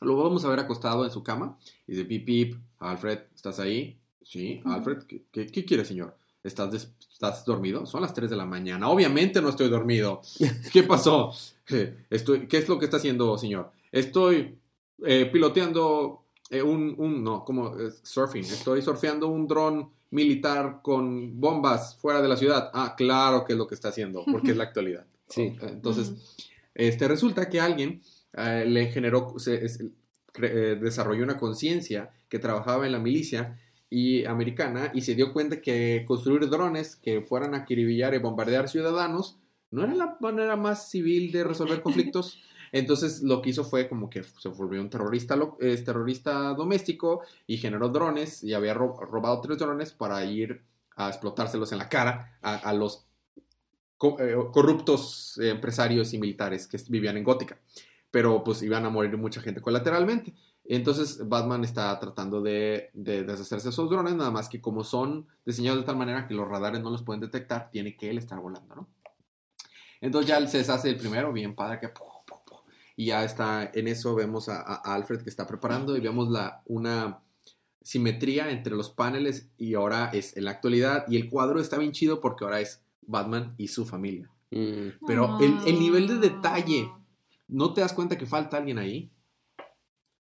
Lo 0.00 0.16
vamos 0.16 0.44
a 0.44 0.48
ver 0.48 0.60
acostado 0.60 1.04
en 1.04 1.10
su 1.10 1.22
cama 1.24 1.58
y 1.86 1.92
dice, 1.92 2.04
pip, 2.04 2.24
pip, 2.24 2.54
Alfred, 2.78 3.18
¿estás 3.34 3.58
ahí? 3.58 3.98
Sí. 4.22 4.60
Alfred, 4.64 4.98
¿qué, 5.08 5.24
qué, 5.32 5.46
qué 5.46 5.64
quiere, 5.64 5.84
señor? 5.84 6.16
¿Estás, 6.44 6.70
des- 6.70 6.92
¿Estás 7.12 7.44
dormido? 7.44 7.84
Son 7.84 8.00
las 8.00 8.14
3 8.14 8.30
de 8.30 8.36
la 8.36 8.46
mañana. 8.46 8.88
Obviamente 8.88 9.42
no 9.42 9.48
estoy 9.48 9.68
dormido. 9.68 10.20
¿Qué 10.72 10.84
pasó? 10.84 11.32
Estoy, 12.10 12.46
¿Qué 12.46 12.58
es 12.58 12.68
lo 12.68 12.78
que 12.78 12.84
está 12.84 12.98
haciendo, 12.98 13.36
señor? 13.36 13.72
Estoy 13.90 14.56
eh, 15.04 15.26
piloteando 15.26 16.22
eh, 16.50 16.62
un, 16.62 16.94
un- 16.96 17.24
no, 17.24 17.44
como 17.44 17.76
eh, 17.76 17.90
surfing. 18.02 18.44
Estoy 18.44 18.82
surfeando 18.82 19.26
un 19.28 19.48
dron 19.48 19.90
militar 20.10 20.80
con 20.82 21.40
bombas 21.40 21.96
fuera 21.96 22.22
de 22.22 22.28
la 22.28 22.36
ciudad. 22.36 22.70
Ah, 22.72 22.94
claro 22.96 23.44
que 23.44 23.54
es 23.54 23.58
lo 23.58 23.66
que 23.66 23.74
está 23.74 23.88
haciendo, 23.88 24.24
porque 24.30 24.52
es 24.52 24.56
la 24.56 24.64
actualidad. 24.70 25.04
Sí. 25.28 25.56
Entonces, 25.62 26.12
este, 26.74 27.08
resulta 27.08 27.48
que 27.48 27.60
alguien 27.60 28.02
eh, 28.36 28.64
le 28.66 28.86
generó, 28.86 29.34
se- 29.38 29.62
cre- 30.32 30.50
eh, 30.52 30.76
desarrolló 30.80 31.24
una 31.24 31.36
conciencia 31.38 32.10
que 32.28 32.38
trabajaba 32.38 32.86
en 32.86 32.92
la 32.92 32.98
milicia 32.98 33.58
y 33.90 34.24
americana 34.26 34.90
y 34.94 35.00
se 35.02 35.14
dio 35.14 35.32
cuenta 35.32 35.60
que 35.60 36.04
construir 36.06 36.48
drones 36.48 36.96
que 36.96 37.22
fueran 37.22 37.54
a 37.54 37.58
acribillar 37.58 38.14
y 38.14 38.18
bombardear 38.18 38.68
ciudadanos 38.68 39.38
no 39.70 39.82
era 39.84 39.94
la 39.94 40.16
manera 40.20 40.56
más 40.56 40.90
civil 40.90 41.30
de 41.32 41.44
resolver 41.44 41.80
conflictos. 41.80 42.38
Entonces 42.72 43.22
lo 43.22 43.40
que 43.40 43.50
hizo 43.50 43.64
fue 43.64 43.88
como 43.88 44.10
que 44.10 44.22
se 44.22 44.48
volvió 44.50 44.80
un 44.82 44.90
terrorista, 44.90 45.36
lo- 45.36 45.56
eh, 45.60 45.76
terrorista 45.78 46.52
doméstico 46.54 47.22
y 47.46 47.56
generó 47.56 47.88
drones 47.88 48.44
y 48.44 48.52
había 48.52 48.74
ro- 48.74 48.98
robado 49.10 49.40
tres 49.40 49.58
drones 49.58 49.92
para 49.92 50.22
ir 50.24 50.62
a 50.96 51.08
explotárselos 51.08 51.72
en 51.72 51.78
la 51.78 51.88
cara 51.88 52.36
a, 52.42 52.56
a 52.56 52.72
los 52.74 53.06
corruptos 53.98 55.38
eh, 55.42 55.50
empresarios 55.50 56.14
y 56.14 56.18
militares 56.18 56.66
que 56.66 56.78
vivían 56.88 57.16
en 57.16 57.24
Gótica. 57.24 57.58
Pero 58.10 58.42
pues 58.42 58.62
iban 58.62 58.86
a 58.86 58.90
morir 58.90 59.16
mucha 59.18 59.40
gente 59.40 59.60
colateralmente. 59.60 60.32
Entonces 60.64 61.28
Batman 61.28 61.64
está 61.64 61.98
tratando 61.98 62.40
de, 62.40 62.90
de 62.94 63.24
deshacerse 63.24 63.64
de 63.64 63.70
esos 63.70 63.90
drones, 63.90 64.14
nada 64.14 64.30
más 64.30 64.48
que 64.48 64.60
como 64.60 64.84
son 64.84 65.26
diseñados 65.44 65.80
de 65.80 65.86
tal 65.86 65.96
manera 65.96 66.26
que 66.26 66.34
los 66.34 66.48
radares 66.48 66.80
no 66.80 66.90
los 66.90 67.02
pueden 67.02 67.20
detectar, 67.20 67.70
tiene 67.70 67.96
que 67.96 68.10
él 68.10 68.18
estar 68.18 68.38
volando, 68.38 68.74
¿no? 68.74 68.88
Entonces 70.00 70.28
ya 70.28 70.46
se 70.46 70.58
deshace 70.58 70.90
el 70.90 70.96
primero, 70.96 71.32
bien 71.32 71.54
padre, 71.54 71.80
que... 71.80 71.90
Y 72.96 73.06
ya 73.06 73.24
está, 73.24 73.70
en 73.72 73.86
eso 73.86 74.14
vemos 74.14 74.48
a, 74.48 74.60
a 74.60 74.94
Alfred 74.94 75.22
que 75.22 75.30
está 75.30 75.46
preparando 75.46 75.96
y 75.96 76.00
vemos 76.00 76.28
la, 76.30 76.62
una 76.66 77.20
simetría 77.80 78.50
entre 78.50 78.74
los 78.74 78.90
paneles 78.90 79.48
y 79.56 79.74
ahora 79.74 80.10
es 80.12 80.36
en 80.36 80.44
la 80.44 80.50
actualidad. 80.50 81.04
Y 81.08 81.16
el 81.16 81.30
cuadro 81.30 81.60
está 81.60 81.78
bien 81.78 81.92
chido 81.92 82.20
porque 82.20 82.44
ahora 82.44 82.60
es 82.60 82.82
Batman 83.08 83.54
y 83.58 83.66
su 83.68 83.84
familia. 83.84 84.30
Mm. 84.52 85.04
Pero 85.06 85.38
el, 85.40 85.54
el 85.66 85.78
nivel 85.80 86.06
de 86.06 86.18
detalle, 86.18 86.88
Ah. 86.88 87.00
¿no 87.48 87.72
te 87.74 87.80
das 87.80 87.92
cuenta 87.92 88.16
que 88.16 88.26
falta 88.26 88.56
alguien 88.58 88.78
ahí? 88.78 89.10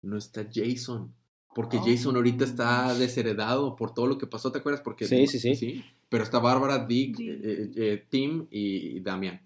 No 0.02 0.18
está 0.18 0.46
Jason. 0.52 1.14
Porque 1.54 1.78
Oh. 1.78 1.84
Jason 1.86 2.16
ahorita 2.16 2.44
está 2.44 2.92
desheredado 2.94 3.76
por 3.76 3.94
todo 3.94 4.06
lo 4.08 4.18
que 4.18 4.26
pasó, 4.26 4.50
¿te 4.52 4.58
acuerdas? 4.58 4.82
Porque, 4.82 5.06
Sí, 5.06 5.26
sí, 5.26 5.54
sí. 5.54 5.84
Pero 6.08 6.24
está 6.24 6.38
Bárbara, 6.40 6.84
Dick, 6.84 7.16
Dick. 7.16 7.28
eh, 7.42 7.70
eh, 7.76 8.06
Tim 8.10 8.46
y, 8.50 8.96
y 8.96 9.00
Damian. 9.00 9.40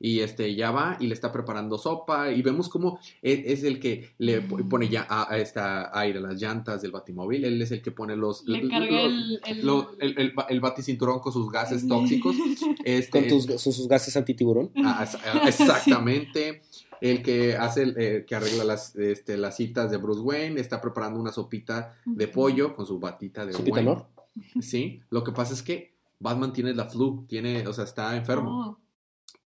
Y 0.00 0.20
este 0.20 0.54
ya 0.54 0.70
va 0.70 0.96
y 1.00 1.06
le 1.08 1.14
está 1.14 1.32
preparando 1.32 1.76
sopa 1.76 2.30
y 2.30 2.40
vemos 2.42 2.68
cómo 2.68 3.00
es, 3.20 3.40
es 3.46 3.64
el 3.64 3.80
que 3.80 4.10
le 4.18 4.40
po- 4.42 4.58
pone 4.68 4.88
ya 4.88 5.06
a, 5.08 5.32
a 5.32 5.38
esta 5.38 5.98
aire 5.98 6.20
las 6.20 6.40
llantas 6.40 6.82
del 6.82 6.92
batimóvil. 6.92 7.44
Él 7.44 7.60
es 7.60 7.72
el 7.72 7.82
que 7.82 7.90
pone 7.90 8.14
los 8.16 8.44
Le 8.46 8.62
lo- 8.62 8.68
carga 8.70 8.90
lo- 8.90 9.06
el, 9.06 9.40
el, 9.46 9.66
lo- 9.66 9.90
el, 9.98 10.18
el, 10.18 10.30
ba- 10.32 10.46
el 10.48 10.60
baticinturón 10.60 11.18
con 11.20 11.32
sus 11.32 11.50
gases 11.50 11.86
tóxicos. 11.88 12.36
Este, 12.84 13.10
Con 13.10 13.28
tus, 13.28 13.60
sus, 13.60 13.74
sus 13.76 13.88
gases 13.88 14.16
antitiburón. 14.16 14.70
Ah, 14.84 15.04
ah, 15.26 15.42
exactamente. 15.48 16.62
El 17.00 17.22
que 17.22 17.56
hace, 17.56 17.82
el, 17.82 17.94
eh, 17.98 18.24
que 18.26 18.34
arregla 18.34 18.64
las, 18.64 18.96
este, 18.96 19.36
las 19.36 19.56
citas 19.56 19.90
de 19.90 19.98
Bruce 19.98 20.20
Wayne, 20.20 20.60
está 20.60 20.80
preparando 20.80 21.20
una 21.20 21.30
sopita 21.32 21.94
de 22.04 22.26
pollo 22.28 22.74
con 22.74 22.86
su 22.86 22.98
batita 22.98 23.46
de 23.46 23.52
Sopita 23.52 23.76
Wayne. 23.76 23.90
Lord. 23.90 24.04
Sí, 24.60 25.00
lo 25.10 25.22
que 25.22 25.30
pasa 25.32 25.54
es 25.54 25.62
que 25.62 25.92
Batman 26.18 26.52
tiene 26.52 26.74
la 26.74 26.86
flu, 26.86 27.24
tiene, 27.28 27.66
o 27.68 27.72
sea, 27.72 27.84
está 27.84 28.16
enfermo. 28.16 28.50
Oh. 28.70 28.78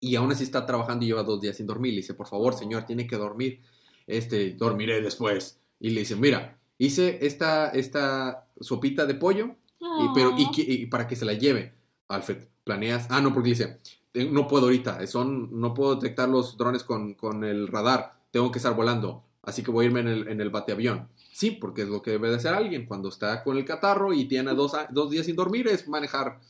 Y 0.05 0.17
aún 0.17 0.33
así 0.33 0.43
está 0.43 0.67
trabajando 0.67 1.05
y 1.05 1.09
lleva 1.09 1.23
dos 1.23 1.41
días 1.41 1.57
sin 1.57 1.67
dormir. 1.69 1.93
Le 1.93 1.99
dice, 1.99 2.15
por 2.15 2.27
favor, 2.27 2.55
señor, 2.55 2.85
tiene 2.85 3.07
que 3.07 3.17
dormir. 3.17 3.61
Este, 4.09 4.51
dormiré 4.55 5.01
después. 5.01 5.61
Y 5.79 5.91
le 5.91 6.01
dice, 6.01 6.17
mira, 6.17 6.59
hice 6.77 7.25
esta, 7.25 7.69
esta 7.69 8.49
sopita 8.61 9.07
de 9.07 9.15
pollo 9.15 9.55
y, 9.79 10.09
pero, 10.13 10.35
y, 10.37 10.87
para 10.87 11.07
que 11.07 11.15
se 11.15 11.25
la 11.25 11.35
lleve, 11.35 11.75
Alfred, 12.09 12.39
planeas. 12.65 13.07
Ah, 13.11 13.21
no, 13.21 13.33
porque 13.33 13.51
dice, 13.51 13.79
"Eh, 14.13 14.29
no 14.29 14.49
puedo 14.49 14.65
ahorita, 14.65 15.07
son, 15.07 15.61
no 15.61 15.73
puedo 15.73 15.95
detectar 15.95 16.29
los 16.29 16.57
drones 16.57 16.83
con, 16.83 17.15
con 17.15 17.45
el 17.45 17.69
radar, 17.69 18.17
tengo 18.33 18.51
que 18.51 18.59
estar 18.59 18.75
volando, 18.75 19.23
así 19.43 19.63
que 19.63 19.71
voy 19.71 19.85
a 19.85 19.89
irme 19.89 20.01
en 20.01 20.09
el, 20.09 20.29
en 20.29 20.41
el 20.41 20.51
bateavión. 20.51 21.09
Sí, 21.33 21.53
porque 21.53 21.83
es 21.83 21.89
lo 21.89 22.03
que 22.03 22.13
debe 22.13 22.29
de 22.31 22.37
hacer 22.37 22.55
alguien 22.55 22.87
cuando 22.87 23.09
está 23.09 23.43
con 23.45 23.57
el 23.57 23.65
catarro 23.65 24.13
y 24.13 24.25
tiene 24.27 24.53
dos, 24.55 24.73
dos 24.91 25.11
días 25.11 25.27
sin 25.27 25.37
dormir, 25.37 25.69
es 25.69 25.87
manejar 25.89 26.41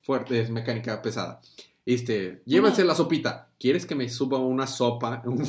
fuerte, 0.00 0.40
es 0.40 0.50
mecánica 0.50 1.00
pesada. 1.02 1.40
Este, 1.84 2.42
llévense 2.46 2.84
la 2.84 2.94
sopita. 2.94 3.50
¿Quieres 3.58 3.86
que 3.86 3.94
me 3.94 4.08
suba 4.08 4.38
una 4.38 4.66
sopa, 4.66 5.22
un, 5.26 5.42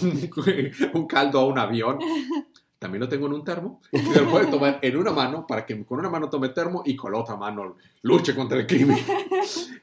un 0.94 1.08
caldo 1.08 1.40
a 1.40 1.46
un 1.46 1.58
avión? 1.58 2.00
También 2.84 3.00
lo 3.00 3.08
tengo 3.08 3.28
en 3.28 3.34
un 3.34 3.46
termo. 3.46 3.80
Y 3.94 4.02
lo 4.02 4.30
puede 4.30 4.48
tomar 4.48 4.80
en 4.82 4.98
una 4.98 5.12
mano 5.12 5.48
para 5.48 5.66
que 5.66 5.86
con 5.86 6.00
una 6.00 6.10
mano 6.10 6.30
tome 6.30 6.50
termo 6.50 6.84
y 6.86 6.98
con 6.98 7.14
la 7.14 7.20
otra 7.20 7.38
mano 7.38 7.78
luche 8.02 8.36
contra 8.36 8.60
el 8.60 8.68
crimen. 8.68 8.98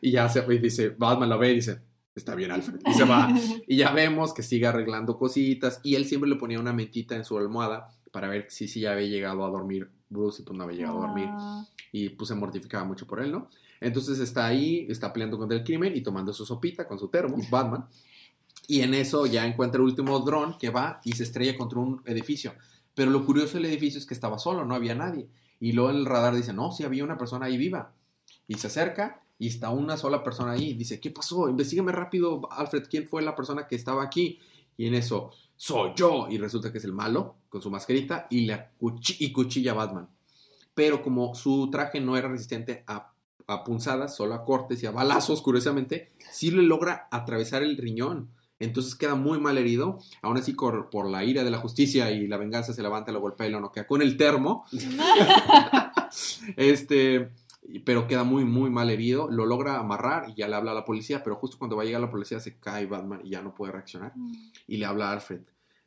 Y 0.02 0.12
ya 0.12 0.28
se 0.30 0.42
y 0.48 0.58
dice, 0.58 0.94
Batman 0.96 1.28
la 1.28 1.36
ve 1.36 1.52
y 1.52 1.56
dice, 1.56 1.78
está 2.14 2.34
bien, 2.34 2.50
Alfred. 2.50 2.80
Y 2.86 2.94
se 2.94 3.04
va. 3.04 3.28
Y 3.66 3.76
ya 3.76 3.92
vemos 3.92 4.32
que 4.32 4.42
sigue 4.42 4.66
arreglando 4.66 5.16
cositas. 5.16 5.80
Y 5.82 5.94
él 5.94 6.06
siempre 6.06 6.28
le 6.28 6.36
ponía 6.36 6.58
una 6.58 6.72
mentita 6.72 7.16
en 7.16 7.24
su 7.24 7.36
almohada 7.36 7.88
para 8.12 8.28
ver 8.28 8.46
si, 8.48 8.66
si 8.66 8.80
ya 8.80 8.92
había 8.92 9.08
llegado 9.08 9.44
a 9.44 9.50
dormir 9.50 9.90
Bruce 10.10 10.42
y 10.42 10.44
pues 10.44 10.56
no 10.58 10.64
había 10.64 10.78
llegado 10.78 11.02
a 11.02 11.06
dormir. 11.06 11.28
Ah. 11.30 11.64
Y 11.92 12.10
pues 12.10 12.28
se 12.28 12.34
mortificaba 12.34 12.84
mucho 12.84 13.06
por 13.06 13.22
él, 13.22 13.32
¿no? 13.32 13.48
Entonces 13.80 14.18
está 14.18 14.46
ahí, 14.46 14.86
está 14.88 15.12
peleando 15.12 15.38
contra 15.38 15.56
el 15.56 15.64
crimen 15.64 15.96
y 15.96 16.02
tomando 16.02 16.32
su 16.32 16.44
sopita 16.44 16.86
con 16.86 16.98
su 16.98 17.08
termo, 17.08 17.38
Batman. 17.50 17.86
Y 18.66 18.82
en 18.82 18.94
eso 18.94 19.26
ya 19.26 19.46
encuentra 19.46 19.78
el 19.78 19.86
último 19.86 20.18
dron 20.20 20.58
que 20.58 20.70
va 20.70 21.00
y 21.04 21.12
se 21.12 21.24
estrella 21.24 21.56
contra 21.56 21.78
un 21.80 22.02
edificio. 22.04 22.52
Pero 22.94 23.10
lo 23.10 23.24
curioso 23.24 23.54
del 23.54 23.64
edificio 23.66 23.98
es 23.98 24.06
que 24.06 24.14
estaba 24.14 24.38
solo, 24.38 24.64
no 24.64 24.74
había 24.74 24.94
nadie. 24.94 25.28
Y 25.58 25.72
luego 25.72 25.90
el 25.90 26.04
radar 26.06 26.34
dice, 26.34 26.52
no, 26.52 26.70
sí 26.72 26.84
había 26.84 27.04
una 27.04 27.18
persona 27.18 27.46
ahí 27.46 27.56
viva. 27.56 27.92
Y 28.46 28.54
se 28.54 28.66
acerca 28.66 29.22
y 29.38 29.48
está 29.48 29.70
una 29.70 29.96
sola 29.96 30.22
persona 30.22 30.52
ahí. 30.52 30.74
Dice, 30.74 31.00
¿qué 31.00 31.10
pasó? 31.10 31.48
Investígame 31.48 31.92
rápido, 31.92 32.42
Alfred, 32.52 32.84
¿quién 32.88 33.06
fue 33.08 33.22
la 33.22 33.34
persona 33.34 33.66
que 33.66 33.76
estaba 33.76 34.02
aquí? 34.02 34.38
Y 34.76 34.86
en 34.86 34.94
eso, 34.94 35.30
soy 35.56 35.92
yo. 35.96 36.28
Y 36.30 36.38
resulta 36.38 36.70
que 36.70 36.78
es 36.78 36.84
el 36.84 36.92
malo, 36.92 37.36
con 37.48 37.62
su 37.62 37.70
mascarita, 37.70 38.26
y, 38.30 38.42
le 38.42 38.54
acuchi- 38.54 39.16
y 39.18 39.32
cuchilla 39.32 39.72
a 39.72 39.74
Batman. 39.74 40.08
Pero 40.74 41.02
como 41.02 41.34
su 41.34 41.70
traje 41.70 42.00
no 42.00 42.16
era 42.16 42.28
resistente 42.28 42.84
a, 42.86 43.12
a 43.46 43.64
punzadas, 43.64 44.16
solo 44.16 44.34
a 44.34 44.42
cortes 44.44 44.82
y 44.82 44.86
a 44.86 44.90
balazos, 44.90 45.42
curiosamente, 45.42 46.12
sí 46.30 46.50
le 46.50 46.62
logra 46.62 47.08
atravesar 47.10 47.62
el 47.62 47.76
riñón. 47.76 48.30
Entonces 48.58 48.94
queda 48.94 49.14
muy 49.14 49.40
mal 49.40 49.56
herido. 49.58 49.98
Aún 50.20 50.36
así, 50.36 50.52
por, 50.52 50.90
por 50.90 51.08
la 51.08 51.24
ira 51.24 51.42
de 51.44 51.50
la 51.50 51.58
justicia 51.58 52.10
y 52.10 52.26
la 52.26 52.36
venganza, 52.36 52.74
se 52.74 52.82
levanta, 52.82 53.10
lo 53.10 53.20
golpea 53.20 53.48
y 53.48 53.50
lo 53.50 53.60
noquea 53.60 53.86
con 53.86 54.02
el 54.02 54.16
termo. 54.16 54.64
Este, 56.56 57.30
pero 57.84 58.08
queda 58.08 58.24
muy, 58.24 58.44
muy 58.44 58.68
mal 58.68 58.90
herido. 58.90 59.30
Lo 59.30 59.46
logra 59.46 59.78
amarrar 59.78 60.28
y 60.28 60.34
ya 60.34 60.48
le 60.48 60.56
habla 60.56 60.72
a 60.72 60.74
la 60.74 60.84
policía, 60.84 61.22
pero 61.22 61.36
justo 61.36 61.56
cuando 61.56 61.76
va 61.76 61.82
a 61.82 61.86
llegar 61.86 62.00
la 62.00 62.10
policía 62.10 62.40
se 62.40 62.58
cae 62.58 62.86
Batman 62.86 63.20
y 63.22 63.30
ya 63.30 63.42
no 63.42 63.54
puede 63.54 63.72
reaccionar. 63.72 64.12
Y 64.66 64.78
le 64.78 64.86
habla 64.86 65.08
a 65.08 65.12
Alfred. 65.12 65.42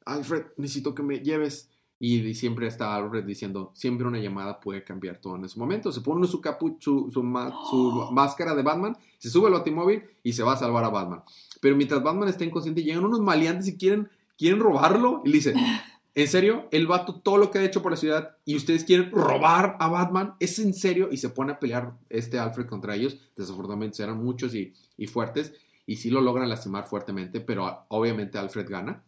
Alfred, 0.05 0.45
necesito 0.57 0.95
que 0.95 1.03
me 1.03 1.19
lleves. 1.19 1.69
Y 2.05 2.33
siempre 2.33 2.67
está 2.67 2.93
Alfred 2.97 3.23
diciendo, 3.23 3.71
siempre 3.73 4.05
una 4.05 4.19
llamada 4.19 4.59
puede 4.59 4.83
cambiar 4.83 5.21
todo 5.21 5.37
en 5.37 5.45
ese 5.45 5.57
momento. 5.57 5.89
Se 5.89 6.01
pone 6.01 6.27
su, 6.27 6.41
capu 6.41 6.75
su, 6.77 7.09
su, 7.09 7.23
ma- 7.23 7.53
su 7.69 8.09
máscara 8.11 8.53
de 8.55 8.61
Batman, 8.61 8.97
se 9.19 9.29
sube 9.29 9.47
al 9.47 9.53
batimóvil 9.53 10.03
y 10.21 10.33
se 10.33 10.43
va 10.43 10.51
a 10.51 10.57
salvar 10.57 10.83
a 10.83 10.89
Batman. 10.89 11.23
Pero 11.61 11.77
mientras 11.77 12.03
Batman 12.03 12.27
está 12.27 12.43
inconsciente, 12.43 12.83
llegan 12.83 13.05
unos 13.05 13.21
maleantes 13.21 13.69
y 13.69 13.77
quieren, 13.77 14.09
quieren 14.37 14.59
robarlo. 14.59 15.21
Y 15.23 15.29
le 15.29 15.35
dice, 15.35 15.53
¿en 16.15 16.27
serio? 16.27 16.67
El 16.71 16.87
vato, 16.87 17.21
todo 17.21 17.37
lo 17.37 17.51
que 17.51 17.59
ha 17.59 17.63
hecho 17.63 17.81
por 17.81 17.93
la 17.93 17.97
ciudad 17.97 18.35
y 18.43 18.57
ustedes 18.57 18.83
quieren 18.83 19.09
robar 19.09 19.77
a 19.79 19.87
Batman, 19.87 20.33
¿es 20.41 20.59
en 20.59 20.73
serio? 20.73 21.07
Y 21.09 21.15
se 21.15 21.29
pone 21.29 21.53
a 21.53 21.59
pelear 21.59 21.93
este 22.09 22.37
Alfred 22.37 22.65
contra 22.65 22.95
ellos. 22.95 23.15
Desafortunadamente 23.37 24.03
eran 24.03 24.21
muchos 24.21 24.53
y, 24.55 24.73
y 24.97 25.07
fuertes. 25.07 25.53
Y 25.85 25.95
sí 25.95 26.09
lo 26.09 26.19
logran 26.19 26.49
lastimar 26.49 26.85
fuertemente, 26.85 27.39
pero 27.39 27.85
obviamente 27.87 28.37
Alfred 28.37 28.69
gana. 28.69 29.03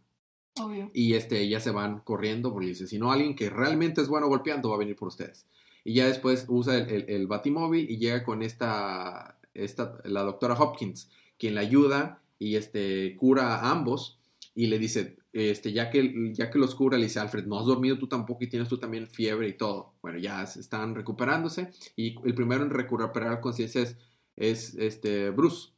Y 0.94 1.14
este, 1.16 1.48
ya 1.50 1.60
se 1.60 1.72
van 1.72 2.00
corriendo 2.00 2.52
porque 2.52 2.68
dice, 2.68 2.88
si 2.88 2.98
no, 2.98 3.12
alguien 3.12 3.36
que 3.36 3.50
realmente 3.50 4.02
es 4.02 4.08
bueno 4.08 4.28
golpeando 4.28 4.70
va 4.70 4.76
a 4.76 4.80
venir 4.80 4.96
por 4.96 5.10
ustedes. 5.10 5.46
Y 5.84 5.94
ya 5.96 6.08
después 6.08 6.46
usa 6.48 6.78
el, 6.78 7.06
el- 7.10 7.28
batimóvil 7.28 7.90
y 7.90 7.98
llega 7.98 8.24
con 8.24 8.42
esta, 8.42 9.38
esta, 9.54 9.98
la 10.06 10.22
doctora 10.24 10.56
Hopkins, 10.56 11.10
quien 11.38 11.56
la 11.56 11.62
ayuda 11.62 12.22
y 12.40 12.56
este, 12.56 13.16
cura 13.18 13.56
a 13.58 13.72
ambos. 13.72 14.20
y 14.58 14.68
le 14.68 14.80
dice, 14.80 15.18
este, 15.34 15.74
ya 15.74 15.90
que, 15.90 16.32
ya 16.34 16.50
que 16.50 16.58
los 16.60 16.76
cura, 16.76 16.98
le 16.98 17.04
dice 17.06 17.20
Alfred, 17.20 17.46
no 17.46 17.60
has 17.60 17.66
dormido 17.66 17.98
tú 17.98 18.08
tampoco 18.08 18.44
y 18.46 18.48
tienes 18.48 18.70
tú 18.70 18.78
también 18.78 19.08
fiebre 19.08 19.50
y 19.50 19.54
todo. 19.58 19.94
Bueno, 20.02 20.18
ya 20.18 20.44
están 20.44 20.96
recuperándose 20.96 21.72
y 21.98 22.16
el 22.26 22.34
primero 22.36 22.64
en 22.64 22.70
recuperar 22.70 23.42
conciencia 23.42 23.82
es, 23.82 23.98
es 24.38 24.76
este, 24.76 25.30
Bruce. 25.32 25.72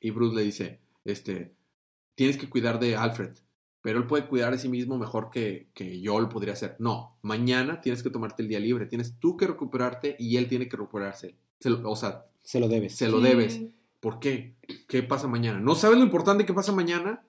Y 0.00 0.10
Bruce 0.10 0.36
le 0.36 0.42
dice, 0.42 0.80
este, 1.04 1.54
tienes 2.14 2.36
que 2.38 2.48
cuidar 2.50 2.78
de 2.80 2.96
Alfred, 2.96 3.32
pero 3.84 3.98
él 3.98 4.06
puede 4.06 4.24
cuidar 4.26 4.50
de 4.50 4.58
sí 4.58 4.70
mismo 4.70 4.96
mejor 4.96 5.28
que, 5.30 5.68
que 5.74 6.00
yo 6.00 6.18
lo 6.18 6.30
podría 6.30 6.54
hacer. 6.54 6.74
No, 6.78 7.18
mañana 7.20 7.82
tienes 7.82 8.02
que 8.02 8.08
tomarte 8.08 8.42
el 8.42 8.48
día 8.48 8.58
libre, 8.58 8.86
tienes 8.86 9.14
tú 9.20 9.36
que 9.36 9.46
recuperarte 9.46 10.16
y 10.18 10.38
él 10.38 10.48
tiene 10.48 10.68
que 10.70 10.78
recuperarse. 10.78 11.34
Se 11.60 11.68
lo- 11.68 11.90
o 11.90 11.94
sea, 11.94 12.24
Se 12.42 12.60
lo 12.60 12.68
debes. 12.68 12.94
se 12.96 13.08
lo 13.10 13.18
Sí. 13.18 13.24
debes. 13.24 13.60
¿Por 14.00 14.20
qué? 14.20 14.54
¿Qué 14.88 15.02
pasa 15.02 15.26
mañana? 15.28 15.60
¿No 15.60 15.74
sabes 15.74 15.98
lo 15.98 16.04
importante 16.04 16.46
que 16.46 16.54
pasa 16.54 16.72
mañana? 16.72 17.22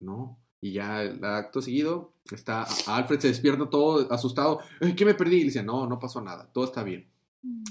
No. 0.00 0.36
Y 0.60 0.72
ya 0.72 1.02
el 1.04 1.24
acto 1.24 1.62
seguido, 1.62 2.12
está 2.32 2.66
Alfred 2.88 3.20
se 3.20 3.28
despierta 3.28 3.70
todo 3.70 4.12
asustado. 4.12 4.58
"Ay, 4.80 4.96
¿Qué 4.96 5.04
me 5.04 5.14
perdí? 5.14 5.36
Y 5.36 5.40
le 5.40 5.44
dice, 5.46 5.62
no, 5.62 5.86
no 5.86 6.00
pasó 6.00 6.20
nada, 6.20 6.50
todo 6.52 6.64
está 6.64 6.82
bien. 6.82 7.06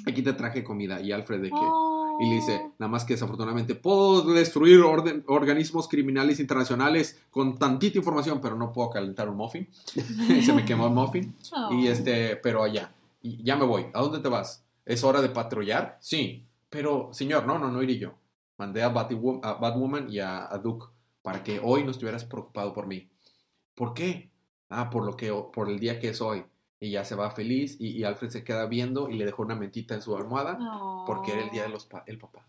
Aquí 0.07 0.21
te 0.21 0.31
traje 0.31 0.63
comida. 0.63 1.01
Y 1.01 1.11
Alfred 1.11 1.41
de 1.41 1.49
que... 1.49 1.55
Y 2.19 2.29
le 2.29 2.35
dice, 2.35 2.71
nada 2.79 2.89
más 2.89 3.03
que 3.03 3.13
desafortunadamente 3.13 3.75
puedo 3.75 4.21
destruir 4.33 4.79
orden- 4.79 5.23
organismos 5.27 5.87
criminales 5.87 6.39
internacionales 6.39 7.19
con 7.29 7.57
tantita 7.57 7.97
información, 7.97 8.39
pero 8.41 8.55
no 8.55 8.71
puedo 8.71 8.89
calentar 8.89 9.27
un 9.29 9.37
muffin. 9.37 9.67
se 10.43 10.53
me 10.53 10.63
quemó 10.65 10.87
el 10.87 10.93
muffin. 10.93 11.35
Oh. 11.55 11.73
Y 11.73 11.87
este, 11.87 12.35
pero 12.37 12.63
allá. 12.63 12.93
Y 13.21 13.43
ya 13.43 13.55
me 13.55 13.65
voy. 13.65 13.87
¿A 13.93 14.01
dónde 14.01 14.19
te 14.19 14.29
vas? 14.29 14.63
¿Es 14.85 15.03
hora 15.03 15.21
de 15.21 15.29
patrullar? 15.29 15.97
Sí. 15.99 16.45
Pero, 16.69 17.09
señor, 17.11 17.45
no, 17.45 17.57
no, 17.59 17.69
no 17.71 17.81
iré 17.81 17.97
yo. 17.97 18.13
Mandé 18.57 18.83
a, 18.83 18.89
Batwoman, 18.89 19.41
a 19.43 19.53
Batwoman 19.53 20.07
y 20.09 20.19
a, 20.19 20.45
a 20.51 20.57
Duke 20.57 20.85
para 21.21 21.43
que 21.43 21.59
hoy 21.61 21.83
no 21.83 21.91
estuvieras 21.91 22.23
preocupado 22.23 22.73
por 22.73 22.87
mí. 22.87 23.09
¿Por 23.73 23.93
qué? 23.93 24.29
Ah, 24.69 24.89
por 24.89 25.05
lo 25.05 25.15
que, 25.17 25.31
por 25.53 25.69
el 25.69 25.79
día 25.79 25.99
que 25.99 26.09
es 26.09 26.21
hoy. 26.21 26.43
Y 26.79 26.91
ya 26.91 27.05
se 27.05 27.15
va 27.15 27.31
feliz 27.31 27.77
y, 27.79 27.89
y 27.97 28.03
Alfred 28.03 28.29
se 28.29 28.43
queda 28.43 28.65
viendo 28.65 29.09
y 29.09 29.15
le 29.15 29.25
dejó 29.25 29.43
una 29.43 29.55
mentita 29.55 29.93
en 29.95 30.01
su 30.01 30.15
almohada 30.15 30.57
porque 31.05 31.31
era 31.31 31.41
el 31.43 31.49
día 31.49 31.63
de 31.63 31.69
los 31.69 31.85
pa- 31.85 32.03
el 32.05 32.17
papá. 32.17 32.45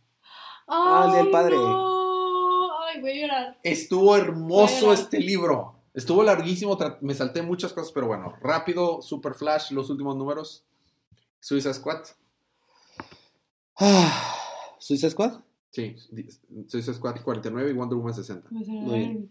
Ah, 0.68 1.02
el 1.06 1.10
día 1.12 1.18
del 1.18 1.26
Ay, 1.26 1.32
padre. 1.32 1.56
no. 1.56 2.80
Ay, 2.82 3.00
voy 3.00 3.10
a 3.10 3.14
llorar. 3.26 3.58
Estuvo 3.62 4.16
hermoso 4.16 4.92
este 4.92 5.20
libro. 5.20 5.74
Estuvo 5.94 6.22
larguísimo, 6.22 6.76
me 7.00 7.14
salté 7.14 7.40
muchas 7.42 7.72
cosas, 7.72 7.90
pero 7.92 8.06
bueno, 8.08 8.34
rápido, 8.42 9.00
Super 9.00 9.34
Flash, 9.34 9.70
los 9.70 9.88
últimos 9.90 10.16
números. 10.16 10.64
Suiza 11.40 11.72
Squad. 11.72 12.02
Ah, 13.78 14.34
¿Suicide 14.78 15.10
Squad? 15.10 15.40
Sí, 15.70 15.94
Suicide 16.68 16.94
Squad 16.94 17.20
49 17.22 17.70
y 17.70 17.72
Wonder 17.74 17.96
Woman 17.98 18.14
60. 18.14 18.48
Me 18.50 18.64
salió 18.64 18.80
Muy 18.82 18.98
bien. 18.98 19.30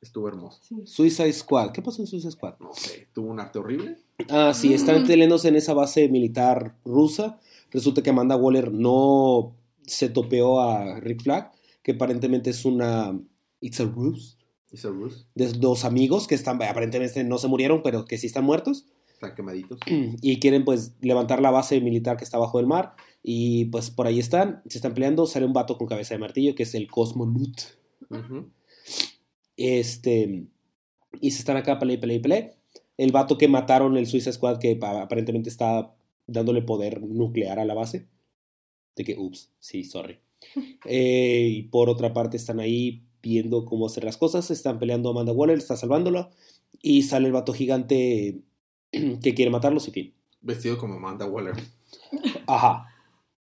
Estuvo 0.00 0.28
hermoso. 0.28 0.60
Sí. 0.62 0.76
Suicide 0.86 1.32
Squad. 1.32 1.70
¿Qué 1.72 1.82
pasó 1.82 2.02
en 2.02 2.06
Suicide 2.06 2.30
Squad? 2.32 2.54
No 2.60 2.72
sé, 2.74 3.08
tuvo 3.12 3.30
un 3.30 3.40
arte 3.40 3.58
horrible. 3.58 3.96
Ah, 4.28 4.52
sí, 4.54 4.72
están 4.74 5.02
Mm. 5.02 5.06
peleándose 5.06 5.48
en 5.48 5.56
esa 5.56 5.74
base 5.74 6.08
militar 6.08 6.76
rusa. 6.84 7.40
Resulta 7.70 8.02
que 8.02 8.10
Amanda 8.10 8.36
Waller 8.36 8.72
no 8.72 9.56
se 9.86 10.08
topeó 10.08 10.60
a 10.60 11.00
Rick 11.00 11.22
Flag, 11.22 11.52
que 11.82 11.92
aparentemente 11.92 12.50
es 12.50 12.64
una. 12.64 13.18
It's 13.60 13.80
a 13.80 13.84
ruse. 13.84 14.36
Hizo 14.72 14.92
Bruce. 14.92 15.24
De 15.34 15.46
dos 15.52 15.84
amigos 15.84 16.26
que 16.26 16.34
están, 16.34 16.60
aparentemente 16.62 17.22
no 17.24 17.38
se 17.38 17.48
murieron, 17.48 17.82
pero 17.82 18.04
que 18.04 18.18
sí 18.18 18.26
están 18.26 18.44
muertos. 18.44 18.86
Están 19.12 19.34
quemaditos. 19.34 19.78
Y 20.20 20.40
quieren, 20.40 20.64
pues, 20.64 20.92
levantar 21.00 21.40
la 21.40 21.50
base 21.50 21.80
militar 21.80 22.16
que 22.18 22.24
está 22.24 22.36
bajo 22.36 22.60
el 22.60 22.66
mar. 22.66 22.94
Y 23.22 23.66
pues 23.66 23.90
por 23.90 24.06
ahí 24.06 24.18
están, 24.18 24.62
se 24.68 24.78
están 24.78 24.92
peleando. 24.94 25.26
Sale 25.26 25.46
un 25.46 25.52
vato 25.54 25.78
con 25.78 25.86
cabeza 25.88 26.14
de 26.14 26.18
martillo, 26.20 26.54
que 26.54 26.64
es 26.64 26.74
el 26.74 26.88
Cosmonaut. 26.90 27.60
Ujú. 28.10 28.50
Este. 29.56 30.46
Y 31.20 31.30
se 31.30 31.38
están 31.38 31.56
acá, 31.56 31.78
pelea, 31.78 32.00
pelea, 32.00 32.20
pelea. 32.22 32.52
El 32.96 33.12
vato 33.12 33.36
que 33.38 33.48
mataron 33.48 33.96
el 33.96 34.06
Suicide 34.06 34.32
Squad, 34.32 34.58
que 34.58 34.76
pa- 34.76 35.02
aparentemente 35.02 35.48
está 35.48 35.94
dándole 36.26 36.62
poder 36.62 37.02
nuclear 37.02 37.58
a 37.58 37.64
la 37.64 37.74
base. 37.74 38.06
De 38.96 39.04
que, 39.04 39.16
ups, 39.18 39.50
sí, 39.58 39.84
sorry. 39.84 40.18
Eh, 40.84 41.48
y 41.50 41.62
por 41.64 41.88
otra 41.88 42.12
parte, 42.12 42.36
están 42.36 42.60
ahí 42.60 43.02
viendo 43.22 43.64
cómo 43.64 43.86
hacer 43.86 44.04
las 44.04 44.16
cosas. 44.16 44.50
Están 44.50 44.78
peleando 44.78 45.10
Amanda 45.10 45.32
Waller, 45.32 45.58
está 45.58 45.76
salvándolo. 45.76 46.30
Y 46.82 47.02
sale 47.02 47.26
el 47.26 47.32
vato 47.32 47.52
gigante 47.52 48.40
que 48.90 49.34
quiere 49.34 49.50
matarlos 49.50 49.88
y 49.88 49.90
fin. 49.90 50.14
Vestido 50.42 50.78
como 50.78 50.94
Amanda 50.94 51.26
Waller. 51.26 51.54
Ajá. 52.46 52.86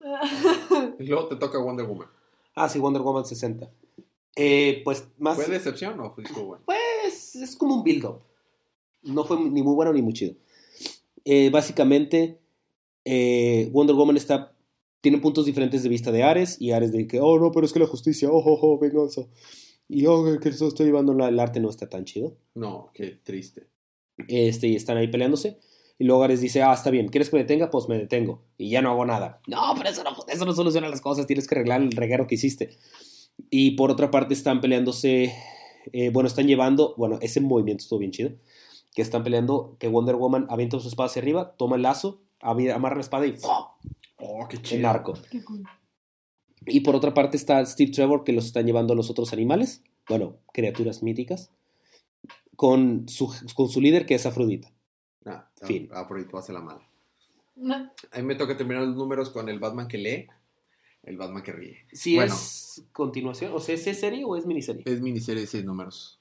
Y 0.98 1.04
luego 1.04 1.28
te 1.28 1.36
toca 1.36 1.58
Wonder 1.58 1.86
Woman. 1.86 2.08
Ah, 2.54 2.68
sí, 2.68 2.78
Wonder 2.78 3.02
Woman 3.02 3.24
60. 3.24 3.70
Eh, 4.36 4.82
pues 4.84 5.08
más. 5.18 5.36
¿Fue 5.36 5.46
decepción 5.46 5.98
o 6.00 6.10
fue 6.10 6.24
bueno? 6.44 6.62
Pues 6.64 7.36
es 7.36 7.56
como 7.56 7.74
un 7.76 7.84
build-up. 7.84 8.20
No 9.02 9.24
fue 9.24 9.38
ni 9.40 9.62
muy 9.62 9.74
bueno 9.74 9.92
ni 9.92 10.02
muy 10.02 10.12
chido. 10.12 10.34
Eh, 11.24 11.50
básicamente, 11.50 12.38
eh, 13.04 13.68
Wonder 13.72 13.96
Woman 13.96 14.16
está. 14.16 14.54
Tiene 15.00 15.18
puntos 15.18 15.46
diferentes 15.46 15.82
de 15.82 15.88
vista 15.88 16.12
de 16.12 16.22
Ares 16.22 16.60
y 16.60 16.72
Ares 16.72 16.92
de 16.92 17.06
que, 17.06 17.20
oh 17.20 17.38
no, 17.38 17.50
pero 17.52 17.64
es 17.64 17.72
que 17.72 17.78
la 17.78 17.86
justicia, 17.86 18.28
oh, 18.30 18.36
oh, 18.36 18.58
oh, 18.60 18.78
venganza. 18.78 19.22
Y 19.88 20.06
oh, 20.06 20.38
que 20.38 20.50
esto 20.50 20.68
estoy 20.68 20.86
llevando 20.86 21.12
el 21.12 21.40
arte 21.40 21.58
no 21.58 21.70
está 21.70 21.88
tan 21.88 22.04
chido. 22.04 22.36
No, 22.54 22.90
qué 22.92 23.18
triste. 23.22 23.66
Este, 24.28 24.68
y 24.68 24.76
están 24.76 24.98
ahí 24.98 25.08
peleándose. 25.08 25.58
Y 25.98 26.04
luego 26.04 26.22
Ares 26.22 26.40
dice, 26.40 26.62
ah, 26.62 26.72
está 26.72 26.90
bien, 26.90 27.08
¿quieres 27.08 27.28
que 27.28 27.36
me 27.36 27.42
detenga? 27.42 27.70
Pues 27.70 27.88
me 27.88 27.98
detengo. 27.98 28.42
Y 28.56 28.70
ya 28.70 28.82
no 28.82 28.90
hago 28.90 29.04
nada. 29.04 29.40
No, 29.46 29.74
pero 29.76 29.88
eso 29.90 30.04
no, 30.04 30.10
eso 30.28 30.44
no 30.46 30.52
soluciona 30.52 30.88
las 30.88 31.00
cosas, 31.00 31.26
tienes 31.26 31.46
que 31.46 31.54
arreglar 31.54 31.82
el 31.82 31.92
reguero 31.92 32.26
que 32.26 32.36
hiciste. 32.36 32.78
Y 33.48 33.72
por 33.72 33.90
otra 33.90 34.10
parte 34.10 34.34
están 34.34 34.60
peleándose, 34.60 35.34
eh, 35.92 36.10
bueno, 36.10 36.26
están 36.26 36.46
llevando, 36.46 36.94
bueno, 36.96 37.18
ese 37.22 37.40
movimiento 37.40 37.82
estuvo 37.82 38.00
bien 38.00 38.12
chido, 38.12 38.32
que 38.94 39.02
están 39.02 39.22
peleando, 39.22 39.76
que 39.78 39.88
Wonder 39.88 40.16
Woman 40.16 40.46
avienta 40.50 40.78
su 40.80 40.88
espada 40.88 41.08
hacia 41.08 41.22
arriba, 41.22 41.54
toma 41.56 41.76
el 41.76 41.82
lazo, 41.82 42.20
amarra 42.40 42.96
la 42.96 43.00
espada 43.00 43.26
y 43.26 43.32
¡fua! 43.32 43.76
Oh, 44.18 44.46
qué 44.48 44.56
el 44.56 44.62
chido. 44.62 44.88
arco. 44.88 45.14
Qué 45.30 45.42
cool. 45.44 45.62
Y 46.66 46.80
por 46.80 46.94
otra 46.94 47.14
parte 47.14 47.36
está 47.36 47.64
Steve 47.64 47.90
Trevor, 47.90 48.24
que 48.24 48.32
los 48.32 48.46
están 48.46 48.66
llevando 48.66 48.92
a 48.92 48.96
los 48.96 49.08
otros 49.08 49.32
animales, 49.32 49.82
bueno, 50.08 50.36
criaturas 50.52 51.02
míticas, 51.02 51.50
con 52.56 53.08
su, 53.08 53.32
con 53.54 53.68
su 53.68 53.80
líder, 53.80 54.04
que 54.04 54.14
es 54.14 54.26
Afrodita. 54.26 54.70
Ah, 55.24 55.48
Fin. 55.62 55.88
Tú 56.30 56.36
hace 56.36 56.52
la 56.52 56.60
mala. 56.60 56.86
No. 57.56 57.74
A 57.74 58.16
mí 58.18 58.22
me 58.22 58.34
toca 58.34 58.56
terminar 58.56 58.82
los 58.82 58.96
números 58.96 59.30
con 59.30 59.48
el 59.48 59.58
Batman 59.58 59.88
que 59.88 59.98
lee, 59.98 60.28
el 61.02 61.16
Batman 61.16 61.42
que 61.42 61.52
ríe. 61.52 61.86
Si 61.92 62.16
Bueno. 62.16 62.34
es 62.34 62.84
continuación, 62.92 63.52
o 63.54 63.60
sea, 63.60 63.74
¿es 63.74 63.82
serie 63.82 64.24
o 64.24 64.36
es 64.36 64.46
miniserie? 64.46 64.82
Es 64.86 65.00
miniserie 65.00 65.42
de 65.42 65.46
seis 65.46 65.64
números. 65.64 66.20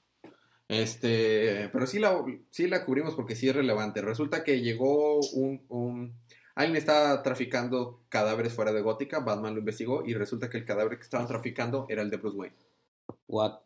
Este, 0.68 1.68
pero 1.72 1.86
sí 1.86 1.98
la, 1.98 2.24
sí 2.50 2.68
la 2.68 2.84
cubrimos 2.84 3.14
porque 3.14 3.34
sí 3.34 3.48
es 3.48 3.56
relevante. 3.56 4.00
Resulta 4.02 4.44
que 4.44 4.60
llegó 4.60 5.18
un, 5.32 5.62
un- 5.68 6.14
Alguien 6.54 6.76
estaba 6.76 7.22
traficando 7.22 8.02
cadáveres 8.08 8.52
fuera 8.52 8.72
de 8.72 8.82
Gótica, 8.82 9.20
Batman 9.20 9.54
lo 9.54 9.60
investigó 9.60 10.04
y 10.04 10.14
resulta 10.14 10.50
que 10.50 10.58
el 10.58 10.64
cadáver 10.64 10.96
que 10.98 11.04
estaban 11.04 11.26
traficando 11.26 11.86
era 11.88 12.02
el 12.02 12.10
de 12.10 12.18
Bruce 12.18 12.36
Wayne. 12.36 12.56
What? 13.28 13.60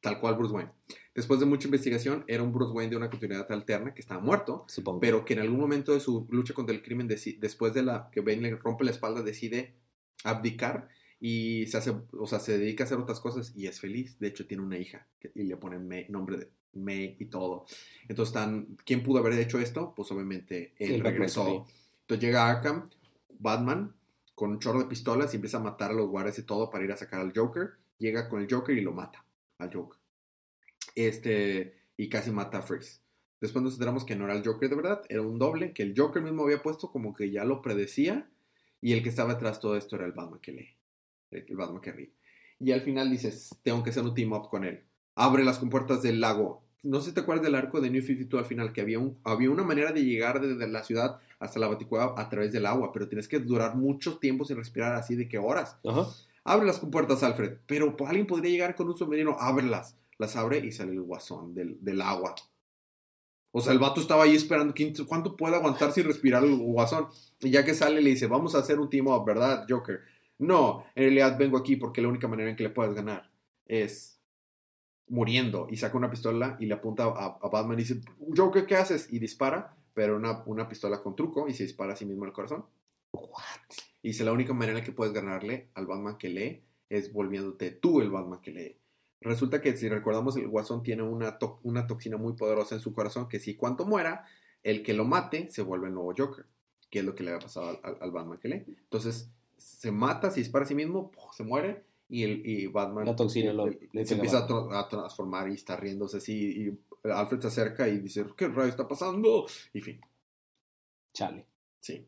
Tal 0.00 0.18
cual 0.18 0.34
Bruce 0.36 0.54
Wayne. 0.54 0.70
Después 1.14 1.38
de 1.38 1.46
mucha 1.46 1.68
investigación, 1.68 2.24
era 2.26 2.42
un 2.42 2.52
Bruce 2.52 2.72
Wayne 2.72 2.90
de 2.90 2.96
una 2.96 3.10
continuidad 3.10 3.50
alterna 3.52 3.94
que 3.94 4.00
estaba 4.00 4.20
muerto, 4.20 4.64
Supongo. 4.68 4.98
pero 5.00 5.24
que 5.24 5.34
en 5.34 5.40
algún 5.40 5.60
momento 5.60 5.92
de 5.92 6.00
su 6.00 6.26
lucha 6.30 6.52
contra 6.54 6.74
el 6.74 6.82
crimen, 6.82 7.06
después 7.06 7.72
de 7.74 7.82
la 7.82 8.08
que 8.10 8.20
Bane 8.20 8.38
le 8.40 8.56
rompe 8.56 8.84
la 8.84 8.90
espalda, 8.90 9.22
decide 9.22 9.74
abdicar 10.24 10.88
y 11.18 11.66
se 11.66 11.76
hace, 11.76 11.92
o 12.12 12.26
sea, 12.26 12.40
se 12.40 12.56
dedica 12.58 12.84
a 12.84 12.86
hacer 12.86 12.98
otras 12.98 13.20
cosas 13.20 13.52
y 13.54 13.66
es 13.66 13.80
feliz. 13.80 14.18
De 14.18 14.28
hecho, 14.28 14.46
tiene 14.46 14.62
una 14.62 14.78
hija 14.78 15.06
y 15.34 15.42
le 15.44 15.56
pone 15.56 15.78
May- 15.78 16.06
nombre 16.08 16.36
de 16.38 16.50
May 16.74 17.16
y 17.18 17.26
todo. 17.26 17.66
Entonces, 18.08 18.34
están, 18.34 18.76
¿quién 18.84 19.02
pudo 19.02 19.18
haber 19.18 19.34
hecho 19.34 19.58
esto? 19.58 19.92
Pues 19.94 20.10
obviamente 20.12 20.72
él 20.78 20.94
El 20.94 21.00
regresó. 21.00 21.66
Entonces 22.02 22.26
llega 22.26 22.48
Arkham, 22.48 22.88
Batman, 23.38 23.94
con 24.34 24.50
un 24.52 24.58
chorro 24.58 24.78
de 24.80 24.86
pistolas 24.86 25.32
y 25.32 25.36
empieza 25.36 25.58
a 25.58 25.60
matar 25.60 25.90
a 25.90 25.94
los 25.94 26.08
guardias 26.08 26.38
y 26.38 26.42
todo 26.44 26.70
para 26.70 26.84
ir 26.84 26.92
a 26.92 26.96
sacar 26.96 27.20
al 27.20 27.32
Joker. 27.36 27.72
Llega 27.98 28.28
con 28.28 28.40
el 28.40 28.48
Joker 28.50 28.76
y 28.76 28.80
lo 28.80 28.92
mata 28.92 29.24
al 29.58 29.72
Joker. 29.72 29.98
Este, 30.94 31.74
y 31.96 32.08
casi 32.08 32.30
mata 32.30 32.58
a 32.58 32.62
Freeze. 32.62 33.00
Después 33.40 33.62
nos 33.62 33.74
enteramos 33.74 34.04
que 34.04 34.16
no 34.16 34.24
era 34.24 34.34
el 34.34 34.44
Joker 34.44 34.68
de 34.68 34.76
verdad, 34.76 35.02
era 35.08 35.22
un 35.22 35.38
doble, 35.38 35.72
que 35.72 35.82
el 35.82 35.94
Joker 35.96 36.22
mismo 36.22 36.44
había 36.44 36.62
puesto 36.62 36.90
como 36.90 37.14
que 37.14 37.30
ya 37.30 37.44
lo 37.44 37.62
predecía. 37.62 38.28
Y 38.80 38.92
el 38.92 39.02
que 39.02 39.08
estaba 39.08 39.34
detrás 39.34 39.56
de 39.56 39.62
todo 39.62 39.76
esto 39.76 39.96
era 39.96 40.06
el 40.06 40.12
Batman 40.12 40.40
que 40.40 40.52
lee. 40.52 40.68
El, 41.30 41.44
el 41.48 41.56
Batman 41.56 41.80
que 41.80 41.92
ríe. 41.92 42.12
Y 42.58 42.72
al 42.72 42.82
final 42.82 43.10
dices, 43.10 43.50
tengo 43.62 43.82
que 43.82 43.90
hacer 43.90 44.02
un 44.02 44.14
team 44.14 44.32
up 44.32 44.48
con 44.48 44.64
él. 44.64 44.82
Abre 45.14 45.44
las 45.44 45.58
compuertas 45.58 46.02
del 46.02 46.20
lago. 46.20 46.62
No 46.82 47.00
sé 47.00 47.10
si 47.10 47.14
te 47.14 47.20
acuerdas 47.20 47.44
del 47.44 47.54
arco 47.54 47.80
de 47.80 47.90
New 47.90 48.02
52 48.02 48.42
al 48.42 48.48
final, 48.48 48.72
que 48.72 48.80
había, 48.80 48.98
un, 48.98 49.18
había 49.24 49.50
una 49.50 49.62
manera 49.62 49.92
de 49.92 50.04
llegar 50.04 50.40
desde 50.40 50.66
la 50.68 50.82
ciudad 50.82 51.18
hasta 51.38 51.58
la 51.58 51.68
baticueva 51.68 52.14
a 52.16 52.28
través 52.28 52.52
del 52.52 52.66
agua, 52.66 52.92
pero 52.92 53.08
tienes 53.08 53.28
que 53.28 53.38
durar 53.38 53.76
mucho 53.76 54.18
tiempo 54.18 54.44
sin 54.44 54.56
respirar 54.56 54.94
así 54.94 55.16
de 55.16 55.28
que 55.28 55.38
horas. 55.38 55.76
Ajá. 55.86 56.06
Abre 56.44 56.66
las 56.66 56.78
compuertas, 56.78 57.22
Alfred. 57.22 57.58
Pero 57.66 57.96
alguien 58.06 58.26
podría 58.26 58.50
llegar 58.50 58.74
con 58.74 58.88
un 58.88 58.96
submarino. 58.96 59.36
Ábrelas. 59.38 59.96
Las 60.18 60.36
abre 60.36 60.58
y 60.58 60.72
sale 60.72 60.92
el 60.92 61.02
guasón 61.02 61.54
del, 61.54 61.78
del 61.80 62.00
agua. 62.02 62.34
O 63.52 63.60
sea, 63.60 63.72
el 63.72 63.78
vato 63.78 64.00
estaba 64.00 64.24
ahí 64.24 64.34
esperando. 64.36 64.74
¿quién- 64.74 64.94
¿Cuánto 65.06 65.36
puede 65.36 65.56
aguantar 65.56 65.92
sin 65.92 66.04
respirar 66.04 66.44
el 66.44 66.56
guasón? 66.56 67.08
Y 67.40 67.50
ya 67.50 67.64
que 67.64 67.74
sale, 67.74 68.00
le 68.00 68.10
dice: 68.10 68.26
Vamos 68.26 68.54
a 68.54 68.58
hacer 68.58 68.78
un 68.78 68.88
team 68.90 69.08
up, 69.08 69.24
¿verdad, 69.24 69.66
Joker? 69.68 70.00
No, 70.38 70.84
en 70.94 71.04
realidad 71.04 71.36
vengo 71.38 71.58
aquí 71.58 71.76
porque 71.76 72.00
la 72.00 72.08
única 72.08 72.28
manera 72.28 72.50
en 72.50 72.56
que 72.56 72.62
le 72.62 72.70
puedes 72.70 72.94
ganar 72.94 73.28
es 73.66 74.20
muriendo 75.08 75.66
y 75.70 75.76
saca 75.76 75.98
una 75.98 76.10
pistola 76.10 76.56
y 76.60 76.66
le 76.66 76.74
apunta 76.74 77.04
a, 77.04 77.48
Batman 77.48 77.78
y 77.78 77.82
dice, 77.82 78.00
Joker, 78.34 78.64
¿qué 78.64 78.76
haces? 78.76 79.12
Y 79.12 79.18
dispara, 79.18 79.76
pero 79.92 80.16
una, 80.16 80.42
una 80.46 80.68
pistola 80.68 81.02
con 81.02 81.14
truco 81.16 81.48
y 81.48 81.52
se 81.54 81.64
dispara 81.64 81.92
a 81.92 81.96
sí 81.96 82.06
mismo 82.06 82.24
al 82.24 82.32
corazón. 82.32 82.64
Y 84.02 84.08
dice, 84.08 84.24
la 84.24 84.32
única 84.32 84.54
manera 84.54 84.82
que 84.82 84.92
puedes 84.92 85.12
ganarle 85.12 85.68
al 85.74 85.86
Batman 85.86 86.16
que 86.16 86.28
lee 86.28 86.62
es 86.88 87.12
volviéndote 87.12 87.72
tú 87.72 88.00
el 88.00 88.10
Batman 88.10 88.40
que 88.40 88.50
lee. 88.52 88.79
Resulta 89.20 89.60
que 89.60 89.76
si 89.76 89.88
recordamos, 89.88 90.36
el 90.36 90.48
Guasón 90.48 90.82
tiene 90.82 91.02
una, 91.02 91.38
to- 91.38 91.60
una 91.62 91.86
toxina 91.86 92.16
muy 92.16 92.32
poderosa 92.34 92.74
en 92.74 92.80
su 92.80 92.92
corazón 92.94 93.28
que 93.28 93.38
si 93.38 93.54
cuando 93.54 93.84
muera, 93.84 94.24
el 94.62 94.82
que 94.82 94.94
lo 94.94 95.04
mate 95.04 95.48
se 95.50 95.62
vuelve 95.62 95.88
el 95.88 95.94
nuevo 95.94 96.14
Joker, 96.16 96.46
que 96.90 97.00
es 97.00 97.04
lo 97.04 97.14
que 97.14 97.22
le 97.22 97.30
había 97.30 97.40
pasado 97.46 97.68
al, 97.68 97.80
al- 97.82 97.98
al 98.00 98.10
Batman 98.10 98.38
que 98.38 98.48
lee. 98.48 98.64
Entonces, 98.66 99.28
se 99.58 99.92
mata, 99.92 100.30
se 100.30 100.40
dispara 100.40 100.64
a 100.64 100.68
sí 100.68 100.74
mismo, 100.74 101.12
se 101.32 101.44
muere 101.44 101.84
y, 102.08 102.24
el, 102.24 102.46
y 102.46 102.66
Batman 102.66 103.04
La 103.04 103.14
toxina 103.16 103.52
lo- 103.52 103.66
el- 103.66 103.88
le 103.92 104.06
se 104.06 104.14
empieza 104.14 104.38
a 104.38 104.44
a, 104.44 104.48
tra- 104.48 104.78
a 104.84 104.88
transformar 104.88 105.50
y 105.50 105.54
está 105.54 105.76
riéndose 105.76 106.16
así. 106.16 106.34
Y 107.04 107.08
Alfred 107.08 107.40
se 107.40 107.48
acerca 107.48 107.88
y 107.88 107.98
dice, 107.98 108.24
¿qué 108.36 108.48
rayo 108.48 108.68
está 108.70 108.88
pasando? 108.88 109.46
Y 109.74 109.80
fin, 109.82 110.00
Chale. 111.12 111.46
sí. 111.80 112.06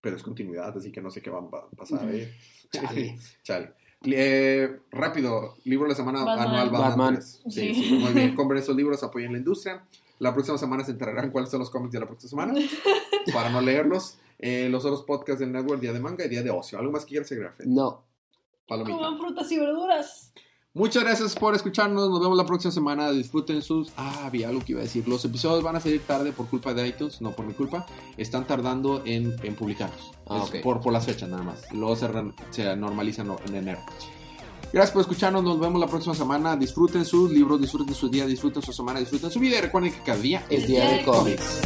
Pero 0.00 0.16
es 0.16 0.22
continuidad, 0.22 0.76
así 0.76 0.92
que 0.92 1.00
no 1.02 1.10
sé 1.10 1.20
qué 1.20 1.28
va 1.30 1.40
a 1.40 1.68
pasar. 1.76 2.08
¿eh? 2.14 2.32
Chale. 2.70 3.18
Chale. 3.42 3.72
Eh, 4.04 4.80
rápido, 4.90 5.56
libro 5.64 5.84
de 5.84 5.90
la 5.90 5.94
semana 5.96 6.24
Batman. 6.24 6.48
anual 6.48 6.70
Batman. 6.70 6.88
Batman. 6.90 7.14
3. 7.14 7.42
Sí, 7.48 7.50
Sí. 7.50 7.74
sí, 7.84 7.94
muy 7.94 8.12
bien. 8.12 8.34
Compren 8.36 8.62
esos 8.62 8.74
libros, 8.76 9.02
apoyen 9.02 9.32
la 9.32 9.38
industria. 9.38 9.84
La 10.18 10.32
próxima 10.32 10.58
semana 10.58 10.84
se 10.84 10.92
enterarán 10.92 11.30
cuáles 11.30 11.50
son 11.50 11.60
los 11.60 11.70
cómics 11.70 11.92
de 11.92 12.00
la 12.00 12.06
próxima 12.06 12.28
semana 12.30 12.54
para 13.34 13.50
no 13.50 13.60
leerlos. 13.60 14.18
Eh, 14.38 14.68
los 14.70 14.84
otros 14.84 15.02
podcasts 15.02 15.40
del 15.40 15.52
network, 15.52 15.80
día 15.80 15.92
de 15.92 16.00
manga 16.00 16.24
y 16.24 16.28
día 16.28 16.42
de 16.42 16.50
ocio. 16.50 16.78
¿Algo 16.78 16.92
más 16.92 17.04
que 17.04 17.10
quieras 17.10 17.30
agregar? 17.32 17.54
No. 17.66 18.02
Palomita. 18.66 18.96
Coman 18.96 19.18
frutas 19.18 19.50
y 19.52 19.58
verduras. 19.58 20.32
Muchas 20.72 21.02
gracias 21.02 21.34
por 21.34 21.54
escucharnos. 21.56 22.08
Nos 22.10 22.20
vemos 22.20 22.36
la 22.36 22.46
próxima 22.46 22.70
semana. 22.70 23.10
Disfruten 23.10 23.60
sus. 23.60 23.90
Ah, 23.96 24.26
había 24.26 24.48
algo 24.48 24.60
que 24.64 24.72
iba 24.72 24.80
a 24.80 24.84
decir. 24.84 25.08
Los 25.08 25.24
episodios 25.24 25.64
van 25.64 25.74
a 25.74 25.80
salir 25.80 26.00
tarde 26.02 26.30
por 26.30 26.46
culpa 26.46 26.72
de 26.74 26.86
iTunes, 26.86 27.20
no 27.20 27.32
por 27.32 27.44
mi 27.44 27.54
culpa. 27.54 27.86
Están 28.16 28.46
tardando 28.46 29.02
en, 29.04 29.34
en 29.42 29.56
publicarlos. 29.56 30.12
Ah, 30.28 30.44
por, 30.62 30.80
por 30.80 30.92
las 30.92 31.06
fechas 31.06 31.28
nada 31.28 31.42
más. 31.42 31.62
Luego 31.72 31.96
se, 31.96 32.06
re- 32.06 32.32
se 32.50 32.76
normalizan 32.76 33.34
en 33.48 33.54
enero. 33.56 33.80
Gracias 34.72 34.92
por 34.92 35.00
escucharnos. 35.02 35.42
Nos 35.42 35.58
vemos 35.58 35.80
la 35.80 35.88
próxima 35.88 36.14
semana. 36.14 36.56
Disfruten 36.56 37.04
sus 37.04 37.32
libros, 37.32 37.60
disfruten 37.60 37.92
su 37.94 38.08
día, 38.08 38.24
disfruten 38.26 38.62
su 38.62 38.72
semana, 38.72 39.00
disfruten 39.00 39.28
su 39.32 39.40
vida. 39.40 39.58
Y 39.58 39.62
recuerden 39.62 39.92
que 39.92 40.02
cada 40.04 40.20
día 40.20 40.46
Es 40.48 40.68
día 40.68 40.88
de 40.88 41.02
cómics. 41.04 41.62